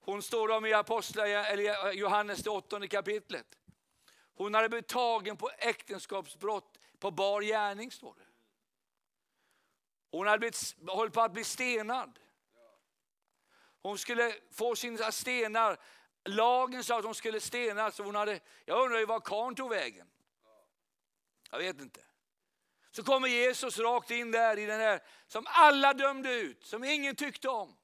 Hon 0.00 0.22
står 0.22 0.50
om 0.50 0.66
i 0.66 0.72
Apostlar, 0.72 1.26
eller 1.26 1.92
Johannes 1.92 2.42
det 2.42 2.50
åttonde 2.50 2.88
kapitlet. 2.88 3.58
Hon 4.34 4.54
hade 4.54 4.68
blivit 4.68 4.88
tagen 4.88 5.36
på 5.36 5.50
äktenskapsbrott 5.58 6.78
på 6.98 7.10
bar 7.10 7.42
gärning 7.42 7.90
står 7.90 8.14
det. 8.14 8.26
Hon 10.10 10.26
hade 10.26 10.38
blivit, 10.38 10.76
hållit 10.86 11.14
på 11.14 11.20
att 11.20 11.32
bli 11.32 11.44
stenad. 11.44 12.18
Hon 13.82 13.98
skulle 13.98 14.34
få 14.52 14.76
sina 14.76 15.12
stenar. 15.12 15.76
Lagen 16.24 16.84
sa 16.84 16.98
att 16.98 17.04
hon 17.04 17.14
skulle 17.14 17.40
stenas. 17.40 17.98
hon 17.98 18.14
hade, 18.14 18.40
jag 18.64 18.84
undrar 18.84 18.98
ju 18.98 19.06
var 19.06 19.20
karln 19.20 19.54
tog 19.54 19.70
vägen. 19.70 20.06
Jag 21.50 21.58
vet 21.58 21.80
inte. 21.80 22.00
Så 22.90 23.02
kommer 23.02 23.28
Jesus 23.28 23.78
rakt 23.78 24.10
in 24.10 24.30
där 24.30 24.58
i 24.58 24.66
den 24.66 24.80
här 24.80 25.00
som 25.26 25.46
alla 25.48 25.94
dömde 25.94 26.34
ut, 26.34 26.66
som 26.66 26.84
ingen 26.84 27.16
tyckte 27.16 27.48
om. 27.48 27.76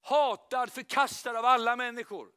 Hatad, 0.00 0.72
förkastad 0.72 1.38
av 1.38 1.44
alla 1.44 1.76
människor. 1.76 2.28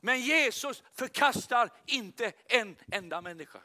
Men 0.00 0.20
Jesus 0.20 0.82
förkastar 0.94 1.70
inte 1.86 2.32
en 2.46 2.76
enda 2.92 3.20
människa. 3.20 3.60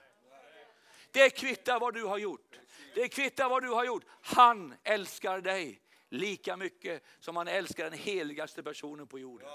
Det 1.12 1.30
kvittar 1.30 1.80
vad 1.80 1.94
du 1.94 2.04
har 2.04 2.18
gjort. 2.18 2.60
Det 2.96 3.08
kvittar 3.08 3.50
vad 3.50 3.64
du 3.64 3.70
har 3.70 3.86
gjort. 3.86 4.04
Han 4.22 4.76
älskar 4.84 5.42
dig 5.42 5.82
lika 6.10 6.58
mycket 6.58 7.04
som 7.20 7.36
han 7.36 7.48
älskar 7.48 7.84
den 7.84 8.00
heligaste 8.00 8.64
personen 8.64 9.08
på 9.08 9.20
jorden. 9.20 9.48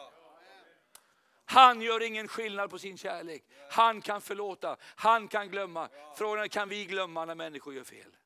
Han 1.44 1.82
gör 1.82 2.02
ingen 2.02 2.28
skillnad 2.28 2.70
på 2.70 2.78
sin 2.78 2.98
kärlek. 2.98 3.44
Han 3.70 4.02
kan 4.02 4.20
förlåta, 4.20 4.76
han 4.82 5.28
kan 5.28 5.48
glömma. 5.48 5.88
Frågan 6.16 6.44
är, 6.44 6.48
kan 6.48 6.68
vi 6.68 6.84
glömma 6.84 7.24
när 7.24 7.34
människor 7.34 7.74
gör 7.74 7.84
fel? 7.84 8.16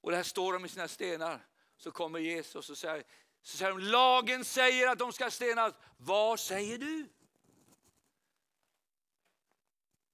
Och 0.00 0.10
där 0.10 0.22
står 0.22 0.52
de 0.52 0.62
med 0.62 0.70
sina 0.70 0.88
stenar. 0.88 1.46
Så 1.76 1.90
kommer 1.90 2.18
Jesus 2.18 2.70
och 2.70 2.78
säger, 2.78 3.04
så 3.42 3.56
säger 3.56 3.72
de, 3.72 3.78
lagen 3.78 4.44
säger 4.44 4.88
att 4.88 4.98
de 4.98 5.12
ska 5.12 5.30
stenas. 5.30 5.74
Vad 5.96 6.40
säger 6.40 6.78
du? 6.78 7.08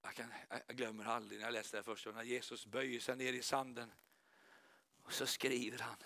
Jag, 0.05 0.15
kan, 0.15 0.33
jag 0.67 0.77
glömmer 0.77 1.05
aldrig 1.05 1.41
när 1.41 1.47
jag 1.47 1.53
läste 1.53 1.77
det 1.77 1.83
första 1.83 2.13
när 2.13 2.23
Jesus 2.23 2.67
böjer 2.67 3.01
sig 3.01 3.17
ner 3.17 3.33
i 3.33 3.43
sanden. 3.43 3.93
Och 5.03 5.13
så 5.13 5.27
skriver 5.27 5.79
han. 5.79 5.97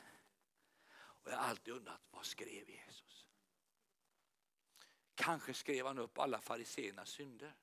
Och 0.97 1.31
jag 1.31 1.37
har 1.37 1.45
alltid 1.45 1.75
undrat, 1.75 2.01
vad 2.11 2.27
skrev 2.27 2.71
Jesus? 2.71 3.27
Kanske 5.15 5.55
skrev 5.55 5.87
han 5.87 5.99
upp 5.99 6.19
alla 6.19 6.41
fariséernas 6.41 7.09
synder. 7.09 7.55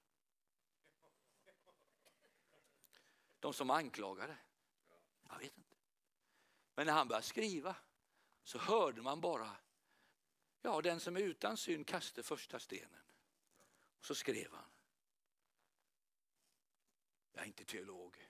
De 3.40 3.54
som 3.54 3.70
anklagade. 3.70 4.38
Jag 5.30 5.40
vet 5.40 5.58
inte. 5.58 5.76
Men 6.76 6.88
när 6.88 6.94
han 6.94 7.08
började 7.08 7.26
skriva 7.26 7.76
så 8.44 8.58
hörde 8.58 9.02
man 9.02 9.22
bara, 9.22 9.56
ja 10.62 10.82
den 10.82 11.00
som 11.00 11.18
är 11.18 11.22
utan 11.22 11.58
synd 11.58 11.88
kastar 11.88 12.24
första 12.24 12.60
stenen. 12.60 13.04
Och 14.00 14.06
så 14.06 14.16
skrev 14.16 14.54
han. 14.54 14.75
Jag 17.36 17.44
är 17.44 17.48
inte 17.48 17.66
teolog. 17.66 18.30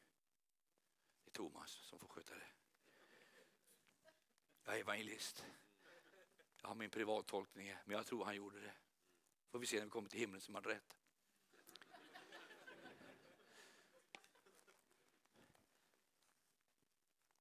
Det 1.23 1.29
är 1.29 1.33
Thomas 1.33 1.71
som 1.71 1.99
får 1.99 2.07
sköta 2.07 2.35
det. 2.35 2.47
Jag 4.63 4.75
är 4.75 4.79
evangelist. 4.79 5.45
Jag 6.61 6.67
har 6.67 6.75
min 6.75 6.89
privattolkning, 6.89 7.75
men 7.85 7.97
jag 7.97 8.05
tror 8.05 8.25
han 8.25 8.35
gjorde 8.35 8.59
det. 8.59 8.73
Får 9.47 9.59
vi 9.59 9.67
se 9.67 9.77
när 9.77 9.83
vi 9.83 9.89
kommer 9.89 10.09
till 10.09 10.19
himlen 10.19 10.41
som 10.41 10.55
han 10.55 10.63
rätt. 10.63 10.97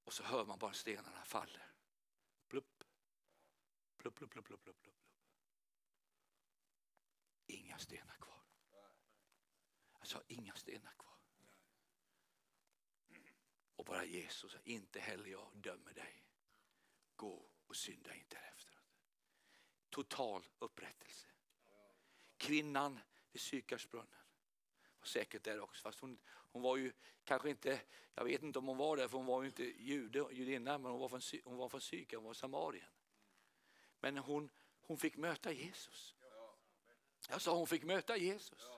Och 0.05 0.13
så 0.13 0.23
hör 0.23 0.45
man 0.45 0.59
bara 0.59 0.73
stenarna 0.73 1.25
faller. 1.25 1.73
Plupp, 2.49 2.85
plupp, 3.97 4.15
plupp, 4.15 4.31
plupp, 4.31 4.47
plupp, 4.47 4.65
plupp, 4.65 4.81
plupp. 4.83 4.97
Inga 7.47 7.79
stenar 7.79 8.17
kvar. 8.17 8.43
Jag 9.99 10.09
sa 10.09 10.23
inga 10.27 10.55
stenar 10.55 10.93
kvar. 10.93 11.14
Och 13.77 13.85
bara 13.85 14.05
Jesus, 14.05 14.57
inte 14.65 15.01
heller 15.01 15.31
jag 15.31 15.51
dömer 15.55 15.95
dig. 15.95 16.25
Gå 17.17 17.47
och 17.67 17.77
synda 17.77 18.15
inte 18.15 18.37
efteråt. 18.37 18.85
Total 19.91 20.45
upprättelse. 20.59 21.27
Kvinnan 22.37 23.01
vid 23.33 23.41
Sykarsbrunnen 23.41 24.25
var 24.99 25.07
säkert 25.07 25.45
där 25.45 25.61
också. 25.61 25.83
Fast 25.83 26.01
hon, 26.01 26.19
hon 26.27 26.63
var 26.63 26.77
ju 26.77 26.93
kanske 27.25 27.51
inte, 27.51 27.81
jag 28.15 28.25
vet 28.25 28.43
inte 28.43 28.59
om 28.59 28.67
hon 28.67 28.77
var 28.77 28.97
där 28.97 29.09
för 29.09 29.17
hon 29.17 29.27
var 29.27 29.43
ju 29.43 29.49
inte 29.49 29.83
jude, 29.83 30.27
judinna 30.33 30.79
men 30.79 30.91
hon 30.91 31.01
var 31.01 31.09
från, 31.09 31.21
hon 31.45 31.57
var 31.57 31.69
från 31.69 31.81
Sykar, 31.81 32.17
hon 32.17 32.27
var 32.27 32.35
samarien. 32.35 32.91
Men 34.01 34.19
hon, 34.19 34.51
hon 34.81 34.99
fick 34.99 35.17
möta 35.17 35.53
Jesus. 35.53 36.15
Jag 37.29 37.43
sa 37.43 37.57
hon 37.57 37.67
fick 37.67 37.85
möta 37.85 38.17
Jesus. 38.17 38.71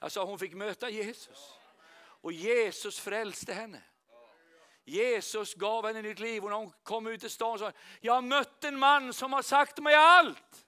Jag 0.00 0.12
sa 0.12 0.24
hon 0.24 0.38
fick 0.38 0.54
möta 0.54 0.90
Jesus. 0.90 1.52
Och 2.22 2.32
Jesus 2.32 3.00
frälste 3.00 3.52
henne. 3.52 3.82
Jesus 4.90 5.54
gav 5.54 5.86
henne 5.86 6.02
nytt 6.02 6.18
liv 6.18 6.44
och 6.44 6.50
när 6.50 6.56
hon 6.56 6.72
kom 6.82 7.06
ut 7.06 7.24
i 7.24 7.28
stan 7.28 7.58
sa 7.58 7.72
jag 8.00 8.14
har 8.14 8.22
mött 8.22 8.64
en 8.64 8.78
man 8.78 9.12
som 9.12 9.32
har 9.32 9.42
sagt 9.42 9.78
mig 9.78 9.94
allt. 9.94 10.66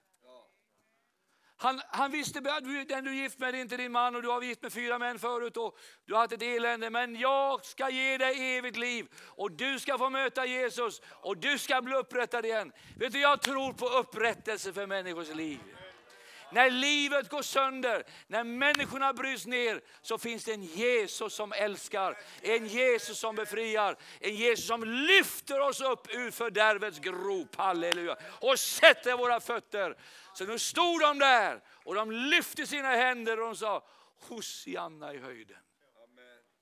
Han, 1.63 1.81
han 1.87 2.11
visste 2.11 2.39
att 2.39 2.63
den 2.87 3.03
du 3.03 3.09
är 3.09 3.13
gift 3.13 3.39
med 3.39 3.55
är 3.55 3.59
inte 3.59 3.77
din 3.77 3.91
man 3.91 4.15
och 4.15 4.21
du 4.21 4.27
har 4.27 4.41
gift 4.41 4.61
med 4.61 4.73
fyra 4.73 4.99
män 4.99 5.19
förut 5.19 5.57
och 5.57 5.77
du 6.05 6.13
har 6.13 6.21
haft 6.21 6.33
ett 6.33 6.41
elände. 6.41 6.89
Men 6.89 7.15
jag 7.15 7.65
ska 7.65 7.89
ge 7.89 8.17
dig 8.17 8.57
evigt 8.57 8.77
liv 8.77 9.07
och 9.27 9.51
du 9.51 9.79
ska 9.79 9.97
få 9.97 10.09
möta 10.09 10.45
Jesus 10.45 11.01
och 11.09 11.37
du 11.37 11.57
ska 11.57 11.81
bli 11.81 11.95
upprättad 11.95 12.45
igen. 12.45 12.71
Vet 12.97 13.13
du, 13.13 13.19
jag 13.19 13.41
tror 13.41 13.73
på 13.73 13.87
upprättelse 13.87 14.73
för 14.73 14.87
människors 14.87 15.35
liv. 15.35 15.59
När 16.53 16.69
livet 16.69 17.29
går 17.29 17.41
sönder, 17.41 18.03
när 18.27 18.43
människorna 18.43 19.13
bryts 19.13 19.45
ner, 19.45 19.81
så 20.01 20.17
finns 20.17 20.45
det 20.45 20.53
en 20.53 20.63
Jesus 20.63 21.33
som 21.33 21.51
älskar, 21.51 22.17
en 22.41 22.67
Jesus 22.67 23.19
som 23.19 23.35
befriar, 23.35 23.97
en 24.19 24.35
Jesus 24.35 24.67
som 24.67 24.83
lyfter 24.83 25.59
oss 25.59 25.81
upp 25.81 26.07
ur 26.09 26.31
fördärvets 26.31 26.99
grop, 26.99 27.55
halleluja, 27.55 28.17
och 28.41 28.59
sätter 28.59 29.17
våra 29.17 29.39
fötter. 29.39 29.97
Så 30.33 30.45
nu 30.45 30.59
stod 30.59 31.01
de 31.01 31.19
där 31.19 31.63
och 31.67 31.95
de 31.95 32.11
lyfte 32.11 32.67
sina 32.67 32.89
händer 32.89 33.39
och 33.39 33.45
de 33.45 33.55
sa 33.55 33.87
Hosianna 34.19 35.13
i 35.13 35.17
höjden. 35.17 35.57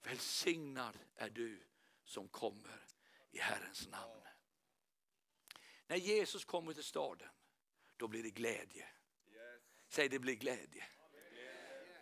Välsignad 0.04 0.98
är 1.16 1.30
du 1.30 1.64
som 2.06 2.28
kommer 2.28 2.86
i 3.32 3.40
Herrens 3.40 3.88
namn. 3.88 4.22
När 5.88 5.98
Jesus 5.98 6.46
kommer 6.46 6.74
till 6.74 6.84
staden, 6.84 7.30
då 7.98 8.08
blir 8.08 8.24
det 8.24 8.30
glädje. 8.30 8.88
Säg 9.92 10.10
det 10.10 10.20
blir 10.20 10.36
glädje. 10.36 10.84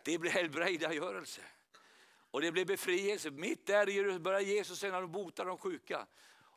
Det 0.04 0.18
blir 0.18 0.32
helbrägdagörelse. 0.32 1.42
Och 2.32 2.42
det 2.42 2.52
blir 2.52 2.66
befrielse. 2.66 3.32
Mitt 3.32 3.66
där 3.66 3.90
i 3.90 4.20
börjar 4.20 4.40
Jesus 4.40 4.80
säga 4.80 4.94
när 4.94 5.02
de 5.02 5.12
botar 5.12 5.46
de 5.46 5.58
sjuka. 5.58 6.06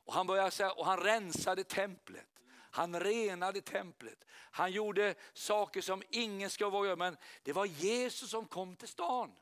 Och 0.05 0.15
han, 0.15 0.27
började 0.27 0.51
säga, 0.51 0.73
och 0.73 0.87
han 0.87 1.01
rensade 1.01 1.65
templet. 1.65 2.27
Han 2.71 3.01
renade 3.01 3.61
templet. 3.61 4.25
Han 4.31 4.73
gjorde 4.73 5.15
saker 5.33 5.81
som 5.81 6.03
ingen 6.11 6.51
ska 6.51 6.71
våga 6.71 6.87
göra. 6.87 6.97
Men 6.97 7.17
det 7.43 7.53
var 7.53 7.67
Jesus 7.67 8.31
som 8.31 8.47
kom 8.47 8.77
till 8.77 8.89
stan. 8.89 9.33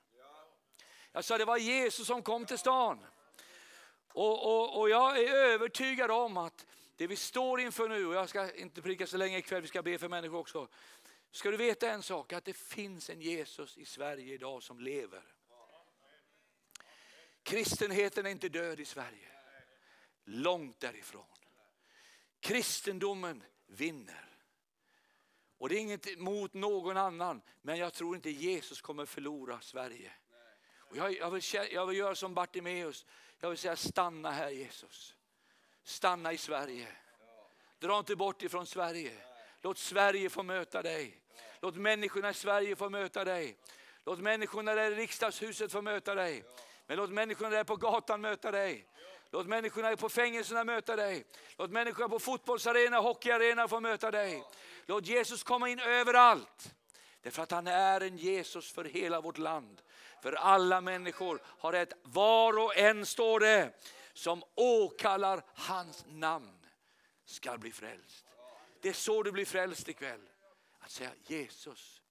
Jag 1.12 1.24
sa 1.24 1.38
det 1.38 1.44
var 1.44 1.56
Jesus 1.56 2.06
som 2.06 2.22
kom 2.22 2.46
till 2.46 2.58
stan. 2.58 3.06
Och, 4.12 4.46
och, 4.46 4.80
och 4.80 4.90
jag 4.90 5.18
är 5.18 5.34
övertygad 5.34 6.10
om 6.10 6.36
att 6.36 6.66
det 6.96 7.06
vi 7.06 7.16
står 7.16 7.60
inför 7.60 7.88
nu, 7.88 8.06
och 8.06 8.14
jag 8.14 8.28
ska 8.28 8.54
inte 8.54 8.82
prika 8.82 9.06
så 9.06 9.16
länge 9.16 9.38
ikväll, 9.38 9.62
vi 9.62 9.68
ska 9.68 9.82
be 9.82 9.98
för 9.98 10.08
människor 10.08 10.38
också. 10.38 10.68
Ska 11.30 11.50
du 11.50 11.56
veta 11.56 11.90
en 11.90 12.02
sak, 12.02 12.32
att 12.32 12.44
det 12.44 12.56
finns 12.56 13.10
en 13.10 13.20
Jesus 13.20 13.78
i 13.78 13.84
Sverige 13.84 14.34
idag 14.34 14.62
som 14.62 14.80
lever. 14.80 15.22
Kristenheten 17.42 18.26
är 18.26 18.30
inte 18.30 18.48
död 18.48 18.80
i 18.80 18.84
Sverige. 18.84 19.28
Långt 20.24 20.80
därifrån. 20.80 21.24
Kristendomen 22.40 23.44
vinner. 23.66 24.26
Och 25.58 25.68
det 25.68 25.74
är 25.74 25.80
inget 25.80 26.18
mot 26.18 26.54
någon 26.54 26.96
annan, 26.96 27.42
men 27.62 27.78
jag 27.78 27.92
tror 27.92 28.16
inte 28.16 28.30
Jesus 28.30 28.80
kommer 28.80 29.06
förlora 29.06 29.60
Sverige. 29.60 30.12
Och 30.76 30.96
jag, 30.96 31.16
jag, 31.16 31.30
vill, 31.30 31.42
jag 31.70 31.86
vill 31.86 31.96
göra 31.98 32.14
som 32.14 32.34
Bartimeus, 32.34 33.06
jag 33.38 33.48
vill 33.48 33.58
säga 33.58 33.76
stanna 33.76 34.30
här 34.30 34.50
Jesus. 34.50 35.16
Stanna 35.82 36.32
i 36.32 36.38
Sverige. 36.38 36.88
Dra 37.78 37.98
inte 37.98 38.16
bort 38.16 38.42
ifrån 38.42 38.66
Sverige. 38.66 39.29
Låt 39.62 39.78
Sverige 39.78 40.30
få 40.30 40.42
möta 40.42 40.82
dig. 40.82 41.22
Låt 41.60 41.76
människorna 41.76 42.30
i 42.30 42.34
Sverige 42.34 42.76
få 42.76 42.90
möta 42.90 43.24
dig. 43.24 43.56
Låt 44.04 44.18
människorna 44.18 44.74
där 44.74 44.92
i 44.92 44.94
riksdagshuset 44.94 45.72
få 45.72 45.82
möta 45.82 46.14
dig. 46.14 46.44
Men 46.86 46.96
låt 46.96 47.10
människorna 47.10 47.50
där 47.50 47.64
på 47.64 47.76
gatan 47.76 48.20
möta 48.20 48.50
dig. 48.50 48.86
Låt 49.30 49.46
människorna 49.46 49.96
på 49.96 50.08
fängelserna 50.08 50.64
möta 50.64 50.96
dig. 50.96 51.24
Låt 51.56 51.70
människorna 51.70 52.08
på 52.08 52.18
fotbollsarena, 52.18 52.98
hockeyarena 52.98 53.68
få 53.68 53.80
möta 53.80 54.10
dig. 54.10 54.44
Låt 54.86 55.06
Jesus 55.06 55.42
komma 55.42 55.68
in 55.68 55.80
överallt. 55.80 56.74
Därför 57.22 57.42
att 57.42 57.50
han 57.50 57.66
är 57.66 58.00
en 58.00 58.16
Jesus 58.16 58.72
för 58.72 58.84
hela 58.84 59.20
vårt 59.20 59.38
land. 59.38 59.82
För 60.22 60.32
alla 60.32 60.80
människor 60.80 61.42
har 61.44 61.72
ett 61.72 61.92
var 62.02 62.58
och 62.58 62.76
en 62.76 63.06
står 63.06 63.40
det, 63.40 63.70
som 64.12 64.42
åkallar 64.54 65.42
hans 65.54 66.04
namn 66.08 66.66
ska 67.24 67.58
bli 67.58 67.72
frälst. 67.72 68.29
Det 68.80 68.88
är 68.88 68.92
så 68.92 69.22
du 69.22 69.32
blir 69.32 69.44
frälst 69.44 69.88
ikväll. 69.88 70.28
Att 70.78 70.90
säga 70.90 71.12
Jesus, 71.22 72.02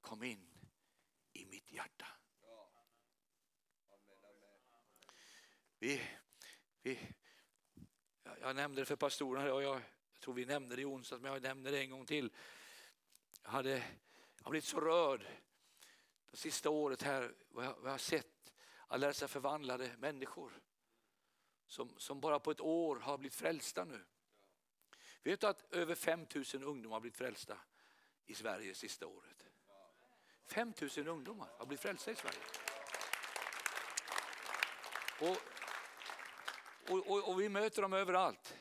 kom 0.00 0.22
in 0.22 0.52
i 1.32 1.46
mitt 1.46 1.72
hjärta. 1.72 2.06
Vi, 5.78 6.02
vi, 6.82 6.98
jag 8.40 8.56
nämnde 8.56 8.82
det 8.82 8.86
för 8.86 8.96
pastorerna 8.96 9.54
och 9.54 9.62
jag, 9.62 9.74
jag 10.12 10.20
tror 10.20 10.34
vi 10.34 10.44
nämnde 10.44 10.76
det 10.76 10.82
i 10.82 10.84
onsdags 10.84 11.22
men 11.22 11.32
jag 11.32 11.42
nämner 11.42 11.72
det 11.72 11.80
en 11.80 11.90
gång 11.90 12.06
till. 12.06 12.32
Jag, 13.42 13.50
hade, 13.50 13.70
jag 13.70 14.44
har 14.44 14.50
blivit 14.50 14.64
så 14.64 14.80
rörd 14.80 15.26
det 16.30 16.36
sista 16.36 16.70
året 16.70 17.02
här 17.02 17.34
vad 17.48 17.64
jag, 17.64 17.74
vad 17.74 17.84
jag 17.84 17.90
har 17.90 17.98
sett 17.98 18.52
alla 18.86 19.06
dessa 19.06 19.28
förvandlade 19.28 19.96
människor 19.98 20.62
som, 21.66 21.98
som 21.98 22.20
bara 22.20 22.40
på 22.40 22.50
ett 22.50 22.60
år 22.60 22.96
har 22.96 23.18
blivit 23.18 23.34
frälsta 23.34 23.84
nu. 23.84 24.04
Vet 25.22 25.40
du 25.40 25.46
att 25.46 25.74
över 25.74 25.94
5 25.94 26.26
000 26.34 26.44
ungdomar 26.64 26.96
har 26.96 27.00
blivit 27.00 27.16
frälsta 27.16 27.58
i 28.26 28.34
Sverige 28.34 28.74
sista 28.74 29.06
året? 29.06 29.46
5 30.46 30.72
000 30.96 31.08
ungdomar 31.08 31.48
har 31.58 31.66
blivit 31.66 31.82
frälsta 31.82 32.10
i 32.10 32.14
Sverige. 32.14 32.38
Och, 35.20 35.36
och, 36.90 37.10
och, 37.10 37.28
och 37.28 37.40
vi 37.40 37.48
möter 37.48 37.82
dem 37.82 37.92
överallt. 37.92 38.54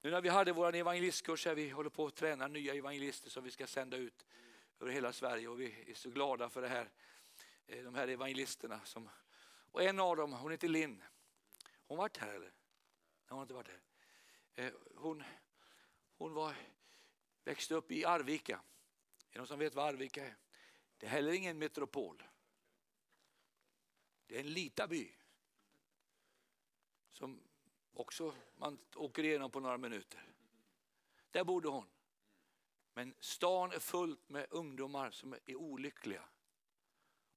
Nu 0.00 0.10
när 0.10 0.20
vi 0.20 0.28
hade 0.28 0.52
vår 0.52 0.74
evangelistkurs 0.74 1.46
här, 1.46 1.54
vi 1.54 1.68
håller 1.68 1.90
på 1.90 2.06
att 2.06 2.14
träna 2.14 2.48
nya 2.48 2.74
evangelister 2.74 3.30
som 3.30 3.44
vi 3.44 3.50
ska 3.50 3.66
sända 3.66 3.96
ut 3.96 4.26
över 4.80 4.92
hela 4.92 5.12
Sverige 5.12 5.48
och 5.48 5.60
vi 5.60 5.90
är 5.90 5.94
så 5.94 6.10
glada 6.10 6.50
för 6.50 6.62
det 6.62 6.68
här, 6.68 6.90
eh, 7.66 7.84
de 7.84 7.94
här 7.94 8.08
evangelisterna. 8.08 8.80
Som, 8.84 9.08
och 9.72 9.82
en 9.82 10.00
av 10.00 10.16
dem, 10.16 10.32
hon 10.32 10.50
heter 10.50 10.68
Linn. 10.68 11.02
Hon 11.86 11.98
varit 11.98 12.16
här 12.16 12.28
eller? 12.28 12.40
Nej, 12.40 12.52
hon 13.28 13.38
har 13.38 13.42
inte 13.42 13.54
varit 13.54 13.68
här. 13.68 13.80
Eh, 14.64 14.72
hon, 14.94 15.24
hon 16.20 16.34
var, 16.34 16.56
växte 17.44 17.74
upp 17.74 17.92
i 17.92 18.04
Arvika. 18.04 18.56
Är 18.56 19.32
det 19.32 19.38
någon 19.38 19.46
som 19.46 19.58
vet 19.58 19.74
vad 19.74 19.88
Arvika 19.88 20.26
är? 20.26 20.36
Det 20.98 21.06
är 21.06 21.10
heller 21.10 21.32
ingen 21.32 21.58
metropol. 21.58 22.22
Det 24.26 24.36
är 24.36 24.40
en 24.40 24.52
liten 24.52 24.88
by. 24.88 25.12
Som 27.10 27.40
också 27.92 28.34
man 28.56 28.78
åker 28.94 29.24
igenom 29.24 29.50
på 29.50 29.60
några 29.60 29.78
minuter. 29.78 30.32
Där 31.30 31.44
bodde 31.44 31.68
hon. 31.68 31.86
Men 32.94 33.14
stan 33.20 33.72
är 33.72 33.78
fullt 33.78 34.28
med 34.28 34.46
ungdomar 34.50 35.10
som 35.10 35.32
är 35.32 35.54
olyckliga. 35.54 36.28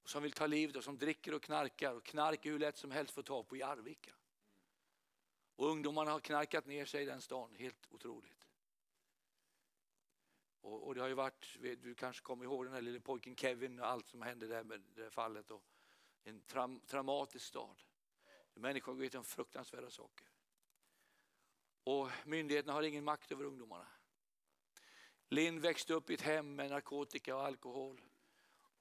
Och 0.02 0.10
som 0.10 0.24
vill 0.24 0.32
ta 0.32 0.48
livet 0.48 0.76
och 0.76 0.84
som 0.84 0.98
dricker 0.98 1.34
och 1.34 1.44
knarkar. 1.44 1.94
Och 1.94 2.04
knark 2.04 2.46
är 2.46 2.52
hur 2.52 2.60
lätt 2.60 2.78
som 2.78 2.92
helst 2.92 3.12
att 3.12 3.16
få 3.16 3.24
tag 3.24 3.48
på 3.48 3.58
i 3.58 3.64
Arvika. 3.64 4.14
Och 5.56 5.68
ungdomarna 5.68 6.12
har 6.12 6.20
knarkat 6.20 6.66
ner 6.66 6.86
sig 6.86 7.04
i 7.04 7.06
den 7.06 7.22
stan, 7.22 7.56
helt 7.56 7.88
otroligt. 7.92 8.43
Och, 10.64 10.88
och, 10.88 10.96
det 10.96 11.02
har 11.02 11.08
ju 11.08 11.14
varit, 11.14 11.58
du 11.60 11.96
kanske 11.96 12.24
kommer 12.24 12.46
ihåg 12.46 12.66
den 12.66 12.74
här 12.74 12.82
lille 12.82 13.00
pojken 13.00 13.36
Kevin 13.36 13.80
och 13.80 13.88
allt 13.88 14.08
som 14.08 14.22
hände 14.22 14.48
där 14.48 14.64
med 14.64 14.82
det 14.96 15.10
fallet. 15.10 15.52
Och 15.52 15.64
en 16.24 16.42
tra 16.42 16.80
traumatisk 16.88 17.46
stad. 17.46 17.84
Människor 18.54 18.94
går 18.94 19.18
om 19.18 19.24
fruktansvärda 19.24 19.90
saker. 19.90 20.28
Och 21.84 22.10
myndigheterna 22.26 22.74
har 22.74 22.84
ingen 22.84 23.04
makt 23.04 23.32
över 23.32 23.46
ungdomarna. 23.46 23.88
Linn 25.30 25.62
växte 25.62 25.94
upp 25.94 26.10
i 26.10 26.14
ett 26.14 26.22
hem 26.22 26.56
med 26.56 26.70
narkotika 26.70 27.36
och 27.36 27.44
alkohol. 27.44 28.02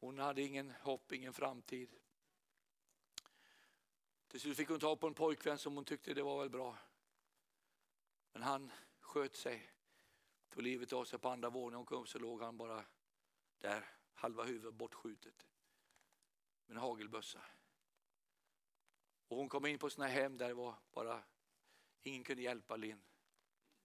Hon 0.00 0.18
hade 0.18 0.42
ingen 0.42 0.70
hopp, 0.70 1.12
ingen 1.12 1.32
framtid. 1.32 1.94
Till 4.28 4.40
slut 4.40 4.56
fick 4.56 4.68
hon 4.68 4.80
tag 4.80 5.00
på 5.00 5.06
en 5.06 5.14
pojkvän 5.14 5.58
som 5.58 5.74
hon 5.74 5.84
tyckte 5.84 6.14
det 6.14 6.22
var 6.22 6.40
väl 6.40 6.50
bra. 6.50 6.78
Men 8.32 8.42
han 8.42 8.72
sköt 9.00 9.36
sig, 9.36 9.72
tog 10.52 10.62
livet 10.62 10.92
av 10.92 11.04
sig 11.04 11.18
på 11.18 11.28
andra 11.28 11.50
våningen. 11.50 11.80
och 11.80 11.88
kom 11.88 12.06
så 12.06 12.18
låg 12.18 12.42
han 12.42 12.56
bara 12.56 12.84
där, 13.58 13.88
halva 14.14 14.44
huvudet 14.44 14.74
bortskjutet. 14.74 15.46
Med 16.66 16.76
en 16.76 16.82
hagelbössa. 16.82 17.44
Och 19.28 19.36
hon 19.36 19.48
kom 19.48 19.66
in 19.66 19.78
på 19.78 19.90
sina 19.90 20.06
hem 20.06 20.38
där 20.38 20.48
det 20.48 20.54
var 20.54 20.74
bara, 20.92 21.22
ingen 22.02 22.24
kunde 22.24 22.42
hjälpa 22.42 22.76
Linn. 22.76 23.02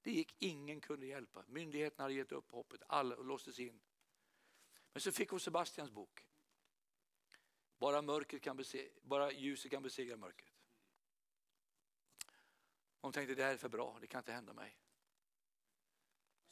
Det 0.01 0.11
gick, 0.11 0.35
ingen 0.39 0.81
kunde 0.81 1.05
hjälpa. 1.05 1.43
Myndigheterna 1.47 2.03
hade 2.03 2.13
gett 2.13 2.31
upp 2.31 2.51
hoppet, 2.51 2.83
alla 2.87 3.15
låstes 3.15 3.59
in. 3.59 3.81
Men 4.93 5.01
så 5.01 5.11
fick 5.11 5.29
hon 5.29 5.39
Sebastians 5.39 5.91
bok. 5.91 6.25
Bara, 7.77 8.01
mörkret 8.01 8.41
kan 8.41 8.57
besegra, 8.57 8.91
bara 9.01 9.31
ljuset 9.31 9.71
kan 9.71 9.83
besegra 9.83 10.17
mörkret. 10.17 10.53
Hon 13.01 13.11
tänkte 13.11 13.35
det 13.35 13.43
här 13.43 13.53
är 13.53 13.57
för 13.57 13.69
bra, 13.69 13.97
det 14.01 14.07
kan 14.07 14.19
inte 14.19 14.31
hända 14.31 14.53
mig 14.53 14.77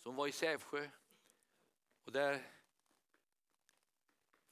som 0.05 0.09
hon 0.09 0.17
var 0.17 0.27
i 0.27 0.31
Sävsjö 0.31 0.89
och 2.03 2.11
där 2.11 2.51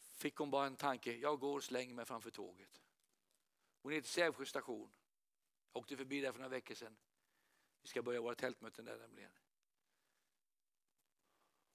fick 0.01 0.35
hon 0.35 0.51
bara 0.51 0.65
en 0.65 0.75
tanke, 0.75 1.13
jag 1.13 1.39
går 1.39 1.55
och 1.55 1.63
slänger 1.63 1.93
mig 1.93 2.05
framför 2.05 2.31
tåget. 2.31 2.83
Hon 3.81 3.93
är 3.93 4.01
till 4.01 4.09
Sävsjö 4.09 4.45
station. 4.45 4.93
Jag 5.73 5.79
åkte 5.79 5.97
förbi 5.97 6.21
där 6.21 6.31
för 6.31 6.39
några 6.39 6.49
veckor 6.49 6.75
sedan. 6.75 6.97
Vi 7.81 7.87
ska 7.87 8.01
börja 8.01 8.21
våra 8.21 8.35
tältmöten 8.35 8.85
där 8.85 8.97
nämligen. 8.97 9.31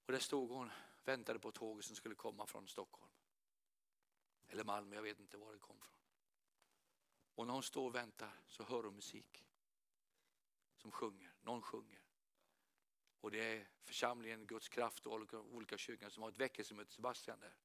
Och 0.07 0.13
där 0.13 0.21
stod 0.21 0.51
hon, 0.51 0.71
väntade 1.05 1.39
på 1.39 1.53
tåget 1.53 1.85
som 1.85 1.97
skulle 1.97 2.15
komma 2.15 2.47
från 2.47 2.69
Stockholm. 2.69 3.13
Eller 4.49 4.65
Malmö, 4.65 4.97
jag 4.97 5.03
vet 5.03 5.21
inte 5.21 5.37
var 5.37 5.53
det 5.53 5.59
kom 5.59 5.81
från. 5.81 5.95
Och 7.35 7.47
när 7.47 7.55
hon 7.55 7.63
står 7.63 7.87
och 7.87 7.95
väntar 7.95 8.41
så 8.47 8.63
hör 8.63 8.83
hon 8.83 8.95
musik. 8.95 9.45
Som 10.77 10.91
sjunger, 10.91 11.35
någon 11.43 11.63
sjunger. 11.63 12.08
Och 13.21 13.31
det 13.31 13.39
är 13.39 13.69
församlingen 13.83 14.47
Guds 14.47 14.69
kraft 14.69 15.07
och 15.07 15.13
olika, 15.13 15.39
olika 15.39 15.79
kyrkor 15.79 16.09
som 16.09 16.23
har 16.23 16.31
ett 16.31 16.39
väckelsemöte, 16.39 16.93
Sebastian 16.93 17.41
där. 17.41 17.57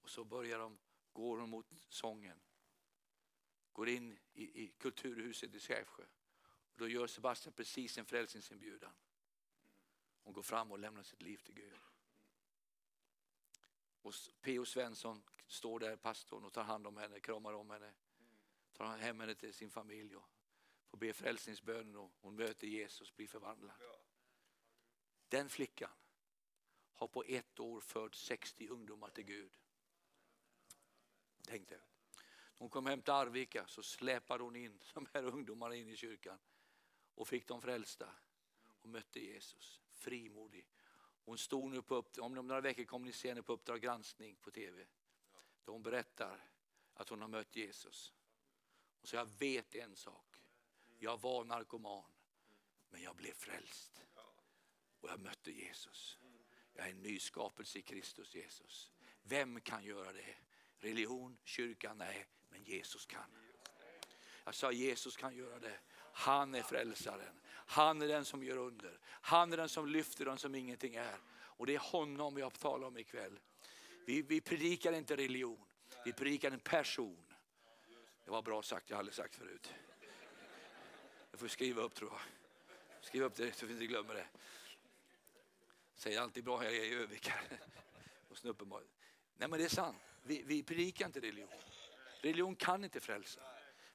Och 0.00 0.10
så 0.10 0.24
börjar 0.24 0.58
de, 0.58 0.78
går 1.12 1.38
de 1.38 1.50
mot 1.50 1.66
sången. 1.88 2.40
Går 3.72 3.88
in 3.88 4.18
i, 4.32 4.64
i 4.64 4.68
kulturhuset 4.68 5.54
i 5.54 5.60
Sävsjö. 5.60 6.04
Och 6.48 6.78
då 6.78 6.88
gör 6.88 7.06
Sebastian 7.06 7.52
precis 7.52 7.98
en 7.98 8.06
frälsningsinbjudan. 8.06 8.92
Hon 10.22 10.32
går 10.32 10.42
fram 10.42 10.72
och 10.72 10.78
lämnar 10.78 11.02
sitt 11.02 11.22
liv 11.22 11.36
till 11.36 11.54
Gud. 11.54 11.74
Och 14.02 14.14
P.O. 14.40 14.64
Svensson 14.64 15.22
står 15.46 15.80
där, 15.80 15.96
pastorn, 15.96 16.44
och 16.44 16.52
tar 16.52 16.64
hand 16.64 16.86
om 16.86 16.96
henne, 16.96 17.20
kramar 17.20 17.52
om 17.52 17.70
henne. 17.70 17.94
Tar 18.72 18.96
hem 18.96 19.20
henne 19.20 19.34
till 19.34 19.54
sin 19.54 19.70
familj 19.70 20.16
och 20.16 20.28
får 20.86 20.98
be 20.98 21.12
frälsningsbönen 21.12 21.96
och 21.96 22.12
hon 22.20 22.36
möter 22.36 22.66
Jesus, 22.66 23.16
blir 23.16 23.26
förvandlad. 23.26 23.97
Den 25.28 25.48
flickan 25.48 25.90
har 26.92 27.08
på 27.08 27.24
ett 27.24 27.60
år 27.60 27.80
fört 27.80 28.14
60 28.14 28.68
ungdomar 28.68 29.10
till 29.10 29.24
Gud. 29.24 29.50
Tänk 31.46 31.68
dig. 31.68 31.80
Hon 32.58 32.68
kom 32.68 32.86
hem 32.86 33.02
till 33.02 33.12
Arvika 33.12 33.66
så 33.66 33.82
släpade 33.82 34.44
hon 34.44 34.56
in 34.56 34.80
de 34.94 35.06
här 35.14 35.24
ungdomarna 35.24 35.74
in 35.74 35.88
i 35.88 35.96
kyrkan 35.96 36.38
och 37.14 37.28
fick 37.28 37.48
dem 37.48 37.62
frälsta 37.62 38.14
och 38.80 38.88
mötte 38.88 39.20
Jesus 39.20 39.80
frimodig. 39.92 40.66
Hon 41.24 41.38
stod 41.38 41.70
nu 41.70 41.82
på 41.82 41.94
upp, 41.94 42.18
om 42.18 42.34
några 42.34 42.60
veckor 42.60 42.84
kommer 42.84 43.06
ni 43.06 43.12
se 43.12 43.28
henne 43.28 43.42
på 43.42 43.52
Uppdrag 43.52 43.80
granskning 43.80 44.36
på 44.36 44.50
tv. 44.50 44.86
Då 45.64 45.72
hon 45.72 45.82
berättar 45.82 46.50
att 46.94 47.08
hon 47.08 47.20
har 47.20 47.28
mött 47.28 47.56
Jesus. 47.56 48.14
Och 49.00 49.08
så 49.08 49.16
jag 49.16 49.26
vet 49.38 49.74
en 49.74 49.96
sak. 49.96 50.36
Jag 50.98 51.20
var 51.20 51.44
narkoman 51.44 52.12
men 52.90 53.02
jag 53.02 53.16
blev 53.16 53.32
frälst. 53.32 54.02
Och 55.00 55.08
jag 55.08 55.20
mötte 55.20 55.50
Jesus. 55.50 56.18
Jag 56.74 56.86
är 56.86 56.90
en 56.90 57.02
ny 57.02 57.18
skapelse 57.18 57.78
i 57.78 57.82
Kristus 57.82 58.34
Jesus. 58.34 58.90
Vem 59.22 59.60
kan 59.60 59.84
göra 59.84 60.12
det? 60.12 60.34
Religion, 60.78 61.38
kyrkan, 61.44 61.98
nej, 61.98 62.26
men 62.48 62.62
Jesus 62.62 63.06
kan. 63.06 63.36
Jag 64.44 64.54
sa 64.54 64.72
Jesus 64.72 65.16
kan 65.16 65.36
göra 65.36 65.58
det. 65.58 65.78
Han 66.12 66.54
är 66.54 66.62
frälsaren. 66.62 67.40
Han 67.50 68.02
är 68.02 68.08
den 68.08 68.24
som 68.24 68.44
gör 68.44 68.56
under. 68.56 68.98
Han 69.04 69.52
är 69.52 69.56
den 69.56 69.68
som 69.68 69.88
lyfter 69.88 70.24
dem 70.24 70.38
som 70.38 70.54
ingenting 70.54 70.94
är. 70.94 71.18
Och 71.30 71.66
det 71.66 71.74
är 71.74 71.78
honom 71.78 72.34
vi 72.34 72.42
har 72.42 72.50
talat 72.50 72.88
om 72.88 72.98
ikväll. 72.98 73.40
Vi, 74.06 74.22
vi 74.22 74.40
predikar 74.40 74.92
inte 74.92 75.16
religion, 75.16 75.64
vi 76.04 76.12
predikar 76.12 76.50
en 76.50 76.60
person. 76.60 77.24
Det 78.24 78.30
var 78.30 78.42
bra 78.42 78.62
sagt, 78.62 78.90
jag 78.90 78.96
har 78.96 78.98
aldrig 78.98 79.14
sagt 79.14 79.34
förut. 79.34 79.74
Jag 81.30 81.40
får 81.40 81.48
skriva 81.48 81.82
upp 81.82 81.94
tror 81.94 82.10
jag. 82.12 82.20
Skriv 83.04 83.22
upp 83.22 83.34
det 83.34 83.52
så 83.52 83.66
vi 83.66 83.72
inte 83.72 83.86
glömmer 83.86 84.14
det. 84.14 84.26
Säger 85.98 86.20
alltid 86.20 86.44
bra, 86.44 86.58
här 86.58 86.70
i 86.70 86.94
Övik 86.94 87.30
Och 88.28 88.36
Nej 89.36 89.48
men 89.48 89.58
det 89.58 89.64
är 89.64 89.68
sant, 89.68 89.96
vi, 90.22 90.42
vi 90.42 90.62
predikar 90.62 91.06
inte 91.06 91.20
religion. 91.20 91.48
Religion 92.20 92.56
kan 92.56 92.84
inte 92.84 93.00
frälsa. 93.00 93.40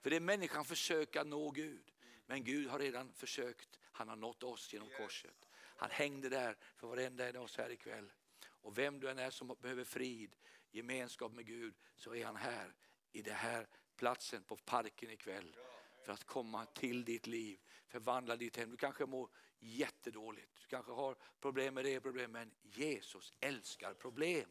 För 0.02 0.10
det 0.10 0.16
är 0.16 0.20
människan 0.20 0.66
försöker 0.66 1.24
nå 1.24 1.52
Gud. 1.52 1.92
Men 2.26 2.44
Gud 2.44 2.68
har 2.68 2.80
redan 2.80 3.14
försökt. 3.14 3.80
Han 3.82 4.10
har 4.10 4.16
nått 4.16 4.44
oss 4.44 4.74
genom 4.74 4.90
korset. 4.98 5.50
Han 5.54 5.90
hängde 5.92 6.30
där 6.30 6.58
för 6.76 6.88
varenda 6.88 7.30
en 7.30 7.36
av 7.36 7.44
oss 7.44 7.58
här 7.58 7.70
ikväll. 7.70 8.12
Och 8.46 8.78
vem 8.78 9.00
du 9.00 9.10
än 9.10 9.20
är 9.20 9.30
som 9.30 9.56
behöver 9.62 9.84
frid, 9.84 10.36
gemenskap 10.72 11.32
med 11.32 11.46
Gud, 11.46 11.74
så 11.96 12.16
är 12.16 12.26
han 12.26 12.36
här 12.36 12.74
i 13.12 13.22
den 13.22 13.36
här 13.36 13.68
platsen 13.96 14.44
på 14.44 14.56
parken 14.56 15.10
ikväll. 15.10 15.56
För 16.04 16.14
att 16.14 16.24
komma 16.24 16.66
till 16.66 17.06
ditt 17.06 17.28
liv, 17.28 17.60
förvandla 17.88 18.36
ditt 18.36 18.58
hem. 18.58 18.72
Du 18.72 18.78
kanske 18.78 19.06
mår 19.06 19.30
jättedåligt, 19.60 20.52
du 20.62 20.68
kanske 20.68 20.92
har 20.92 21.16
problem 21.40 21.74
med 21.74 21.86
det 21.86 22.02
problemet, 22.02 22.32
men 22.32 22.52
Jesus 22.64 23.34
älskar 23.40 23.94
problem. 23.94 24.50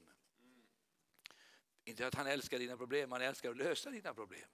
Inte 1.84 2.06
att 2.06 2.14
han 2.14 2.26
älskar 2.26 2.58
dina 2.58 2.76
problem, 2.76 3.12
han 3.12 3.22
älskar 3.22 3.50
att 3.50 3.56
lösa 3.56 3.90
dina 3.90 4.14
problem. 4.14 4.48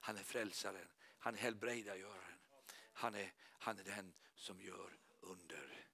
Han 0.00 0.16
är 0.16 0.22
frälsaren, 0.22 0.88
han 1.18 1.34
är 1.34 1.38
helbrägdagöraren. 1.38 2.38
Han 2.92 3.14
är, 3.14 3.32
han 3.58 3.78
är 3.78 3.84
den 3.84 4.14
som 4.34 4.60
gör 4.60 4.98
under 5.20 5.86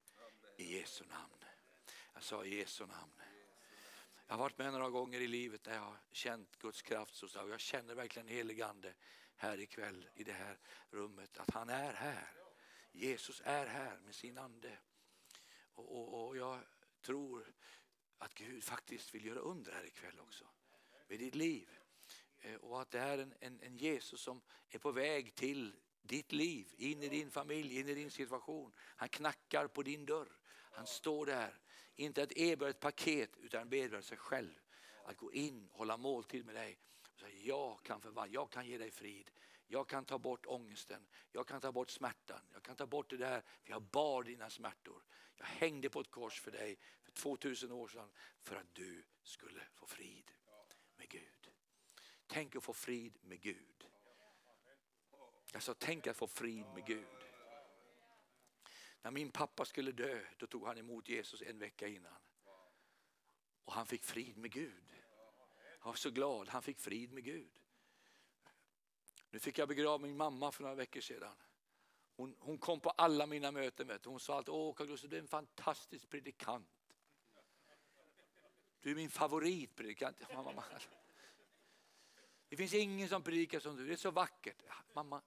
i 0.57 0.79
Jesu 0.79 1.05
namn. 1.05 1.45
Jag 2.15 2.23
sa 2.23 2.45
i 2.45 2.57
Jesu 2.57 2.87
namn. 2.87 3.13
Jag 4.27 4.35
har 4.35 4.39
varit 4.39 4.59
med 4.59 4.73
några 4.73 4.91
gånger 4.91 5.21
i 5.21 5.27
livet 5.27 5.63
där 5.63 5.75
jag 5.75 5.81
har 5.81 5.99
känt 6.13 6.59
Guds 6.59 6.83
kraft. 6.83 7.15
Så 7.15 7.29
jag 7.35 7.61
känner 7.61 7.95
verkligen 7.95 8.29
helig 8.29 8.63
ande 8.63 8.95
här 9.41 9.61
ikväll 9.61 10.09
i 10.15 10.25
det 10.25 10.33
här 10.33 10.59
rummet. 10.91 11.39
Att 11.39 11.51
han 11.51 11.69
är 11.69 11.93
här. 11.93 12.33
Jesus 12.93 13.43
är 13.45 13.67
här 13.67 13.99
med 14.05 14.15
sin 14.15 14.39
ande. 14.39 14.79
Och, 15.75 15.97
och, 15.97 16.27
och 16.27 16.37
jag 16.37 16.61
tror 17.03 17.55
att 18.19 18.35
Gud 18.35 18.65
faktiskt 18.65 19.15
vill 19.15 19.25
göra 19.25 19.39
under 19.39 19.73
här 19.73 19.87
ikväll 19.87 20.21
också. 20.21 20.45
Med 21.09 21.19
ditt 21.19 21.35
liv. 21.35 21.69
Eh, 22.41 22.55
och 22.55 22.81
att 22.81 22.91
det 22.91 22.99
är 22.99 23.19
en, 23.19 23.35
en, 23.41 23.61
en 23.61 23.77
Jesus 23.77 24.21
som 24.21 24.43
är 24.69 24.79
på 24.79 24.93
väg 24.93 25.35
till 25.35 25.77
ditt 26.03 26.33
liv, 26.33 26.75
in 26.77 27.03
i 27.03 27.09
din 27.09 27.31
familj, 27.31 27.79
in 27.79 27.89
i 27.89 27.95
din 27.95 28.11
situation. 28.11 28.73
Han 28.79 29.09
knackar 29.09 29.67
på 29.67 29.83
din 29.83 30.07
dörr. 30.07 30.39
Han 30.73 30.87
står 30.87 31.27
där, 31.27 31.61
inte 31.97 32.23
att 32.23 32.33
erbjuda 32.33 32.71
ett 32.71 32.81
paket 32.81 33.37
utan 33.37 33.63
erbjuda 33.63 34.03
sig 34.03 34.19
själv. 34.19 34.59
Att 35.05 35.17
gå 35.17 35.33
in, 35.33 35.69
hålla 35.73 35.97
måltid 35.97 36.47
med 36.47 36.55
dig. 36.55 36.79
Så 37.21 37.27
jag 37.43 37.83
kan 37.83 38.01
förvandla, 38.01 38.35
jag 38.35 38.51
kan 38.51 38.67
ge 38.67 38.79
dig 38.79 38.91
frid. 38.91 39.31
Jag 39.67 39.89
kan 39.89 40.05
ta 40.05 40.19
bort 40.19 40.47
ångesten, 40.47 41.07
jag 41.33 41.47
kan 41.47 41.61
ta 41.61 41.73
bort 41.73 41.91
smärtan, 41.91 42.41
jag 42.53 42.63
kan 42.63 42.77
ta 42.77 42.87
bort 42.87 43.11
det 43.11 43.17
där, 43.17 43.43
för 43.63 43.71
jag 43.71 43.83
bar 43.83 44.23
dina 44.23 44.51
smärtor. 44.51 45.03
Jag 45.37 45.47
hängde 45.47 45.91
på 45.91 46.01
ett 46.01 46.11
kors 46.11 46.41
för 46.41 46.51
dig 46.51 46.79
för 47.03 47.13
2000 47.13 47.73
år 47.73 47.89
sedan 47.89 48.11
för 48.43 48.57
att 48.57 48.75
du 48.75 49.05
skulle 49.23 49.61
få 49.75 49.87
frid 49.87 50.33
med 50.97 51.09
Gud. 51.09 51.51
Tänk 52.27 52.57
att 52.57 52.65
få 52.65 52.73
frid 52.73 53.19
med 53.23 53.41
Gud. 53.41 53.87
Jag 55.53 55.63
sa, 55.63 55.75
tänk 55.75 56.07
att 56.07 56.17
få 56.17 56.27
frid 56.27 56.67
med 56.75 56.87
Gud. 56.87 57.07
När 59.03 59.11
min 59.11 59.31
pappa 59.31 59.65
skulle 59.65 59.93
dö, 59.93 60.25
då 60.39 60.47
tog 60.47 60.67
han 60.67 60.79
emot 60.79 61.09
Jesus 61.09 61.43
en 61.43 61.59
vecka 61.59 61.89
innan. 61.89 62.21
Och 63.65 63.73
han 63.73 63.87
fick 63.87 64.05
frid 64.05 64.37
med 64.37 64.53
Gud. 64.53 65.00
Jag 65.81 65.87
var 65.87 65.95
så 65.95 66.11
glad, 66.11 66.49
han 66.49 66.63
fick 66.63 66.81
frid 66.81 67.13
med 67.13 67.25
Gud. 67.25 67.51
Nu 69.31 69.39
fick 69.39 69.59
jag 69.59 69.69
begrava 69.69 69.99
min 69.99 70.17
mamma 70.17 70.53
för 70.53 70.63
några 70.63 70.75
veckor 70.75 71.01
sedan. 71.01 71.37
Hon, 72.17 72.37
hon 72.39 72.59
kom 72.59 72.81
på 72.81 72.91
alla 72.91 73.27
mina 73.27 73.51
möten. 73.51 73.87
Vet 73.87 74.05
Hon 74.05 74.21
sa 74.21 74.39
att 74.39 74.49
Åh, 74.49 74.75
Carl 74.75 74.97
du 75.09 75.17
är 75.17 75.21
en 75.21 75.29
fantastisk 75.29 76.09
predikant. 76.09 76.95
Du 78.81 78.91
är 78.91 78.95
min 78.95 79.11
favoritpredikant. 79.11 80.23
Mamma. 80.35 80.65
Det 82.49 82.57
finns 82.57 82.75
ingen 82.75 83.09
som 83.09 83.23
predikar 83.23 83.61
som 83.61 83.77
du, 83.77 83.87
det 83.87 83.93
är 83.93 83.97
så 83.97 84.11
vackert. 84.11 84.63
Mamma, 84.93 85.23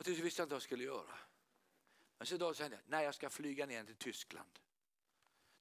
Och 0.00 0.04
till 0.04 0.22
visste 0.22 0.40
jag 0.40 0.44
inte 0.44 0.52
vad 0.52 0.56
jag 0.56 0.62
skulle 0.62 0.84
göra. 0.84 1.18
Men 2.18 2.26
så 2.26 2.36
då 2.36 2.54
sa 2.54 2.62
jag, 2.62 2.72
nej 2.86 3.04
jag 3.04 3.14
ska 3.14 3.30
flyga 3.30 3.66
ner 3.66 3.84
till 3.84 3.96
Tyskland. 3.96 4.58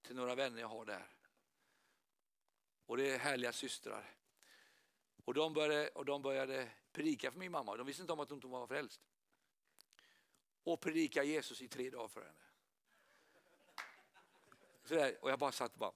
Till 0.01 0.15
några 0.15 0.35
vänner 0.35 0.61
jag 0.61 0.67
har 0.67 0.85
där. 0.85 1.07
Och 2.89 2.97
det 2.97 3.09
är 3.15 3.19
härliga 3.19 3.51
systrar. 3.51 4.15
Och 5.25 5.33
de 5.33 5.53
började, 5.53 5.87
och 5.87 6.05
de 6.05 6.21
började 6.21 6.71
predika 6.91 7.31
för 7.31 7.39
min 7.39 7.51
mamma. 7.51 7.77
De 7.77 7.87
visste 7.87 8.01
inte 8.01 8.13
om 8.13 8.19
att 8.19 8.29
hon 8.29 8.51
var 8.51 8.67
frälst. 8.67 9.01
Och 10.63 10.81
predika 10.81 11.23
Jesus 11.23 11.61
i 11.61 11.67
tre 11.67 11.89
dagar 11.89 12.07
för 12.07 12.21
henne. 12.21 12.41
Sådär. 14.83 15.17
och 15.21 15.31
jag 15.31 15.39
bara 15.39 15.51
satt 15.51 15.73
och 15.73 15.79
bara... 15.79 15.91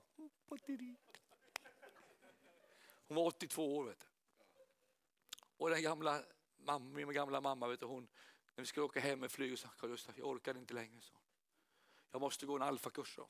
Hon 3.07 3.15
var 3.15 3.25
82 3.25 3.77
år. 3.77 3.85
Vet 3.85 3.99
du. 3.99 4.07
Och 5.57 5.69
den 5.69 5.81
gamla, 5.81 6.23
mamma, 6.57 6.85
min 6.85 7.13
gamla 7.13 7.41
mamma, 7.41 7.67
vet 7.67 7.79
du, 7.79 7.85
hon, 7.85 8.07
när 8.55 8.61
vi 8.61 8.65
skulle 8.65 8.83
åka 8.83 8.99
hem 8.99 9.19
med 9.19 9.31
flyg 9.31 9.59
sa 9.59 9.67
Carl 9.67 9.89
Gustaf, 9.89 10.17
jag 10.17 10.27
orkar 10.27 10.57
inte 10.57 10.73
längre. 10.73 11.01
Så. 11.01 11.13
Jag 12.11 12.21
måste 12.21 12.45
gå 12.45 12.55
en 12.55 12.61
alfakurs. 12.61 13.15
Så. 13.15 13.29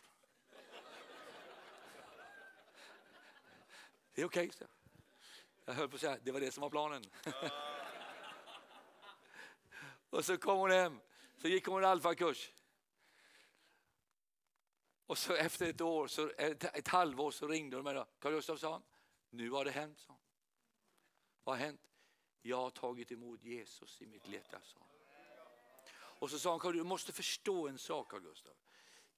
Det 4.13 4.21
är 4.21 4.25
okej, 4.25 4.49
okay, 4.49 4.67
Jag 5.65 5.73
höll 5.73 5.89
på 5.89 5.95
att 5.95 6.01
säga, 6.01 6.17
det 6.23 6.31
var 6.31 6.39
det 6.39 6.51
som 6.51 6.61
var 6.61 6.69
planen. 6.69 7.03
och 10.09 10.25
så 10.25 10.37
kom 10.37 10.57
hon 10.57 10.71
hem, 10.71 10.99
så 11.37 11.47
gick 11.47 11.65
hon 11.65 11.83
en 11.83 11.89
alfakurs. 11.89 12.51
Och 15.05 15.17
så 15.17 15.33
efter 15.33 15.69
ett 15.69 15.81
år, 15.81 16.07
så, 16.07 16.29
ett, 16.29 16.63
ett 16.63 16.87
halvår 16.87 17.31
så 17.31 17.47
ringde 17.47 17.75
hon 17.75 17.83
mig. 17.83 18.05
Carl 18.19 18.33
Gustaf 18.33 18.59
sa, 18.59 18.81
nu 19.29 19.49
har 19.49 19.65
det 19.65 19.71
hänt. 19.71 19.99
Så. 19.99 20.15
Vad 21.43 21.57
har 21.57 21.65
hänt? 21.65 21.81
Jag 22.41 22.57
har 22.57 22.69
tagit 22.69 23.11
emot 23.11 23.43
Jesus 23.43 24.01
i 24.01 24.07
mitt 24.07 24.27
hjärta. 24.27 24.61
Och 25.93 26.29
så 26.29 26.39
sa 26.39 26.59
han, 26.63 26.73
du 26.73 26.83
måste 26.83 27.13
förstå 27.13 27.67
en 27.67 27.77
sak 27.77 28.11
Carl 28.11 28.21
Gustaf. 28.21 28.57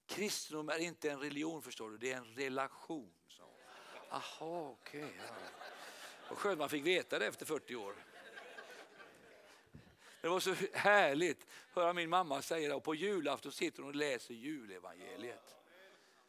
Kristendom 0.05 0.69
är 0.69 0.79
inte 0.79 1.11
en 1.11 1.19
religion 1.19 1.61
förstår 1.61 1.89
du, 1.89 1.97
det 1.97 2.11
är 2.11 2.17
en 2.17 2.35
relation. 2.35 3.14
Sa 4.09 4.15
Aha, 4.15 4.69
okej. 4.69 5.03
Okay, 5.03 5.15
ja. 5.17 5.35
Och 6.29 6.37
skönt 6.37 6.59
man 6.59 6.69
fick 6.69 6.85
veta 6.85 7.19
det 7.19 7.27
efter 7.27 7.45
40 7.45 7.75
år. 7.75 7.95
Det 10.21 10.27
var 10.27 10.39
så 10.39 10.55
härligt 10.73 11.41
att 11.41 11.75
höra 11.75 11.93
min 11.93 12.09
mamma 12.09 12.41
säga 12.41 12.69
det. 12.69 12.75
Och 12.75 12.83
på 12.83 12.95
julafton 12.95 13.51
sitter 13.51 13.81
hon 13.81 13.89
och 13.89 13.95
läser 13.95 14.33
julevangeliet 14.33 15.55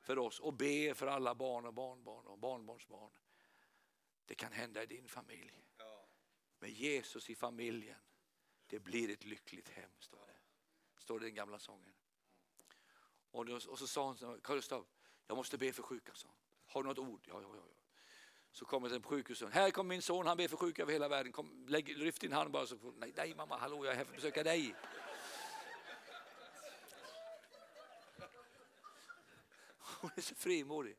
för 0.01 0.19
oss 0.19 0.41
och 0.41 0.53
ber 0.53 0.95
för 0.95 1.07
alla 1.07 1.35
barn 1.35 1.67
och 1.67 1.75
barnbarn 1.75 2.27
och 2.27 2.39
barnbarnsbarn. 2.39 3.11
Det 4.27 4.35
kan 4.35 4.53
hända 4.53 4.83
i 4.83 4.87
din 4.87 5.09
familj. 5.09 5.53
Med 6.59 6.71
Jesus 6.71 7.31
i 7.31 7.35
familjen, 7.35 7.99
det 8.67 8.79
blir 8.79 9.11
ett 9.11 9.25
lyckligt 9.25 9.69
hem. 9.69 9.91
Står 9.99 10.27
det 10.27 10.37
står 11.07 11.21
det 11.21 11.27
i 11.27 11.29
den 11.29 11.35
gamla 11.35 11.59
sången. 11.59 11.95
Och, 13.31 13.63
så 13.79 13.87
sa 13.87 14.07
hon, 14.07 14.41
Karl 14.41 14.57
Gustav, 14.57 14.87
jag 15.27 15.37
måste 15.37 15.59
be 15.59 15.73
för 15.73 15.83
sjuka. 15.83 16.15
Så. 16.15 16.29
Har 16.67 16.83
du 16.83 16.89
något 16.89 16.99
ord? 16.99 17.21
Ja, 17.29 17.41
ja, 17.43 17.49
ja. 17.55 17.63
Så 18.53 18.65
kommer 18.65 18.89
den 18.89 19.03
på 19.03 19.09
sjukhuset. 19.09 19.53
Här 19.53 19.71
kommer 19.71 19.89
min 19.89 20.03
son, 20.03 20.27
han 20.27 20.37
ber 20.37 20.49
för 20.49 20.57
sjuka 20.57 20.83
över 20.83 20.93
hela 20.93 21.09
världen. 21.09 21.33
Kom, 21.33 21.67
lägg, 21.69 21.99
lyft 21.99 22.21
din 22.21 22.33
hand 22.33 22.51
bara. 22.51 22.67
Så, 22.67 22.77
nej, 22.97 23.13
nej 23.17 23.35
mamma, 23.35 23.57
hallå, 23.57 23.85
jag 23.85 23.93
är 23.93 23.97
här 23.97 24.05
för 24.05 24.11
att 24.11 24.17
besöka 24.17 24.43
dig. 24.43 24.75
Hon 29.79 30.11
är 30.17 30.21
så 30.21 30.35
frimodig. 30.35 30.97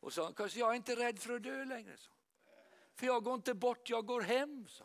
Och 0.00 0.12
sa 0.12 0.32
jag 0.54 0.70
är 0.70 0.74
inte 0.74 0.96
rädd 0.96 1.18
för 1.18 1.34
att 1.34 1.42
dö 1.42 1.64
längre. 1.64 1.96
Så. 1.96 2.10
För 2.94 3.06
jag 3.06 3.24
går 3.24 3.34
inte 3.34 3.54
bort, 3.54 3.90
jag 3.90 4.06
går 4.06 4.20
hem. 4.20 4.68
Så. 4.68 4.84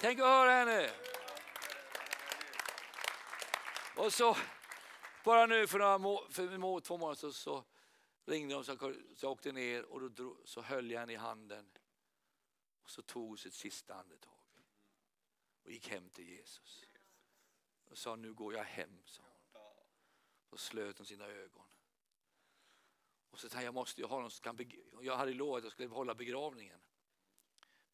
Tänk 0.00 0.18
att 0.18 0.26
höra 0.26 0.50
henne. 0.50 0.90
Och 3.96 4.12
så, 4.12 4.36
bara 5.24 5.46
nu 5.46 5.66
för, 5.66 5.78
några, 5.78 6.30
för 6.30 6.80
två 6.80 6.98
månader 6.98 7.14
så, 7.14 7.32
så 7.32 7.64
ringde 8.24 8.54
de 8.54 8.64
så, 8.64 8.76
så 9.16 9.26
jag 9.26 9.32
åkte 9.32 9.52
ner 9.52 9.84
och 9.84 10.00
då 10.00 10.08
drog, 10.08 10.36
så 10.44 10.62
höll 10.62 10.90
jag 10.90 11.00
henne 11.00 11.12
i 11.12 11.16
handen. 11.16 11.70
Och 12.82 12.90
så 12.90 13.02
tog 13.02 13.28
hon 13.28 13.38
sitt 13.38 13.54
sista 13.54 13.94
andetag 13.94 14.40
och 15.62 15.70
gick 15.70 15.88
hem 15.88 16.10
till 16.10 16.28
Jesus. 16.28 16.84
Och 17.88 17.98
sa 17.98 18.16
nu 18.16 18.34
går 18.34 18.54
jag 18.54 18.64
hem, 18.64 19.02
sa 19.04 19.22
hon. 19.22 19.62
Då 20.50 20.56
slöt 20.56 20.98
hon 20.98 21.06
sina 21.06 21.26
ögon. 21.26 21.66
Och 23.30 23.40
så 23.40 23.48
tänkte 23.48 23.64
jag 23.64 23.74
måste 23.74 24.00
ju 24.00 24.06
ha 24.06 24.20
någon 24.20 24.30
som 24.30 24.42
kan 24.42 24.70
Jag 25.02 25.16
hade 25.16 25.32
lovat 25.32 25.58
att 25.58 25.64
jag 25.64 25.72
skulle 25.72 25.88
hålla 25.88 26.14
begravningen. 26.14 26.80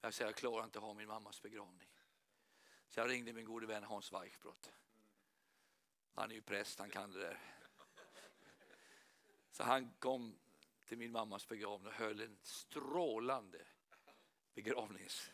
Men 0.00 0.08
jag 0.08 0.14
sa 0.14 0.24
jag 0.24 0.34
klarar 0.34 0.64
inte 0.64 0.78
att 0.78 0.84
ha 0.84 0.94
min 0.94 1.08
mammas 1.08 1.42
begravning. 1.42 1.88
Så 2.88 3.00
jag 3.00 3.10
ringde 3.10 3.32
min 3.32 3.44
gode 3.44 3.66
vän 3.66 3.84
Hans 3.84 4.12
Weichbrott. 4.12 4.72
Han 6.16 6.30
är 6.30 6.34
ju 6.34 6.42
präst, 6.42 6.78
han 6.78 6.90
kan 6.90 7.12
det 7.12 7.20
där. 7.20 7.38
Så 9.50 9.62
han 9.62 9.92
kom 9.98 10.38
till 10.84 10.98
min 10.98 11.12
mammas 11.12 11.48
begravning 11.48 11.86
och 11.86 11.92
höll 11.92 12.20
en 12.20 12.38
strålande 12.42 13.66
begravnings... 14.54 15.30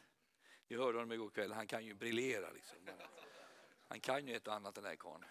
Ni 0.69 0.77
hörde 0.77 0.99
honom 0.99 1.13
igår 1.13 1.31
kväll, 1.31 1.53
han 1.53 1.67
kan 1.67 1.85
ju 1.85 1.95
briljera. 1.95 2.51
Liksom. 2.51 2.79
Han 3.89 4.01
kan 4.01 4.27
ju 4.27 4.37
ett 4.37 4.47
och 4.47 4.55
annat 4.55 4.75
den 4.75 4.85
här 4.85 4.97
karln. 4.97 5.25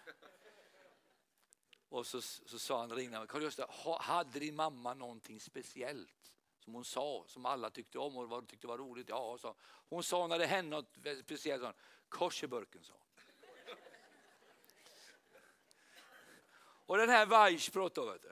Och 1.89 2.07
så, 2.07 2.21
så 2.21 2.59
sa 2.59 2.79
han, 2.79 2.91
ringde 2.91 3.27
Karl 3.27 3.43
Gösta, 3.43 3.67
hade 3.99 4.39
din 4.39 4.55
mamma 4.55 4.93
någonting 4.93 5.39
speciellt? 5.39 6.33
Som 6.59 6.73
hon 6.73 6.85
sa, 6.85 7.25
som 7.27 7.45
alla 7.45 7.69
tyckte 7.69 7.99
om 7.99 8.17
och 8.17 8.47
tyckte 8.47 8.67
var 8.67 8.77
roligt. 8.77 9.09
Ja, 9.09 9.37
så. 9.37 9.55
Hon 9.61 10.03
sa 10.03 10.27
när 10.27 10.39
det 10.39 10.45
hände 10.45 10.75
något 10.75 10.97
speciellt, 11.23 11.75
kors 12.09 12.43
i 12.43 12.47
burken 12.47 12.83
sa 12.83 12.93
hon. 12.93 13.00
Och 16.85 16.97
den 16.97 17.09
här 17.09 17.25
Weissbrott 17.25 17.95
då, 17.95 18.05
vet 18.05 18.21
du. 18.21 18.31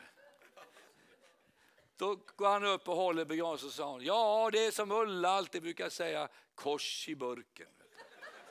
Då 1.96 2.16
går 2.16 2.48
han 2.48 2.64
upp 2.64 2.88
och 2.88 2.96
håller 2.96 3.26
begravningen 3.26 3.68
och 3.68 3.74
sa 3.74 3.92
hon, 3.92 4.04
ja 4.04 4.50
det 4.52 4.66
är 4.66 4.72
som 4.72 4.92
Ulla 4.92 5.30
alltid 5.30 5.62
brukar 5.62 5.90
säga, 5.90 6.30
kors 6.56 7.10
i 7.10 7.16
burken. 7.16 7.68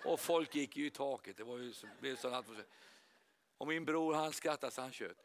Och 0.04 0.20
folk 0.20 0.54
gick 0.54 0.76
ju 0.76 0.86
i 0.86 0.90
taket. 0.90 1.36
Det 1.36 1.44
var 1.44 1.58
ju 1.58 1.72
blev 2.00 2.16
sån 2.16 2.34
atmosfär. 2.34 2.66
Och 3.58 3.66
min 3.66 3.84
bror 3.84 4.14
han 4.14 4.32
skrattade 4.32 4.72
så 4.72 4.80
han 4.80 4.92
tjöt. 4.92 5.16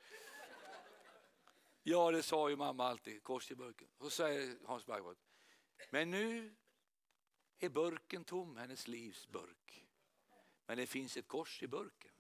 Ja, 1.84 2.11
det 2.11 2.24
sa 2.24 2.49
ju 2.49 2.55
mamma 2.55 2.88
alltid, 2.88 3.24
kors 3.24 3.51
i 3.51 3.55
burken. 3.55 3.88
Så 3.99 4.09
säger 4.09 4.57
Hans 4.65 4.86
Bergvall, 4.86 5.15
men 5.89 6.11
nu 6.11 6.55
är 7.59 7.69
burken 7.69 8.24
tom, 8.24 8.57
hennes 8.57 8.88
livs 8.88 9.28
burk. 9.28 9.86
Men 10.65 10.78
det 10.78 10.88
finns 10.88 11.17
ett 11.17 11.28
kors 11.28 11.63
i 11.63 11.67
burken. 11.67 12.11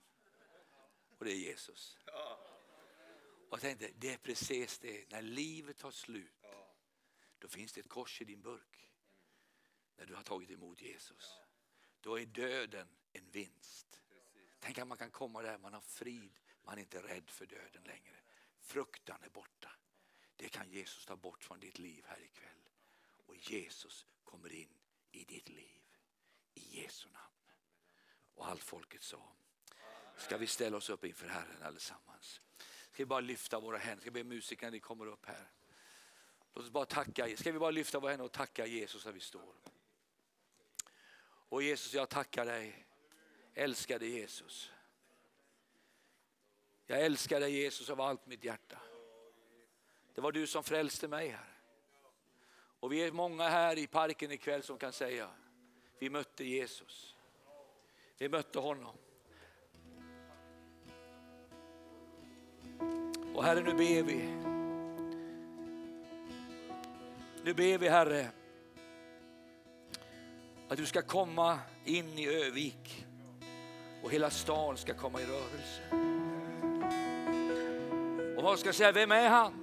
Och 1.17 1.25
det 1.25 1.31
är 1.31 1.35
Jesus. 1.35 1.97
Och 3.53 3.57
jag 3.57 3.61
tänkte, 3.61 3.91
det 3.95 4.13
är 4.13 4.17
precis 4.17 4.79
det, 4.79 5.11
när 5.11 5.21
livet 5.21 5.77
tar 5.77 5.91
slut, 5.91 6.45
då 7.39 7.47
finns 7.47 7.73
det 7.73 7.81
ett 7.81 7.89
kors 7.89 8.21
i 8.21 8.25
din 8.25 8.41
burk. 8.41 8.89
När 9.97 10.05
du 10.05 10.15
har 10.15 10.23
tagit 10.23 10.51
emot 10.51 10.81
Jesus. 10.81 11.39
Då 12.01 12.19
är 12.19 12.25
döden 12.25 12.87
en 13.11 13.31
vinst. 13.31 14.01
Tänk 14.59 14.77
att 14.77 14.87
man 14.87 14.97
kan 14.97 15.11
komma 15.11 15.41
där, 15.41 15.57
man 15.57 15.73
har 15.73 15.81
frid, 15.81 16.39
man 16.63 16.77
är 16.77 16.81
inte 16.81 17.01
rädd 17.01 17.29
för 17.29 17.45
döden 17.45 17.83
längre. 17.83 18.21
Fruktan 18.59 19.23
är 19.23 19.29
borta. 19.29 19.71
Det 20.35 20.49
kan 20.49 20.69
Jesus 20.69 21.05
ta 21.05 21.15
bort 21.15 21.43
från 21.43 21.59
ditt 21.59 21.79
liv 21.79 22.03
här 22.07 22.21
ikväll. 22.23 22.69
Och 23.25 23.35
Jesus 23.35 24.05
kommer 24.23 24.53
in 24.53 24.73
i 25.11 25.23
ditt 25.23 25.49
liv. 25.49 25.81
I 26.53 26.81
Jesu 26.81 27.09
namn. 27.09 27.51
Och 28.35 28.47
allt 28.47 28.63
folket 28.63 29.03
sa. 29.03 29.33
Ska 30.17 30.37
vi 30.37 30.47
ställa 30.47 30.77
oss 30.77 30.89
upp 30.89 31.05
inför 31.05 31.27
Herren 31.27 31.63
allesammans. 31.63 32.41
Ska 32.93 33.03
vi 33.03 33.05
bara 33.05 33.19
lyfta 33.19 33.59
våra 33.59 33.77
händer. 33.77 34.01
Ska 34.01 34.11
vi 34.11 34.23
be 34.23 34.29
musikerna 34.29 34.71
ni 34.71 34.79
kommer 34.79 35.05
upp 35.05 35.25
här. 35.25 35.51
Låt 36.53 36.65
oss 36.65 36.71
bara 36.71 36.85
tacka. 36.85 37.37
Ska 37.37 37.51
vi 37.51 37.59
bara 37.59 37.71
lyfta 37.71 37.99
våra 37.99 38.11
händer 38.11 38.25
och 38.25 38.31
tacka 38.31 38.65
Jesus 38.65 39.03
där 39.03 39.11
vi 39.11 39.19
står. 39.19 39.55
Och 41.25 41.63
Jesus 41.63 41.93
jag 41.93 42.09
tackar 42.09 42.45
dig. 42.45 42.85
Älskade 43.53 44.05
Jesus. 44.05 44.71
Jag 46.85 47.01
älskar 47.01 47.39
dig 47.39 47.51
Jesus 47.51 47.89
av 47.89 48.01
allt 48.01 48.27
mitt 48.27 48.43
hjärta. 48.43 48.79
Det 50.13 50.21
var 50.21 50.31
du 50.31 50.47
som 50.47 50.63
frälste 50.63 51.07
mig 51.07 51.27
här. 51.27 51.57
Och 52.79 52.91
vi 52.91 53.03
är 53.03 53.11
många 53.11 53.49
här 53.49 53.77
i 53.77 53.87
parken 53.87 54.31
ikväll 54.31 54.63
som 54.63 54.77
kan 54.77 54.93
säga, 54.93 55.29
vi 55.99 56.09
mötte 56.09 56.45
Jesus. 56.45 57.15
Vi 58.17 58.29
mötte 58.29 58.59
honom. 58.59 58.97
Och 63.33 63.43
Herre 63.43 63.61
nu 63.61 63.73
ber 63.73 64.03
vi. 64.03 64.43
Nu 67.43 67.53
ber 67.53 67.77
vi 67.77 67.89
Herre 67.89 68.27
att 70.69 70.77
du 70.77 70.85
ska 70.85 71.01
komma 71.01 71.59
in 71.85 72.19
i 72.19 72.27
Övik 72.27 73.05
och 74.03 74.11
hela 74.11 74.29
stan 74.29 74.77
ska 74.77 74.93
komma 74.93 75.21
i 75.21 75.25
rörelse. 75.25 75.81
Och 78.37 78.43
man 78.43 78.57
ska 78.57 78.73
säga, 78.73 78.91
vem 78.91 79.11
är 79.11 79.29
han? 79.29 79.53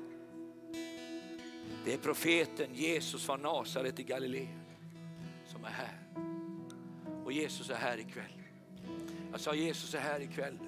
Det 1.85 1.95
är 1.95 1.99
profeten 1.99 2.75
Jesus 2.75 3.27
från 3.27 3.43
Nasaret 3.43 4.01
i 4.01 4.03
Galileen 4.03 4.61
som 5.47 5.65
är 5.65 5.71
här. 5.71 5.99
Och 7.25 7.33
Jesus 7.33 7.71
är 7.71 7.75
här 7.75 7.99
ikväll. 7.99 8.43
Jag 9.31 9.41
sa 9.41 9.55
Jesus 9.55 9.95
är 9.95 10.01
här 10.01 10.21
ikväll. 10.21 10.59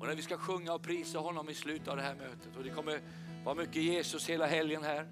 Och 0.00 0.06
när 0.06 0.14
vi 0.14 0.22
ska 0.22 0.36
sjunga 0.36 0.72
och 0.72 0.82
prisa 0.82 1.18
honom 1.18 1.48
i 1.48 1.54
slutet 1.54 1.88
av 1.88 1.96
det 1.96 2.02
här 2.02 2.14
mötet 2.14 2.56
och 2.56 2.64
det 2.64 2.70
kommer 2.70 3.00
vara 3.44 3.54
mycket 3.54 3.82
Jesus 3.82 4.30
hela 4.30 4.46
helgen 4.46 4.82
här. 4.82 5.06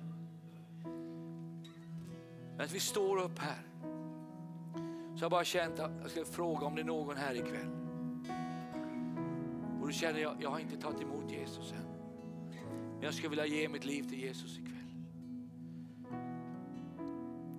Men 2.56 2.60
att 2.60 2.72
vi 2.72 2.80
står 2.80 3.18
upp 3.18 3.38
här 3.38 3.62
så 5.18 5.24
jag 5.24 5.30
bara 5.30 5.44
känt 5.44 5.78
att 5.78 5.90
jag 6.02 6.10
ska 6.10 6.24
fråga 6.24 6.66
om 6.66 6.74
det 6.74 6.80
är 6.80 6.84
någon 6.84 7.16
här 7.16 7.34
ikväll. 7.34 7.70
Och 9.80 9.86
då 9.86 9.92
känner 9.92 10.20
jag, 10.20 10.36
jag 10.40 10.50
har 10.50 10.58
inte 10.58 10.76
tagit 10.76 11.00
emot 11.00 11.30
Jesus 11.30 11.72
än. 11.72 11.86
Men 12.94 13.02
jag 13.02 13.14
skulle 13.14 13.28
vilja 13.28 13.46
ge 13.46 13.68
mitt 13.68 13.84
liv 13.84 14.02
till 14.02 14.20
Jesus 14.20 14.58
ikväll. 14.58 14.74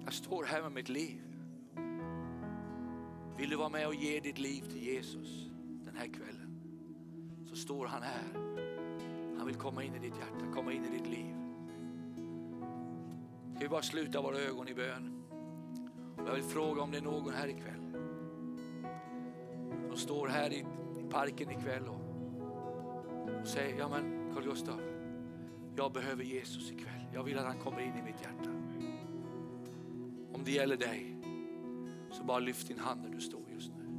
Jag 0.06 0.14
står 0.14 0.44
här 0.44 0.62
med 0.62 0.72
mitt 0.72 0.90
liv. 0.90 1.22
Vill 3.38 3.50
du 3.50 3.56
vara 3.56 3.70
med 3.70 3.88
och 3.88 3.96
ge 3.96 4.20
ditt 4.20 4.40
liv 4.40 4.62
till 4.62 4.84
Jesus 4.84 5.50
den 5.86 5.96
här 5.98 6.08
kvällen? 6.08 6.49
Så 7.50 7.56
står 7.56 7.86
han 7.86 8.02
här. 8.02 8.24
Han 9.38 9.48
vill 9.48 9.56
komma 9.56 9.84
in 9.84 9.96
i 9.96 10.00
ditt 10.00 10.18
hjärta, 10.18 10.54
komma 10.54 10.74
in 10.74 10.86
i 10.86 10.90
ditt 10.90 11.08
liv. 11.08 11.36
Ska 13.56 13.64
vi 13.64 13.70
bara 13.70 13.82
sluta 13.82 14.22
våra 14.22 14.38
ögon 14.38 14.68
i 14.68 14.74
bön? 14.74 15.24
Jag 16.18 16.34
vill 16.34 16.44
fråga 16.44 16.82
om 16.82 16.92
det 16.92 16.98
är 16.98 17.02
någon 17.02 17.34
här 17.34 17.48
ikväll 17.48 17.80
som 19.90 19.98
står 19.98 20.28
här 20.28 20.54
i 20.54 20.66
parken 21.10 21.52
ikväll 21.52 21.88
och, 21.88 22.02
och 23.42 23.48
säger, 23.48 23.80
ja 23.80 23.90
men 23.90 24.34
Carl-Gustav, 24.34 24.82
jag 25.76 25.92
behöver 25.92 26.24
Jesus 26.24 26.72
ikväll. 26.72 27.06
Jag 27.14 27.24
vill 27.24 27.38
att 27.38 27.46
han 27.46 27.60
kommer 27.60 27.80
in 27.80 27.98
i 27.98 28.02
mitt 28.02 28.22
hjärta. 28.22 28.50
Om 30.34 30.44
det 30.46 30.52
gäller 30.52 30.78
dig, 30.78 31.16
så 32.12 32.24
bara 32.24 32.40
lyft 32.40 32.68
din 32.68 32.80
hand 32.80 33.02
där 33.04 33.10
du 33.10 33.22
står 33.22 33.42
just 33.54 33.72
nu. 33.78 33.90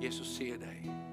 Jesus 0.00 0.36
ser 0.36 0.58
dig. 0.58 1.07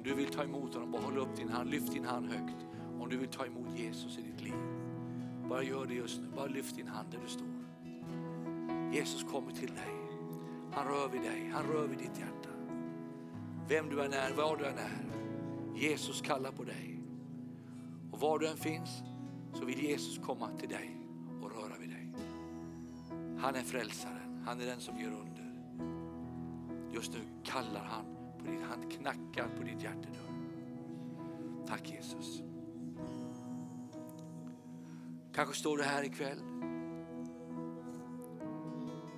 Om 0.00 0.04
du 0.04 0.14
vill 0.14 0.28
ta 0.28 0.42
emot 0.44 0.74
honom, 0.74 0.90
bara 0.90 1.02
håll 1.02 1.18
upp 1.18 1.36
din 1.36 1.48
hand, 1.48 1.70
lyft 1.70 1.92
din 1.92 2.04
hand 2.04 2.26
högt. 2.26 2.66
Om 3.00 3.08
du 3.08 3.16
vill 3.16 3.28
ta 3.28 3.46
emot 3.46 3.78
Jesus 3.78 4.18
i 4.18 4.22
ditt 4.22 4.42
liv, 4.42 4.54
bara 5.48 5.62
gör 5.62 5.86
det 5.86 5.94
just 5.94 6.20
nu. 6.20 6.26
Bara 6.36 6.46
lyft 6.46 6.76
din 6.76 6.88
hand 6.88 7.08
där 7.10 7.18
du 7.22 7.28
står. 7.28 7.48
Jesus 8.92 9.24
kommer 9.24 9.52
till 9.52 9.68
dig. 9.68 9.94
Han 10.72 10.86
rör 10.86 11.08
vid 11.08 11.20
dig, 11.20 11.50
han 11.54 11.64
rör 11.64 11.86
vid 11.86 11.98
ditt 11.98 12.18
hjärta. 12.18 12.48
Vem 13.68 13.88
du 13.88 14.04
än 14.04 14.12
är, 14.12 14.32
var 14.32 14.56
du 14.56 14.66
än 14.66 14.78
är. 14.78 15.04
Jesus 15.74 16.20
kallar 16.20 16.50
på 16.50 16.64
dig. 16.64 17.00
Och 18.12 18.20
var 18.20 18.38
du 18.38 18.48
än 18.48 18.56
finns 18.56 19.02
så 19.52 19.64
vill 19.64 19.82
Jesus 19.82 20.18
komma 20.18 20.48
till 20.58 20.68
dig 20.68 20.96
och 21.42 21.50
röra 21.50 21.78
vid 21.80 21.90
dig. 21.90 22.12
Han 23.38 23.54
är 23.54 23.62
frälsaren, 23.62 24.42
han 24.46 24.60
är 24.60 24.66
den 24.66 24.80
som 24.80 24.98
gör 24.98 25.12
under. 25.12 25.54
Just 26.92 27.12
nu 27.12 27.20
kallar 27.44 27.84
han 27.84 28.19
han 28.58 28.90
knackar 28.90 29.48
på 29.56 29.62
ditt 29.62 29.82
hjärtedörr. 29.82 30.30
Tack 31.66 31.90
Jesus. 31.90 32.42
Kanske 35.32 35.54
står 35.54 35.76
du 35.76 35.82
här 35.82 36.04
ikväll 36.04 36.38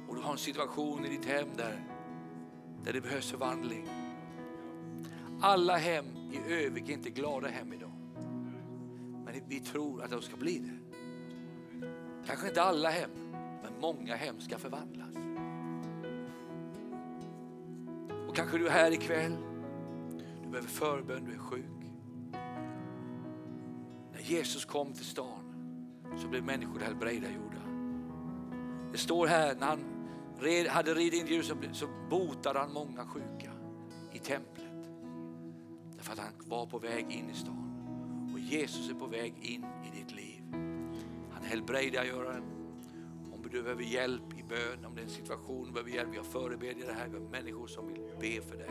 och 0.09 0.14
du 0.14 0.22
har 0.22 0.33
en 0.33 0.39
situation 0.39 1.05
i 1.05 1.09
ditt 1.09 1.24
hem 1.24 1.49
där, 1.57 1.85
där 2.85 2.93
det 2.93 3.01
behövs 3.01 3.30
förvandling. 3.30 3.89
Alla 5.41 5.76
hem 5.76 6.07
i 6.33 6.53
Övik 6.53 6.89
är 6.89 6.93
inte 6.93 7.11
glada 7.11 7.49
hem 7.49 7.72
idag. 7.72 7.93
Men 9.24 9.35
vi 9.49 9.61
tror 9.61 10.03
att 10.03 10.11
de 10.11 10.22
ska 10.22 10.37
bli 10.37 10.59
det. 10.59 10.78
Kanske 12.26 12.49
inte 12.49 12.62
alla 12.62 12.91
hem, 12.91 13.11
men 13.62 13.80
många 13.80 14.16
hem 14.16 14.41
ska 14.41 14.59
förvandlas. 14.59 15.01
Och 18.33 18.37
kanske 18.37 18.59
du 18.59 18.66
är 18.66 18.70
här 18.70 18.91
ikväll, 18.91 19.37
du 20.43 20.49
behöver 20.49 20.68
förbön, 20.68 21.24
du 21.24 21.33
är 21.33 21.39
sjuk. 21.39 21.93
När 24.12 24.20
Jesus 24.20 24.64
kom 24.64 24.93
till 24.93 25.05
stan 25.05 25.55
så 26.16 26.28
blev 26.28 26.45
människor 26.45 26.80
helbrägdagjorda. 26.80 27.62
Det 28.93 28.99
står 28.99 29.26
här 29.26 29.55
när 29.55 29.66
han 29.66 29.80
hade 30.68 30.95
ridit 30.95 31.14
in 31.14 31.26
till 31.26 31.35
Jerusalem 31.35 31.74
så 31.74 31.87
botade 32.11 32.59
han 32.59 32.72
många 32.72 33.07
sjuka 33.07 33.53
i 34.12 34.18
templet. 34.18 34.89
Därför 35.97 36.12
att 36.12 36.18
han 36.18 36.33
var 36.47 36.66
på 36.66 36.78
väg 36.78 37.07
in 37.11 37.30
i 37.30 37.35
stan. 37.35 38.30
Och 38.33 38.41
Jesus 38.41 38.91
är 38.91 38.95
på 38.95 39.07
väg 39.07 39.35
in 39.41 39.64
i 39.64 39.99
ditt 39.99 40.12
liv. 40.12 40.43
Han 41.33 41.45
helbrägdagör 41.45 42.33
en. 42.33 42.45
Om 43.33 43.43
du 43.51 43.62
behöver 43.62 43.83
hjälp 43.83 44.32
bön, 44.53 44.84
om 44.84 44.94
det 44.94 45.00
är 45.00 45.05
en 45.05 45.11
situation 45.11 45.66
du 45.66 45.72
behöver 45.72 45.90
hjälp, 45.90 46.09
vi 46.12 46.16
har 46.16 46.24
förebedjare 46.24 46.92
här, 46.92 47.09
vi 47.09 47.18
har 47.18 47.24
människor 47.30 47.66
som 47.66 47.86
vill 47.86 48.00
be 48.20 48.40
för 48.40 48.57
dig. 48.57 48.70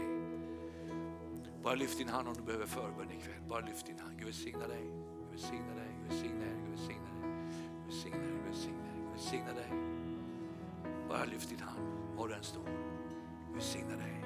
Bara 1.64 1.76
lyft 1.76 1.98
din 1.98 2.10
hand 2.10 2.28
om 2.28 2.34
du 2.34 2.42
behöver 2.42 2.66
förbön 2.66 3.12
ikväll. 3.12 3.42
Bara 3.50 3.66
lyft 3.66 3.86
din 3.86 4.00
hand. 4.00 4.18
Gud 4.18 4.26
välsigna 4.26 4.68
dig. 4.68 4.84
Gud 4.84 5.30
välsigna 5.32 5.74
dig. 5.76 5.90
Gud 6.00 6.10
välsigna 6.10 6.40
dig. 6.40 6.56
Gud 6.58 6.72
välsigna 7.88 8.18
dig. 8.18 8.32
Gud 8.32 8.46
välsigna 8.46 8.84
dig. 8.84 8.94
Gud 8.98 9.12
välsigna 9.14 9.54
dig. 9.54 9.70
Bara 11.10 11.26
lyft 11.26 11.50
din 11.50 11.60
hand 11.60 11.80
var 12.18 12.28
du 12.28 12.34
än 12.34 12.44
står. 12.44 12.64
Gud 13.48 13.54
välsigna 13.54 13.96
dig. 13.96 14.24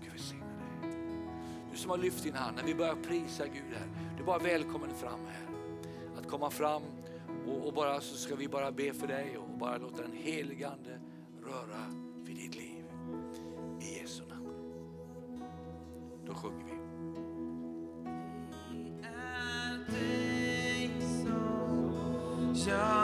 Gud 0.00 0.10
välsigna 0.10 0.46
dig. 0.46 0.90
Du 1.72 1.78
som 1.78 1.90
har 1.90 1.98
lyft 1.98 2.22
din 2.22 2.34
hand, 2.34 2.56
när 2.56 2.64
vi 2.64 2.74
börjar 2.74 2.94
prisa 2.94 3.46
Gud 3.46 3.72
här, 3.78 3.88
du 4.16 4.22
är 4.22 4.26
bara 4.26 4.38
välkommen 4.38 4.94
fram 4.94 5.20
här. 5.26 5.48
Att 6.18 6.28
komma 6.28 6.50
fram 6.50 6.82
och, 7.46 7.66
och, 7.66 7.74
bara 7.74 8.00
så 8.00 8.16
ska 8.16 8.34
vi 8.34 8.48
bara 8.48 8.72
be 8.72 8.92
för 8.92 9.06
dig 9.06 9.38
och 9.38 9.58
bara 9.58 9.76
låta 9.76 10.02
den 10.02 10.16
helige 10.16 10.68
Ande 10.68 11.00
röra 11.42 11.84
vid 12.24 12.36
ditt 12.36 12.54
liv. 12.54 12.84
I 13.80 14.00
Jesu 14.00 14.22
namn. 14.26 14.48
Då 16.26 16.34
sjunger 16.34 16.64
vi. 16.64 16.74
Jag 22.66 22.84
som 22.84 23.03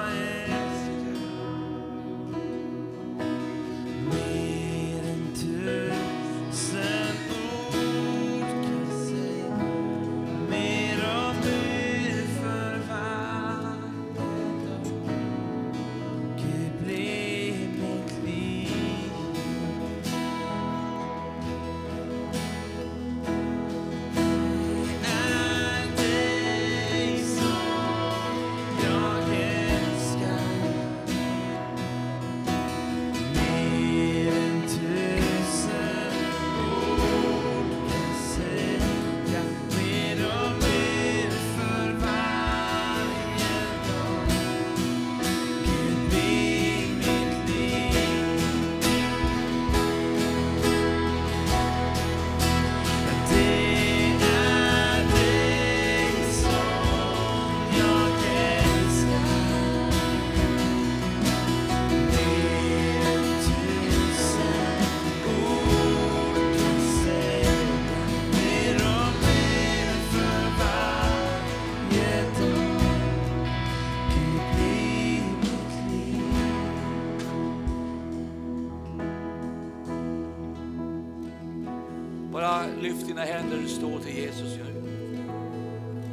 där 83.51 83.59
du 83.62 83.68
står 83.68 83.98
till 83.98 84.16
Jesus 84.16 84.57
nu. 84.57 84.74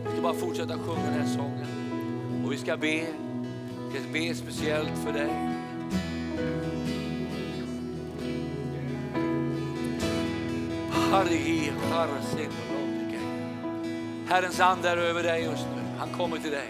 Vi 0.05 0.11
ska 0.11 0.21
bara 0.21 0.33
fortsätta 0.33 0.73
sjunga 0.77 1.03
den 1.03 1.21
här 1.21 1.27
sången. 1.35 1.65
Och 2.45 2.51
vi 2.51 2.57
ska 2.57 2.77
be. 2.77 3.05
Vi 3.93 3.99
ska 3.99 4.11
be 4.13 4.35
speciellt 4.35 4.97
för 5.05 5.13
dig. 5.13 5.57
Herrens 14.29 14.59
ande 14.59 14.89
är 14.89 14.97
över 14.97 15.23
dig 15.23 15.43
just 15.43 15.65
nu. 15.75 15.81
Han 15.97 16.09
kommer 16.09 16.37
till 16.37 16.51
dig. 16.51 16.67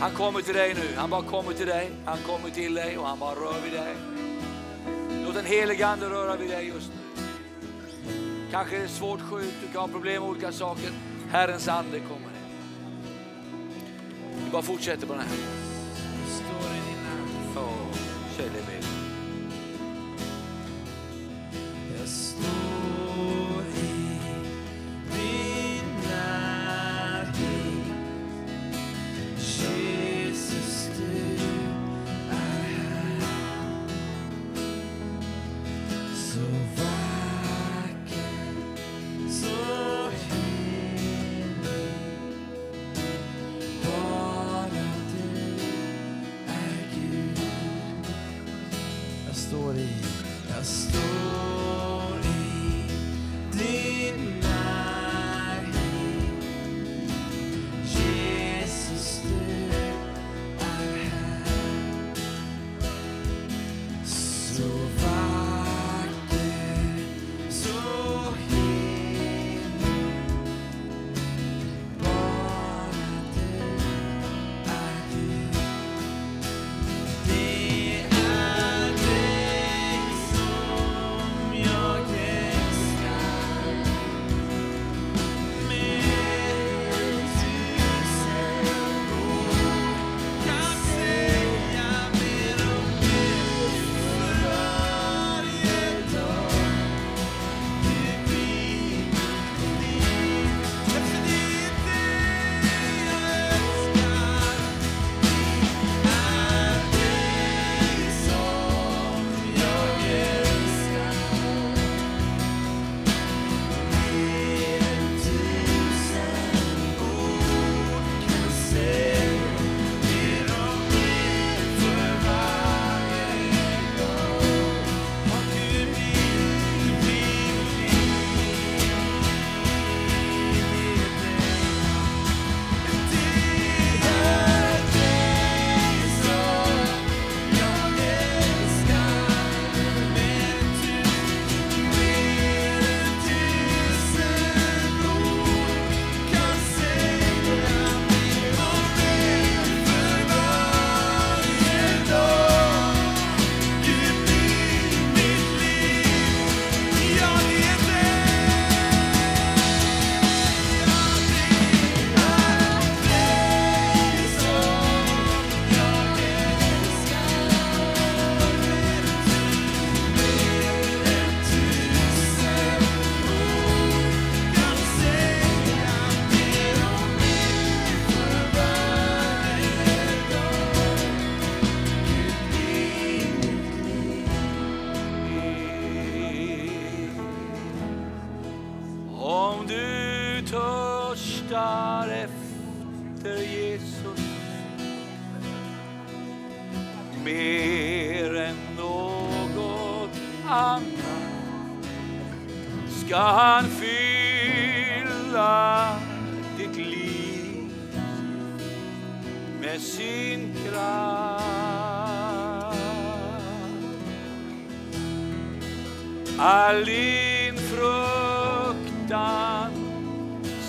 Han 0.00 0.10
kommer 0.10 0.40
till 0.40 0.54
dig 0.54 0.74
nu. 0.74 0.96
Han 0.96 1.10
bara 1.10 1.22
kommer 1.22 1.52
till 1.52 1.66
dig. 1.66 1.90
Han 2.04 2.18
kommer 2.18 2.50
till 2.50 2.74
dig 2.74 2.98
och 2.98 3.06
han 3.06 3.18
bara 3.18 3.34
rör 3.34 3.60
vid 3.64 3.72
dig. 3.72 3.94
Låt 5.24 5.34
den 5.34 5.46
helige 5.46 5.86
ande 5.86 6.06
röra 6.06 6.36
vid 6.36 6.50
dig 6.50 6.66
just 6.66 6.88
nu. 6.88 6.97
Kanske 8.58 8.76
är 8.76 8.82
det 8.82 8.88
svårt 8.88 9.20
sjuk, 9.20 9.54
du 9.66 9.72
kan 9.72 9.80
ha 9.80 9.88
problem 9.88 10.22
med 10.22 10.30
olika 10.30 10.52
saker. 10.52 10.90
Herrens 11.30 11.68
ande 11.68 12.00
kommer. 12.00 12.30
Vi 14.44 14.50
bara 14.52 14.62
fortsätter 14.62 15.06
på 15.06 15.12
den 15.12 15.22
här. 15.22 15.67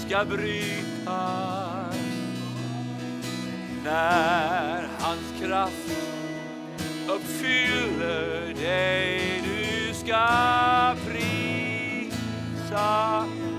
Ska 0.09 0.25
brytas 0.25 1.95
när 3.83 4.89
hans 4.99 5.41
kraft 5.41 5.91
uppfyller 7.07 8.53
dig. 8.53 9.43
Du 9.43 9.93
ska 9.93 10.27
prisa 11.07 12.77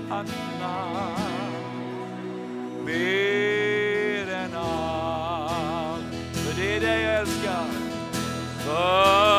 hans 0.09 0.31
namn 0.59 1.65
mer 2.85 4.29
än 4.29 4.55
allt. 4.55 6.03
För 6.33 6.61
det 6.61 6.75
är 6.75 6.81
dig 6.81 7.01
jag 7.01 7.19
älskar. 7.19 7.65
För 8.65 9.30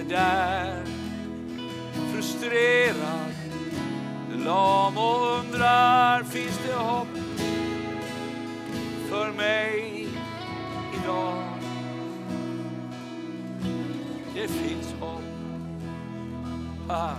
är 0.00 0.04
där 0.04 0.84
frustrerad, 2.12 3.34
lam 4.44 4.98
och 4.98 5.38
undrar 5.38 6.22
finns 6.22 6.60
det 6.66 6.74
hopp 6.74 7.08
för 9.08 9.32
mig 9.32 10.08
idag? 11.02 11.42
Det 14.34 14.48
finns 14.48 14.94
hopp. 15.00 15.22
Ha. 16.88 17.10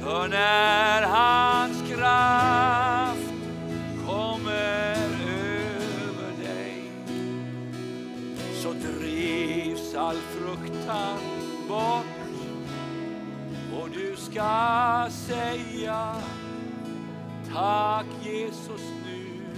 För 0.00 0.28
när 0.28 1.02
ska 14.36 15.06
säga 15.10 16.14
Tack 17.54 18.06
Jesus 18.22 18.82
nu 19.04 19.56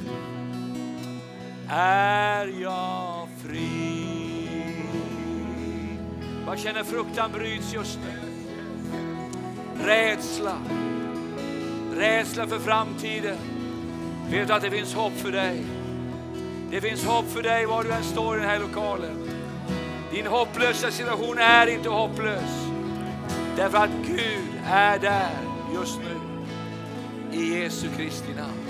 är 1.71 2.47
jag 2.47 3.29
fri. 3.45 4.49
Vad 6.47 6.59
känner 6.59 6.85
fruktan 6.85 7.33
bryts 7.33 7.75
just 7.75 7.99
nu? 7.99 8.29
Rädsla. 9.85 10.59
Rädsla 11.97 12.47
för 12.47 12.59
framtiden. 12.59 13.39
Vet 14.31 14.49
du 14.49 14.55
att 14.55 14.63
det 14.63 14.71
finns 14.71 14.95
hopp 14.95 15.13
för 15.17 15.33
dig? 15.33 15.65
Det 16.71 16.81
finns 16.81 17.05
hopp 17.05 17.29
för 17.29 17.43
dig 17.43 17.67
var 17.67 17.85
du 17.85 17.93
än 17.93 18.05
står 18.05 18.37
i 18.37 18.41
den 18.41 18.49
här 18.49 18.59
lokalen. 18.59 19.31
Din 20.13 20.27
hopplösa 20.27 20.91
situation 20.91 21.39
är 21.39 21.67
inte 21.67 21.89
hopplös. 21.89 22.69
Därför 23.57 23.79
att 23.79 23.91
Gud 24.07 24.58
är 24.69 24.99
där 24.99 25.31
just 25.75 25.99
nu. 25.99 26.21
I 27.39 27.61
Jesu 27.61 27.89
Kristi 27.97 28.35
namn. 28.37 28.69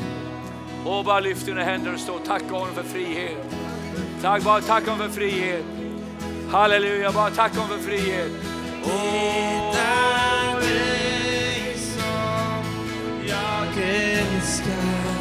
Och 0.85 1.05
bara 1.05 1.21
lyft 1.21 1.47
dina 1.47 1.63
händer 1.63 1.95
och 1.95 2.01
stå. 2.01 2.19
Tacka 2.19 2.53
honom 2.53 2.75
för 2.75 2.83
frihet. 2.83 3.55
Tack, 4.23 4.43
bara 4.43 4.61
tacka 4.61 4.91
honom 4.91 5.09
för 5.09 5.21
frihet. 5.21 5.65
Halleluja, 6.51 7.13
bara 7.13 7.31
tacka 7.31 7.61
honom 7.61 7.79
för 7.79 7.85
frihet. 7.85 8.33
Oh. 8.85 9.79
dig 10.61 11.75
som 11.77 13.29
jag 13.29 13.85
älskar. 13.85 15.19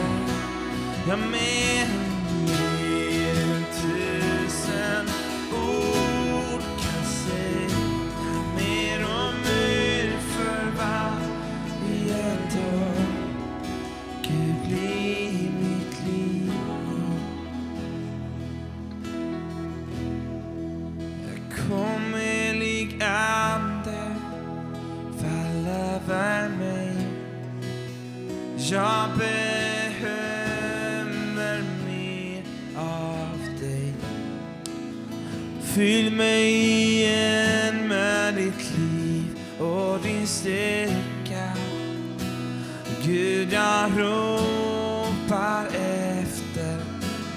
Jag 28.72 29.10
behöver 29.18 30.64
mer 31.86 32.44
av 32.76 33.40
dig. 33.62 33.94
Fyll 35.62 36.12
mig 36.12 36.54
igen 36.54 37.88
med 37.88 38.34
ditt 38.36 38.78
liv 38.78 39.40
och 39.60 40.00
din 40.04 40.28
styrka. 40.28 41.52
Gud, 43.06 43.54
jag 43.54 43.92
ropar 44.00 45.66
efter 45.66 46.78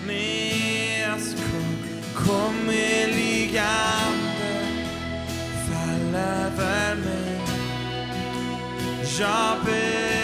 mer. 0.06 1.10
Kom, 1.36 1.76
kom 2.24 2.68
helig 2.68 3.58
ande, 3.58 4.66
fall 5.68 6.14
över 6.14 6.94
mig. 6.94 7.40
Jag 9.18 9.64
behöver 9.64 10.19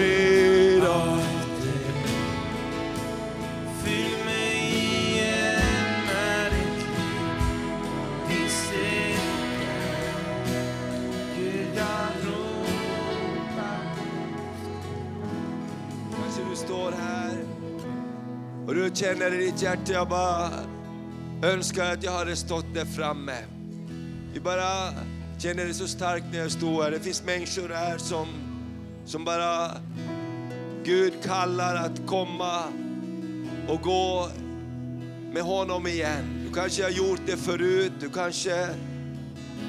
mer 0.00 0.86
av 0.86 1.16
dig. 1.16 1.94
Fyll 3.84 4.24
mig 4.24 4.54
igen 4.74 6.06
med 6.06 6.52
ditt 6.52 6.82
liv, 6.98 7.30
din 8.28 8.48
styrka. 8.48 9.80
Gud, 11.36 11.68
jag 11.76 12.08
ropar 12.26 13.80
står 16.54 16.92
här 16.92 17.44
och 18.66 18.74
du 18.74 18.90
känner 18.94 19.34
i 19.34 19.44
ditt 19.44 19.62
hjärta, 19.62 19.92
jag 19.92 20.08
bara 20.08 20.50
önskar 21.42 21.92
att 21.92 22.02
jag 22.02 22.12
hade 22.12 22.36
stått 22.36 22.74
där 22.74 22.84
framme. 22.84 23.36
Vi 24.32 24.40
bara 24.40 24.92
känner 25.38 25.64
det 25.64 25.74
så 25.74 25.88
starkt 25.88 26.24
när 26.32 26.38
jag 26.38 26.50
står 26.50 26.82
här. 26.82 26.90
Det 26.90 27.00
finns 27.00 27.22
människor 27.24 27.68
här 27.68 27.98
som, 27.98 28.26
som 29.04 29.24
bara 29.24 29.70
Gud 30.84 31.12
kallar 31.24 31.76
att 31.76 32.06
komma 32.06 32.62
och 33.68 33.80
gå 33.80 34.28
med 35.32 35.42
honom 35.42 35.86
igen. 35.86 36.44
Du 36.46 36.54
kanske 36.54 36.82
har 36.82 36.90
gjort 36.90 37.20
det 37.26 37.36
förut, 37.36 37.92
du 38.00 38.08
kanske 38.08 38.68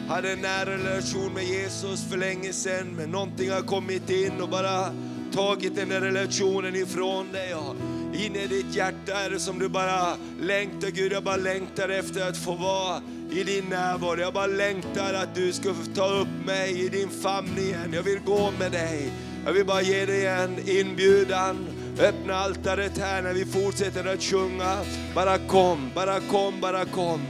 hade 0.07 0.31
en 0.31 0.39
nära 0.39 0.77
relation 0.77 1.33
med 1.33 1.43
Jesus 1.43 2.09
för 2.09 2.17
länge 2.17 2.53
sedan, 2.53 2.87
men 2.97 3.11
någonting 3.11 3.51
har 3.51 3.61
kommit 3.61 4.09
in 4.09 4.41
och 4.41 4.49
bara 4.49 4.93
tagit 5.31 5.75
den 5.75 5.89
där 5.89 6.01
relationen 6.01 6.75
ifrån 6.75 7.31
dig. 7.31 7.55
Och 7.55 7.75
in 8.13 8.35
i 8.35 8.47
ditt 8.47 8.75
hjärta 8.75 9.13
är 9.13 9.29
det 9.29 9.39
som 9.39 9.59
du 9.59 9.69
bara 9.69 10.17
längtar, 10.41 10.89
Gud 10.89 11.11
jag 11.11 11.23
bara 11.23 11.37
längtar 11.37 11.89
efter 11.89 12.29
att 12.29 12.37
få 12.37 12.55
vara 12.55 13.01
i 13.31 13.43
din 13.43 13.65
närvaro. 13.69 14.19
Jag 14.19 14.33
bara 14.33 14.47
längtar 14.47 15.13
att 15.13 15.35
du 15.35 15.53
ska 15.53 15.73
ta 15.95 16.05
upp 16.05 16.45
mig 16.45 16.85
i 16.85 16.89
din 16.89 17.09
famn 17.09 17.57
igen. 17.57 17.93
Jag 17.93 18.03
vill 18.03 18.19
gå 18.19 18.51
med 18.59 18.71
dig. 18.71 19.11
Jag 19.45 19.53
vill 19.53 19.65
bara 19.65 19.81
ge 19.81 20.05
dig 20.05 20.27
en 20.27 20.69
inbjudan. 20.69 21.67
Öppna 21.99 22.35
altaret 22.35 22.97
här 22.97 23.21
när 23.21 23.33
vi 23.33 23.45
fortsätter 23.45 24.13
att 24.13 24.21
sjunga. 24.21 24.77
Bara 25.15 25.37
kom, 25.37 25.91
bara 25.95 26.19
kom, 26.19 26.61
bara 26.61 26.85
kom. 26.85 27.21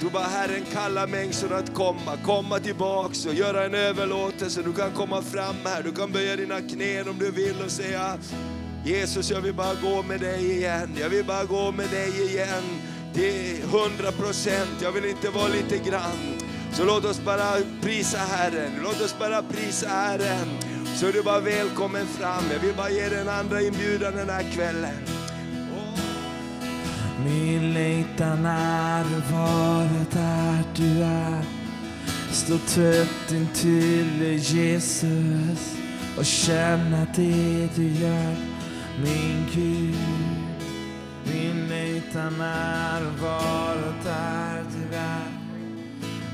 Du 0.00 0.10
bara 0.10 0.24
Herren 0.24 0.64
kallar 0.72 1.06
människor 1.06 1.52
att 1.52 1.74
komma, 1.74 2.16
komma 2.24 2.58
tillbaks 2.58 3.26
och 3.26 3.34
göra 3.34 3.64
en 3.64 3.74
överlåtelse. 3.74 4.62
Du 4.62 4.72
kan 4.72 4.92
komma 4.92 5.22
fram 5.22 5.56
här, 5.64 5.82
du 5.82 5.92
kan 5.92 6.12
böja 6.12 6.36
dina 6.36 6.60
knän 6.60 7.08
om 7.08 7.18
du 7.18 7.30
vill 7.30 7.62
och 7.64 7.70
säga 7.70 8.18
Jesus, 8.84 9.30
jag 9.30 9.40
vill 9.40 9.54
bara 9.54 9.74
gå 9.74 10.02
med 10.02 10.20
dig 10.20 10.56
igen. 10.56 10.96
Jag 11.00 11.08
vill 11.08 11.24
bara 11.24 11.44
gå 11.44 11.72
med 11.72 11.90
dig 11.90 12.30
igen. 12.30 12.62
Det 13.16 13.50
är 13.50 13.66
hundra 13.66 14.12
procent, 14.12 14.82
jag 14.82 14.92
vill 14.92 15.04
inte 15.04 15.30
vara 15.30 15.48
lite 15.48 15.78
grann. 15.78 16.38
Så 16.72 16.84
låt 16.84 17.04
oss 17.04 17.20
bara 17.24 17.52
prisa 17.82 18.18
Herren, 18.18 18.72
låt 18.82 19.00
oss 19.00 19.18
bara 19.18 19.42
prisa 19.42 19.88
Herren. 19.88 20.48
Så 20.96 21.06
är 21.06 21.12
du 21.12 21.22
bara 21.22 21.40
välkommen 21.40 22.06
fram. 22.06 22.44
Jag 22.52 22.58
vill 22.58 22.74
bara 22.74 22.90
ge 22.90 23.08
dig 23.08 23.20
en 23.20 23.28
andra 23.28 23.62
inbjudan 23.62 24.16
den 24.16 24.30
här 24.30 24.52
kvällen. 24.52 24.96
Min 27.24 27.74
längtan 27.74 28.46
är 28.46 29.00
att 29.00 29.30
vara 29.32 30.06
där 30.12 30.62
du 30.76 31.02
är 31.02 31.44
Stå 32.32 32.58
tätt 32.58 33.32
intill 33.32 34.22
Jesus 34.38 35.76
och 36.18 36.24
känna 36.24 37.06
det 37.16 37.68
du 37.76 37.88
gör 37.88 38.36
min 39.02 39.46
Gud 39.54 40.35
utan 42.16 42.40
längtan 42.40 42.40
är 42.40 43.00
vara 43.22 43.94
där 44.04 44.64
du 44.74 44.96
är. 44.96 45.28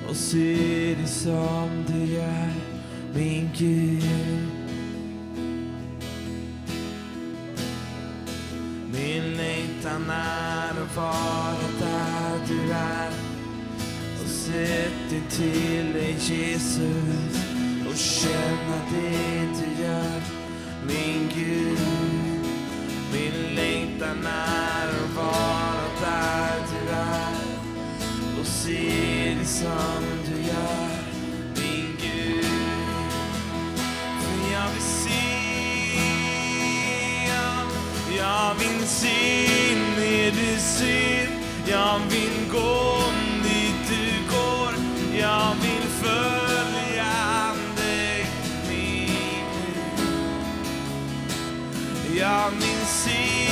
Och 0.09 0.17
se 0.17 0.95
dig 0.95 1.07
som 1.07 1.85
du 1.87 2.05
gör 2.05 2.53
min 3.15 3.51
Gud. 3.57 4.49
Min 8.93 9.37
längtan 9.37 10.11
är 10.11 10.71
att 10.71 10.97
vara 10.97 11.69
där 11.81 12.47
du 12.49 12.73
är. 12.73 13.11
Och 14.23 14.31
sätt 14.31 15.11
dig 15.11 15.23
till 15.31 15.93
dig 15.93 16.17
Jesus. 16.19 17.45
Och 17.89 17.97
känna 17.97 18.77
det 18.93 19.41
du 19.41 19.83
gör 19.83 20.23
min 20.87 21.31
Gud. 21.35 21.79
Min 23.13 23.55
längtan 23.55 24.27
är 24.27 24.89
att 24.89 25.17
vara 25.17 25.72
se 28.63 29.35
det 29.41 29.47
som 29.47 30.03
du 30.27 30.43
gör 30.43 30.89
min 31.57 31.97
Gud. 32.01 32.45
För 34.21 34.53
jag 34.53 34.69
vill 34.73 34.83
se 34.83 35.23
jag 38.17 38.55
vill 38.55 38.89
se 38.89 39.77
det 39.97 40.31
du 40.31 40.61
ser. 40.61 41.29
Jag 41.67 41.99
vill 42.11 42.51
gå 42.53 43.03
dit 43.43 43.89
du 43.89 44.35
går. 44.37 44.75
Jag 45.19 45.55
vill 45.63 45.89
följa 46.03 47.55
dig 47.77 48.27
min 48.69 49.45
Gud. 52.07 52.19
Jag 52.19 52.51
vill 52.51 52.87
se 52.87 53.49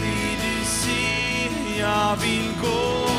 det 0.00 0.36
du 0.42 0.64
ser. 0.64 1.80
Jag 1.80 2.16
vill 2.16 2.50
gå 2.62 3.13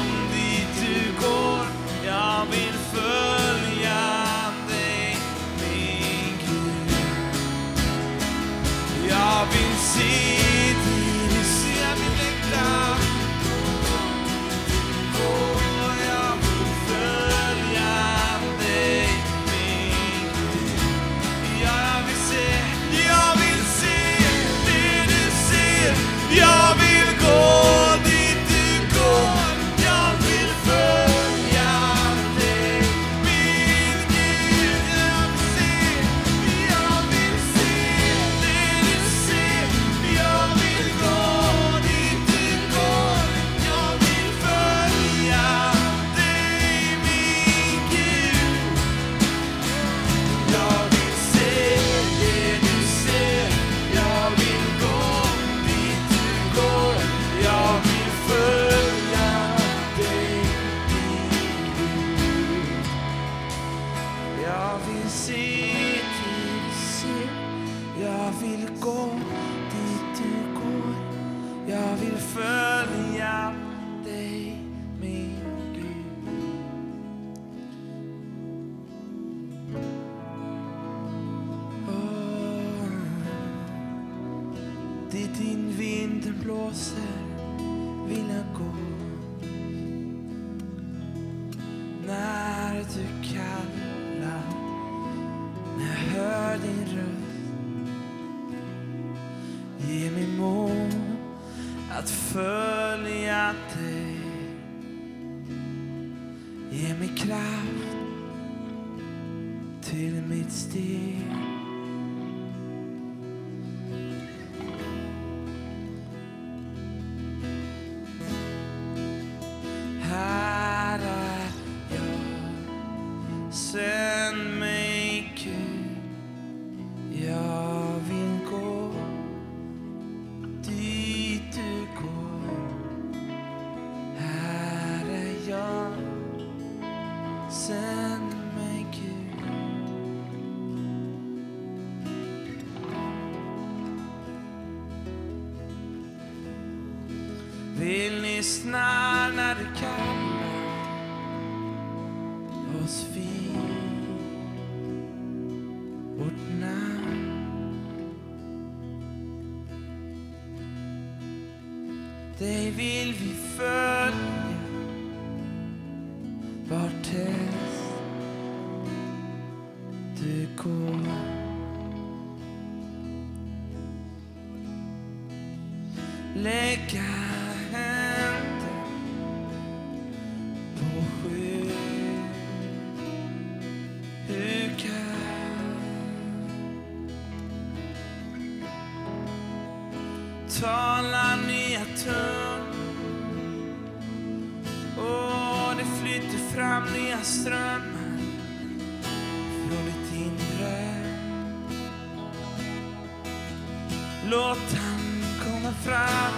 Låt 204.30 204.74
han 204.78 205.24
komma 205.44 205.74
fram. 205.84 206.34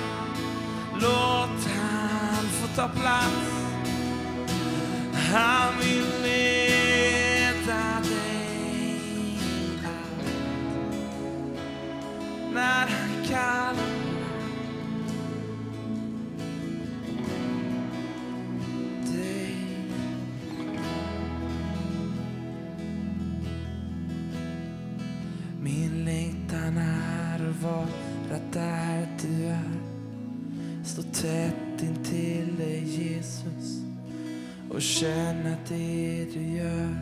Låt 0.94 1.68
han 1.76 2.46
få 2.46 2.68
ta 2.76 2.88
plats. 2.88 3.58
Han 5.32 5.74
vill 5.80 6.17
vara 27.68 28.40
där 28.54 29.08
du 29.22 29.46
är. 29.46 29.72
Stå 30.84 31.02
tätt 31.02 31.84
intill 31.84 32.56
dig 32.58 32.84
Jesus 32.84 33.82
och 34.70 34.82
känna 34.82 35.56
det 35.68 36.26
du 36.34 36.42
gör, 36.42 36.98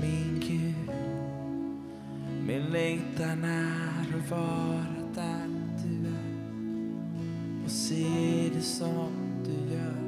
min 0.00 0.40
Gud. 0.48 0.90
Min 2.46 2.62
längtan 2.62 3.44
är 3.44 4.18
att 4.18 4.30
vara 4.30 4.84
där 5.14 5.48
du 5.84 6.08
är 6.08 6.34
och 7.64 7.70
se 7.70 8.50
det 8.54 8.62
som 8.62 9.12
du 9.44 9.74
gör. 9.74 10.03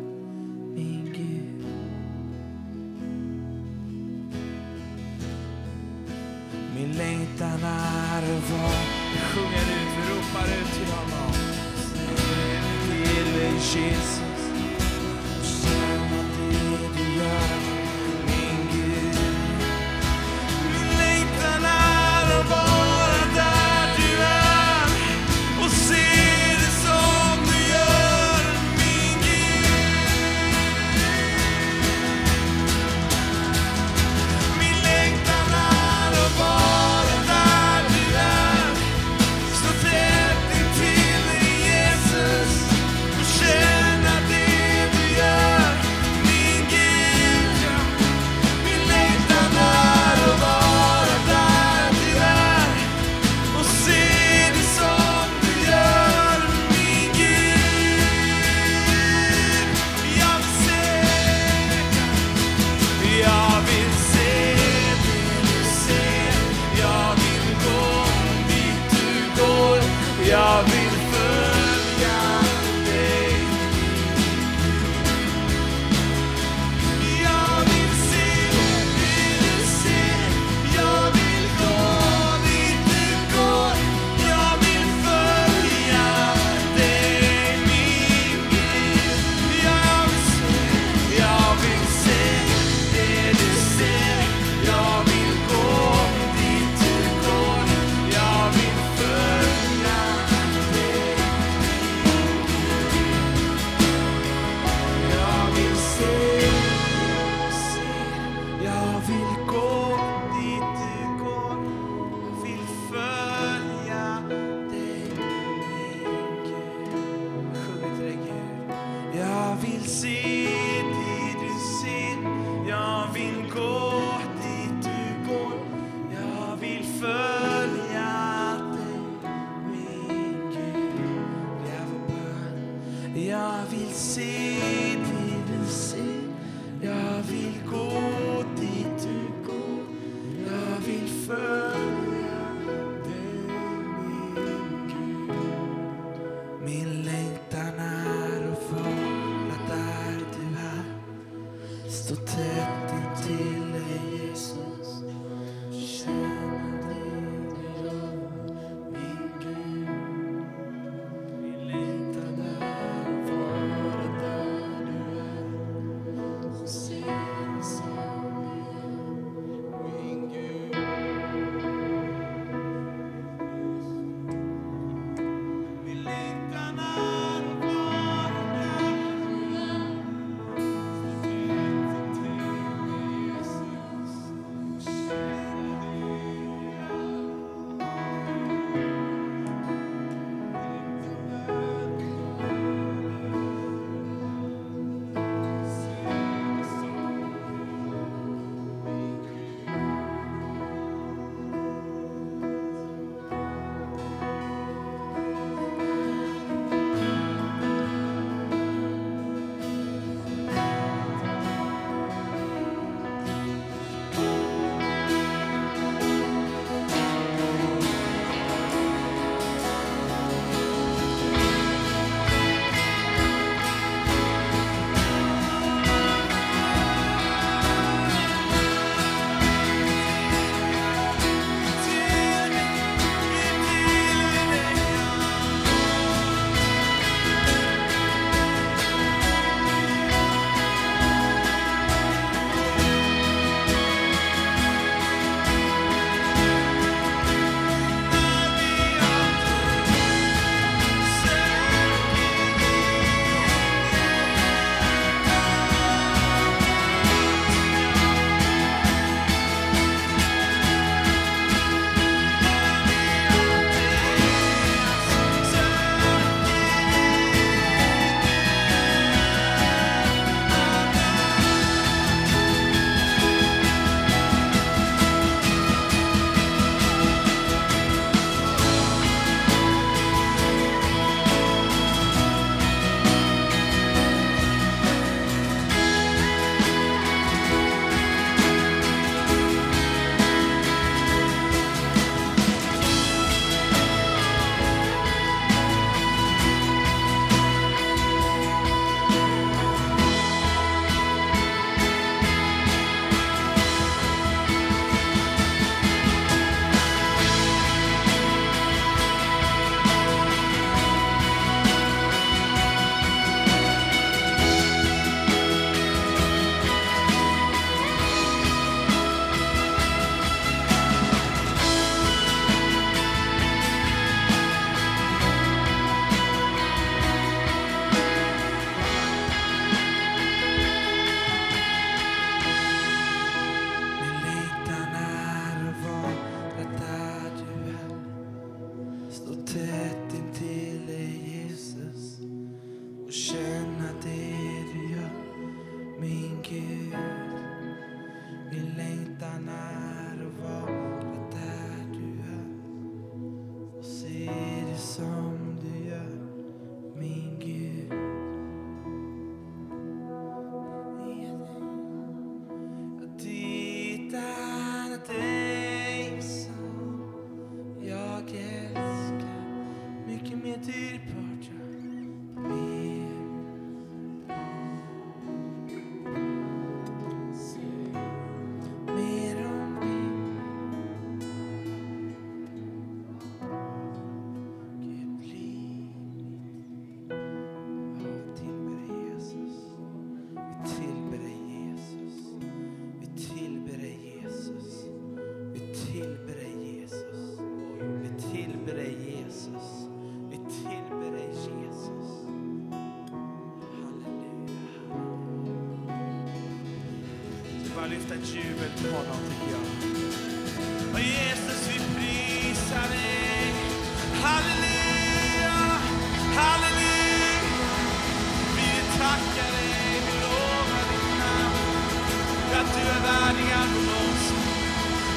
För 423.07 423.13
att 423.13 423.37
du 423.37 423.43
är 423.43 423.57
all 423.61 423.69
vår 423.75 423.85
lovsång. 423.93 424.47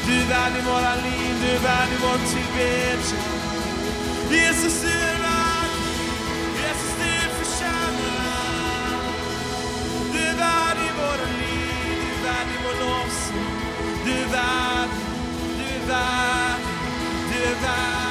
Du 0.06 0.22
är 0.22 0.28
värdig 0.28 0.64
våra 0.64 0.96
liv, 0.96 1.36
du 1.42 1.48
är 1.50 1.60
värdig 1.60 2.00
vår 2.02 2.18
tillbedjan. 2.32 3.24
Jesus, 4.32 4.82
du 4.82 4.88
är 4.88 5.18
värdig. 5.28 6.00
Jesus, 6.60 6.94
du 7.00 7.14
förtjänar. 7.38 9.00
Du 10.14 10.20
är 10.20 10.36
värdig 10.38 10.92
våra 11.00 11.28
liv, 11.42 11.96
du 12.02 12.10
är 12.18 12.24
värdig 12.24 12.60
vår 12.66 12.76
lovsång. 12.86 13.50
Du 14.06 14.12
är 14.12 14.28
värdig, 14.28 15.06
du 15.58 15.64
är 15.76 15.88
värdig, 15.88 16.66
du 17.32 17.44
är 17.44 17.56
värdig. 17.62 18.09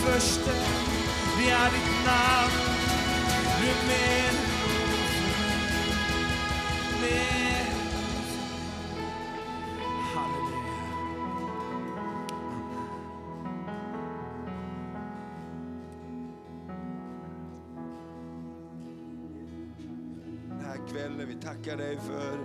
Frid 0.00 0.54
vi 1.38 1.50
Det 1.50 1.70
ditt 1.70 2.06
namn. 2.06 2.52
Du 3.60 3.66
är 3.68 3.86
med, 3.86 4.34
med. 7.00 7.66
Halleluja. 10.14 10.60
den 20.48 20.60
här 20.60 20.88
kvällen. 20.92 21.28
Vi 21.28 21.34
tackar 21.34 21.76
dig 21.76 21.98
för 21.98 22.38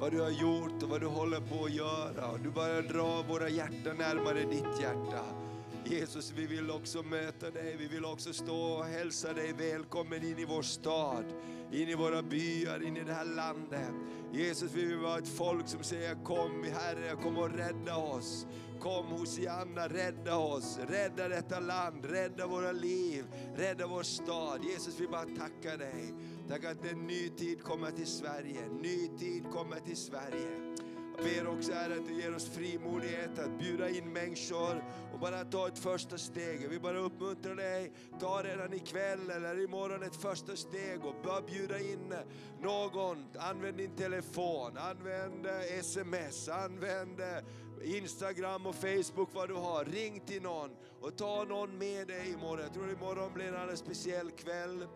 vad 0.00 0.12
du 0.12 0.20
har 0.20 0.30
gjort 0.30 0.82
och 0.82 0.88
vad 0.88 1.00
du 1.00 1.06
håller 1.06 1.40
på 1.40 1.64
att 1.64 1.72
göra. 1.72 2.38
Du 2.42 2.50
bara 2.50 2.82
drar 2.82 3.28
våra 3.28 3.48
hjärtan 3.48 3.96
närmare 3.98 4.40
ditt 4.40 4.80
hjärta. 4.80 5.51
Jesus, 5.84 6.32
vi 6.36 6.46
vill 6.46 6.70
också 6.70 7.02
möta 7.02 7.50
dig. 7.50 7.76
Vi 7.78 7.86
vill 7.86 8.04
också 8.04 8.32
stå 8.32 8.56
och 8.56 8.84
hälsa 8.84 9.32
dig 9.32 9.52
välkommen 9.52 10.24
in 10.24 10.38
i 10.38 10.44
vår 10.44 10.62
stad, 10.62 11.24
in 11.72 11.88
i 11.88 11.94
våra 11.94 12.22
byar, 12.22 12.82
in 12.82 12.96
i 12.96 13.04
det 13.04 13.12
här 13.12 13.24
landet. 13.24 13.94
Jesus, 14.32 14.72
vi 14.74 14.84
vill 14.84 14.98
vara 14.98 15.18
ett 15.18 15.28
folk 15.28 15.68
som 15.68 15.82
säger 15.82 16.24
kom 16.24 16.64
Herre, 16.64 17.16
kom 17.22 17.38
och 17.38 17.50
rädda 17.50 17.96
oss. 17.96 18.46
Kom 18.80 19.06
Hosianna, 19.06 19.88
rädda 19.88 20.36
oss, 20.36 20.78
rädda 20.88 21.28
detta 21.28 21.60
land, 21.60 22.04
rädda 22.04 22.46
våra 22.46 22.72
liv, 22.72 23.24
rädda 23.56 23.86
vår 23.86 24.02
stad. 24.02 24.64
Jesus, 24.64 25.00
vi 25.00 25.06
bara 25.08 25.24
tackar 25.24 25.78
dig. 25.78 26.14
Tack 26.48 26.64
att 26.64 26.84
en 26.84 27.06
ny 27.06 27.28
tid 27.28 27.62
kommer 27.62 27.90
till 27.90 28.06
Sverige, 28.06 28.64
en 28.64 28.76
ny 28.76 29.08
tid 29.18 29.44
kommer 29.52 29.80
till 29.80 29.96
Sverige. 29.96 30.71
Jag 31.16 31.24
ber 31.24 31.50
också 31.50 31.72
Herre 31.72 31.94
att 31.94 32.06
du 32.08 32.14
ger 32.14 32.34
oss 32.34 32.48
frimodighet 32.48 33.38
att 33.38 33.58
bjuda 33.58 33.88
in 33.90 34.12
människor 34.12 34.84
och 35.12 35.18
bara 35.18 35.44
ta 35.44 35.68
ett 35.68 35.78
första 35.78 36.18
steg. 36.18 36.68
Vi 36.70 36.78
bara 36.80 36.98
uppmuntrar 36.98 37.54
dig, 37.54 37.92
ta 38.20 38.42
redan 38.42 38.72
ikväll 38.72 39.30
eller 39.30 39.64
imorgon 39.64 40.02
ett 40.02 40.16
första 40.16 40.56
steg 40.56 41.04
och 41.04 41.14
bara 41.24 41.40
bjuda 41.40 41.78
in 41.78 42.14
någon. 42.62 43.24
Använd 43.38 43.76
din 43.76 43.96
telefon, 43.96 44.78
använd 44.78 45.46
eh, 45.46 45.78
sms, 45.78 46.48
använd 46.48 47.20
eh, 47.20 47.96
Instagram 47.96 48.66
och 48.66 48.74
Facebook 48.74 49.28
vad 49.32 49.48
du 49.48 49.54
har. 49.54 49.84
Ring 49.84 50.20
till 50.20 50.42
någon 50.42 50.70
och 51.00 51.16
ta 51.16 51.44
någon 51.44 51.78
med 51.78 52.06
dig 52.08 52.32
imorgon. 52.32 52.60
Jag 52.64 52.74
tror 52.74 52.92
imorgon 52.92 53.32
blir 53.34 53.46
en 53.46 53.56
alldeles 53.56 53.80
speciell 53.80 54.30
kväll. 54.30 54.86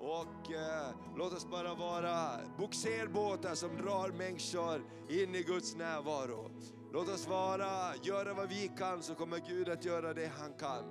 Och 0.00 0.52
eh, 0.52 0.94
låt 1.16 1.32
oss 1.32 1.46
bara 1.50 1.74
vara 1.74 2.40
bogserbåtar 2.58 3.54
som 3.54 3.76
drar 3.76 4.08
människor 4.08 4.82
in 5.08 5.34
i 5.34 5.42
Guds 5.42 5.76
närvaro. 5.76 6.50
Låt 6.92 7.08
oss 7.08 7.28
vara, 7.28 7.96
göra 8.02 8.34
vad 8.34 8.48
vi 8.48 8.70
kan 8.78 9.02
så 9.02 9.14
kommer 9.14 9.38
Gud 9.48 9.68
att 9.68 9.84
göra 9.84 10.14
det 10.14 10.30
han 10.38 10.52
kan. 10.52 10.84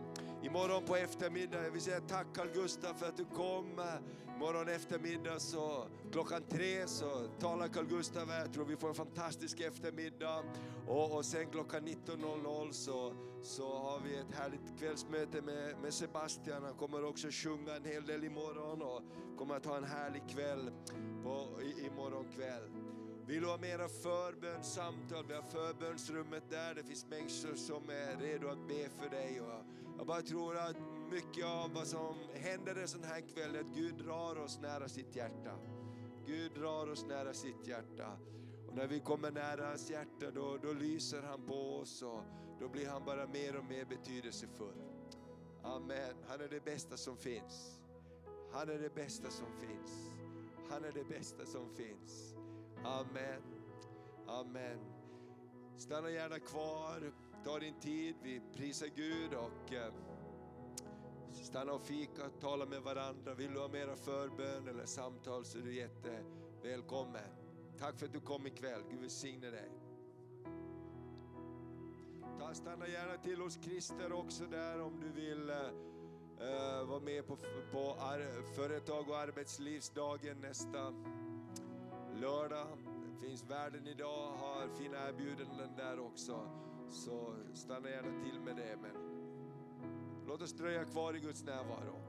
Imorgon 0.43 0.85
på 0.85 0.95
eftermiddagen, 0.95 1.63
jag 1.63 1.71
vill 1.71 1.81
säga 1.81 1.99
tack 1.99 2.27
Carl 2.35 2.47
Gustaf 2.53 2.99
för 2.99 3.05
att 3.05 3.17
du 3.17 3.25
kom. 3.25 3.81
Imorgon 4.35 4.67
eftermiddag 4.67 5.39
så 5.39 5.87
klockan 6.11 6.43
tre 6.49 6.87
så 6.87 7.27
talar 7.39 7.67
Carl 7.67 7.85
Gustaf 7.85 8.29
här. 8.29 8.39
Jag 8.39 8.53
tror 8.53 8.65
vi 8.65 8.75
får 8.75 8.89
en 8.89 8.95
fantastisk 8.95 9.59
eftermiddag. 9.59 10.43
Och, 10.87 11.15
och 11.15 11.25
sen 11.25 11.49
klockan 11.51 11.87
19.00 11.87 12.71
så, 12.71 13.13
så 13.43 13.77
har 13.77 13.99
vi 13.99 14.15
ett 14.15 14.35
härligt 14.35 14.79
kvällsmöte 14.79 15.41
med, 15.41 15.77
med 15.81 15.93
Sebastian. 15.93 16.63
Han 16.63 16.73
kommer 16.73 17.05
också 17.05 17.27
sjunga 17.31 17.75
en 17.75 17.85
hel 17.85 18.05
del 18.05 18.23
imorgon 18.23 18.81
och 18.81 19.01
kommer 19.37 19.55
att 19.55 19.65
ha 19.65 19.77
en 19.77 19.83
härlig 19.83 20.23
kväll 20.29 20.71
på, 21.23 21.61
i, 21.61 21.85
imorgon 21.85 22.25
kväll. 22.35 22.69
Vill 23.27 23.41
du 23.41 23.47
ha 23.47 23.57
mera 23.57 23.87
förbönssamtal? 23.87 25.25
Vi 25.27 25.33
har 25.33 25.41
förbönsrummet 25.41 26.43
där. 26.49 26.75
Det 26.75 26.83
finns 26.83 27.05
människor 27.05 27.55
som 27.55 27.89
är 27.89 28.17
redo 28.21 28.47
att 28.47 28.67
be 28.67 28.89
för 28.89 29.09
dig. 29.09 29.41
Och 29.41 29.65
jag 29.99 30.07
bara 30.07 30.21
tror 30.21 30.57
att 30.57 30.75
mycket 31.11 31.45
av 31.45 31.73
vad 31.73 31.87
som 31.87 32.15
händer 32.33 32.75
en 32.75 32.87
sån 32.87 33.03
här 33.03 33.21
kväll 33.21 33.55
är 33.55 33.59
att 33.59 33.75
Gud 33.75 33.95
drar 33.95 34.35
oss 34.35 34.59
nära 34.61 34.87
sitt 34.87 35.15
hjärta. 35.15 35.59
Gud 36.25 36.51
drar 36.51 36.89
oss 36.89 37.05
nära 37.05 37.33
sitt 37.33 37.67
hjärta. 37.67 38.17
Och 38.67 38.75
när 38.75 38.87
vi 38.87 38.99
kommer 38.99 39.31
nära 39.31 39.67
hans 39.67 39.89
hjärta 39.89 40.31
då, 40.35 40.57
då 40.57 40.73
lyser 40.73 41.21
han 41.21 41.45
på 41.45 41.77
oss 41.77 42.01
och 42.01 42.23
då 42.59 42.69
blir 42.69 42.87
han 42.87 43.05
bara 43.05 43.27
mer 43.27 43.55
och 43.55 43.65
mer 43.65 43.85
betydelsefull. 43.85 44.81
Amen. 45.63 46.15
Han 46.27 46.41
är 46.41 46.47
det 46.47 46.65
bästa 46.65 46.97
som 46.97 47.17
finns. 47.17 47.79
Han 48.53 48.69
är 48.69 48.79
det 48.79 48.95
bästa 48.95 49.29
som 49.29 49.47
finns. 49.59 50.11
Han 50.69 50.85
är 50.85 50.91
det 50.91 51.03
bästa 51.03 51.45
som 51.45 51.75
finns. 51.75 52.35
Amen. 52.83 53.41
Amen. 54.27 54.79
Stanna 55.77 56.09
gärna 56.09 56.39
kvar, 56.39 57.13
ta 57.43 57.59
din 57.59 57.79
tid, 57.79 58.15
vi 58.23 58.41
prisar 58.53 58.87
Gud 58.95 59.33
och 59.33 59.73
eh, 59.73 59.93
stanna 61.31 61.73
och 61.73 61.81
fika, 61.81 62.29
tala 62.39 62.65
med 62.65 62.81
varandra. 62.81 63.33
Vill 63.33 63.53
du 63.53 63.59
ha 63.59 63.67
mera 63.67 63.95
förbön 63.95 64.67
eller 64.67 64.85
samtal 64.85 65.45
så 65.45 65.57
är 65.57 65.61
du 65.61 65.75
jättevälkommen. 65.75 67.29
Tack 67.79 67.99
för 67.99 68.05
att 68.05 68.13
du 68.13 68.19
kom 68.19 68.47
ikväll, 68.47 68.81
Gud 68.89 68.99
välsigne 69.01 69.49
dig. 69.49 69.71
Ta, 72.39 72.53
stanna 72.53 72.87
gärna 72.87 73.17
till 73.17 73.41
hos 73.41 73.59
Christer 73.63 74.13
också 74.13 74.45
där 74.45 74.81
om 74.81 74.99
du 74.99 75.09
vill 75.21 75.49
uh, 75.49 76.83
vara 76.87 76.99
med 76.99 77.27
på, 77.27 77.37
på 77.71 77.95
ar, 77.99 78.53
företag 78.55 79.09
och 79.09 79.17
arbetslivsdagen 79.17 80.37
nästa 80.41 80.93
lördag. 82.21 82.67
Det 83.05 83.27
finns 83.27 83.43
världen 83.43 83.87
idag, 83.87 84.31
har 84.31 84.67
fina 84.77 85.09
erbjudanden 85.09 85.75
där 85.77 85.99
också. 85.99 86.68
Så 86.89 87.33
stanna 87.53 87.89
gärna 87.89 88.23
till 88.23 88.39
med 88.39 88.55
det. 88.55 88.77
Men 88.81 88.91
låt 90.27 90.41
oss 90.41 90.53
dröja 90.53 90.85
kvar 90.85 91.15
i 91.15 91.19
Guds 91.19 91.43
närvaro. 91.43 92.08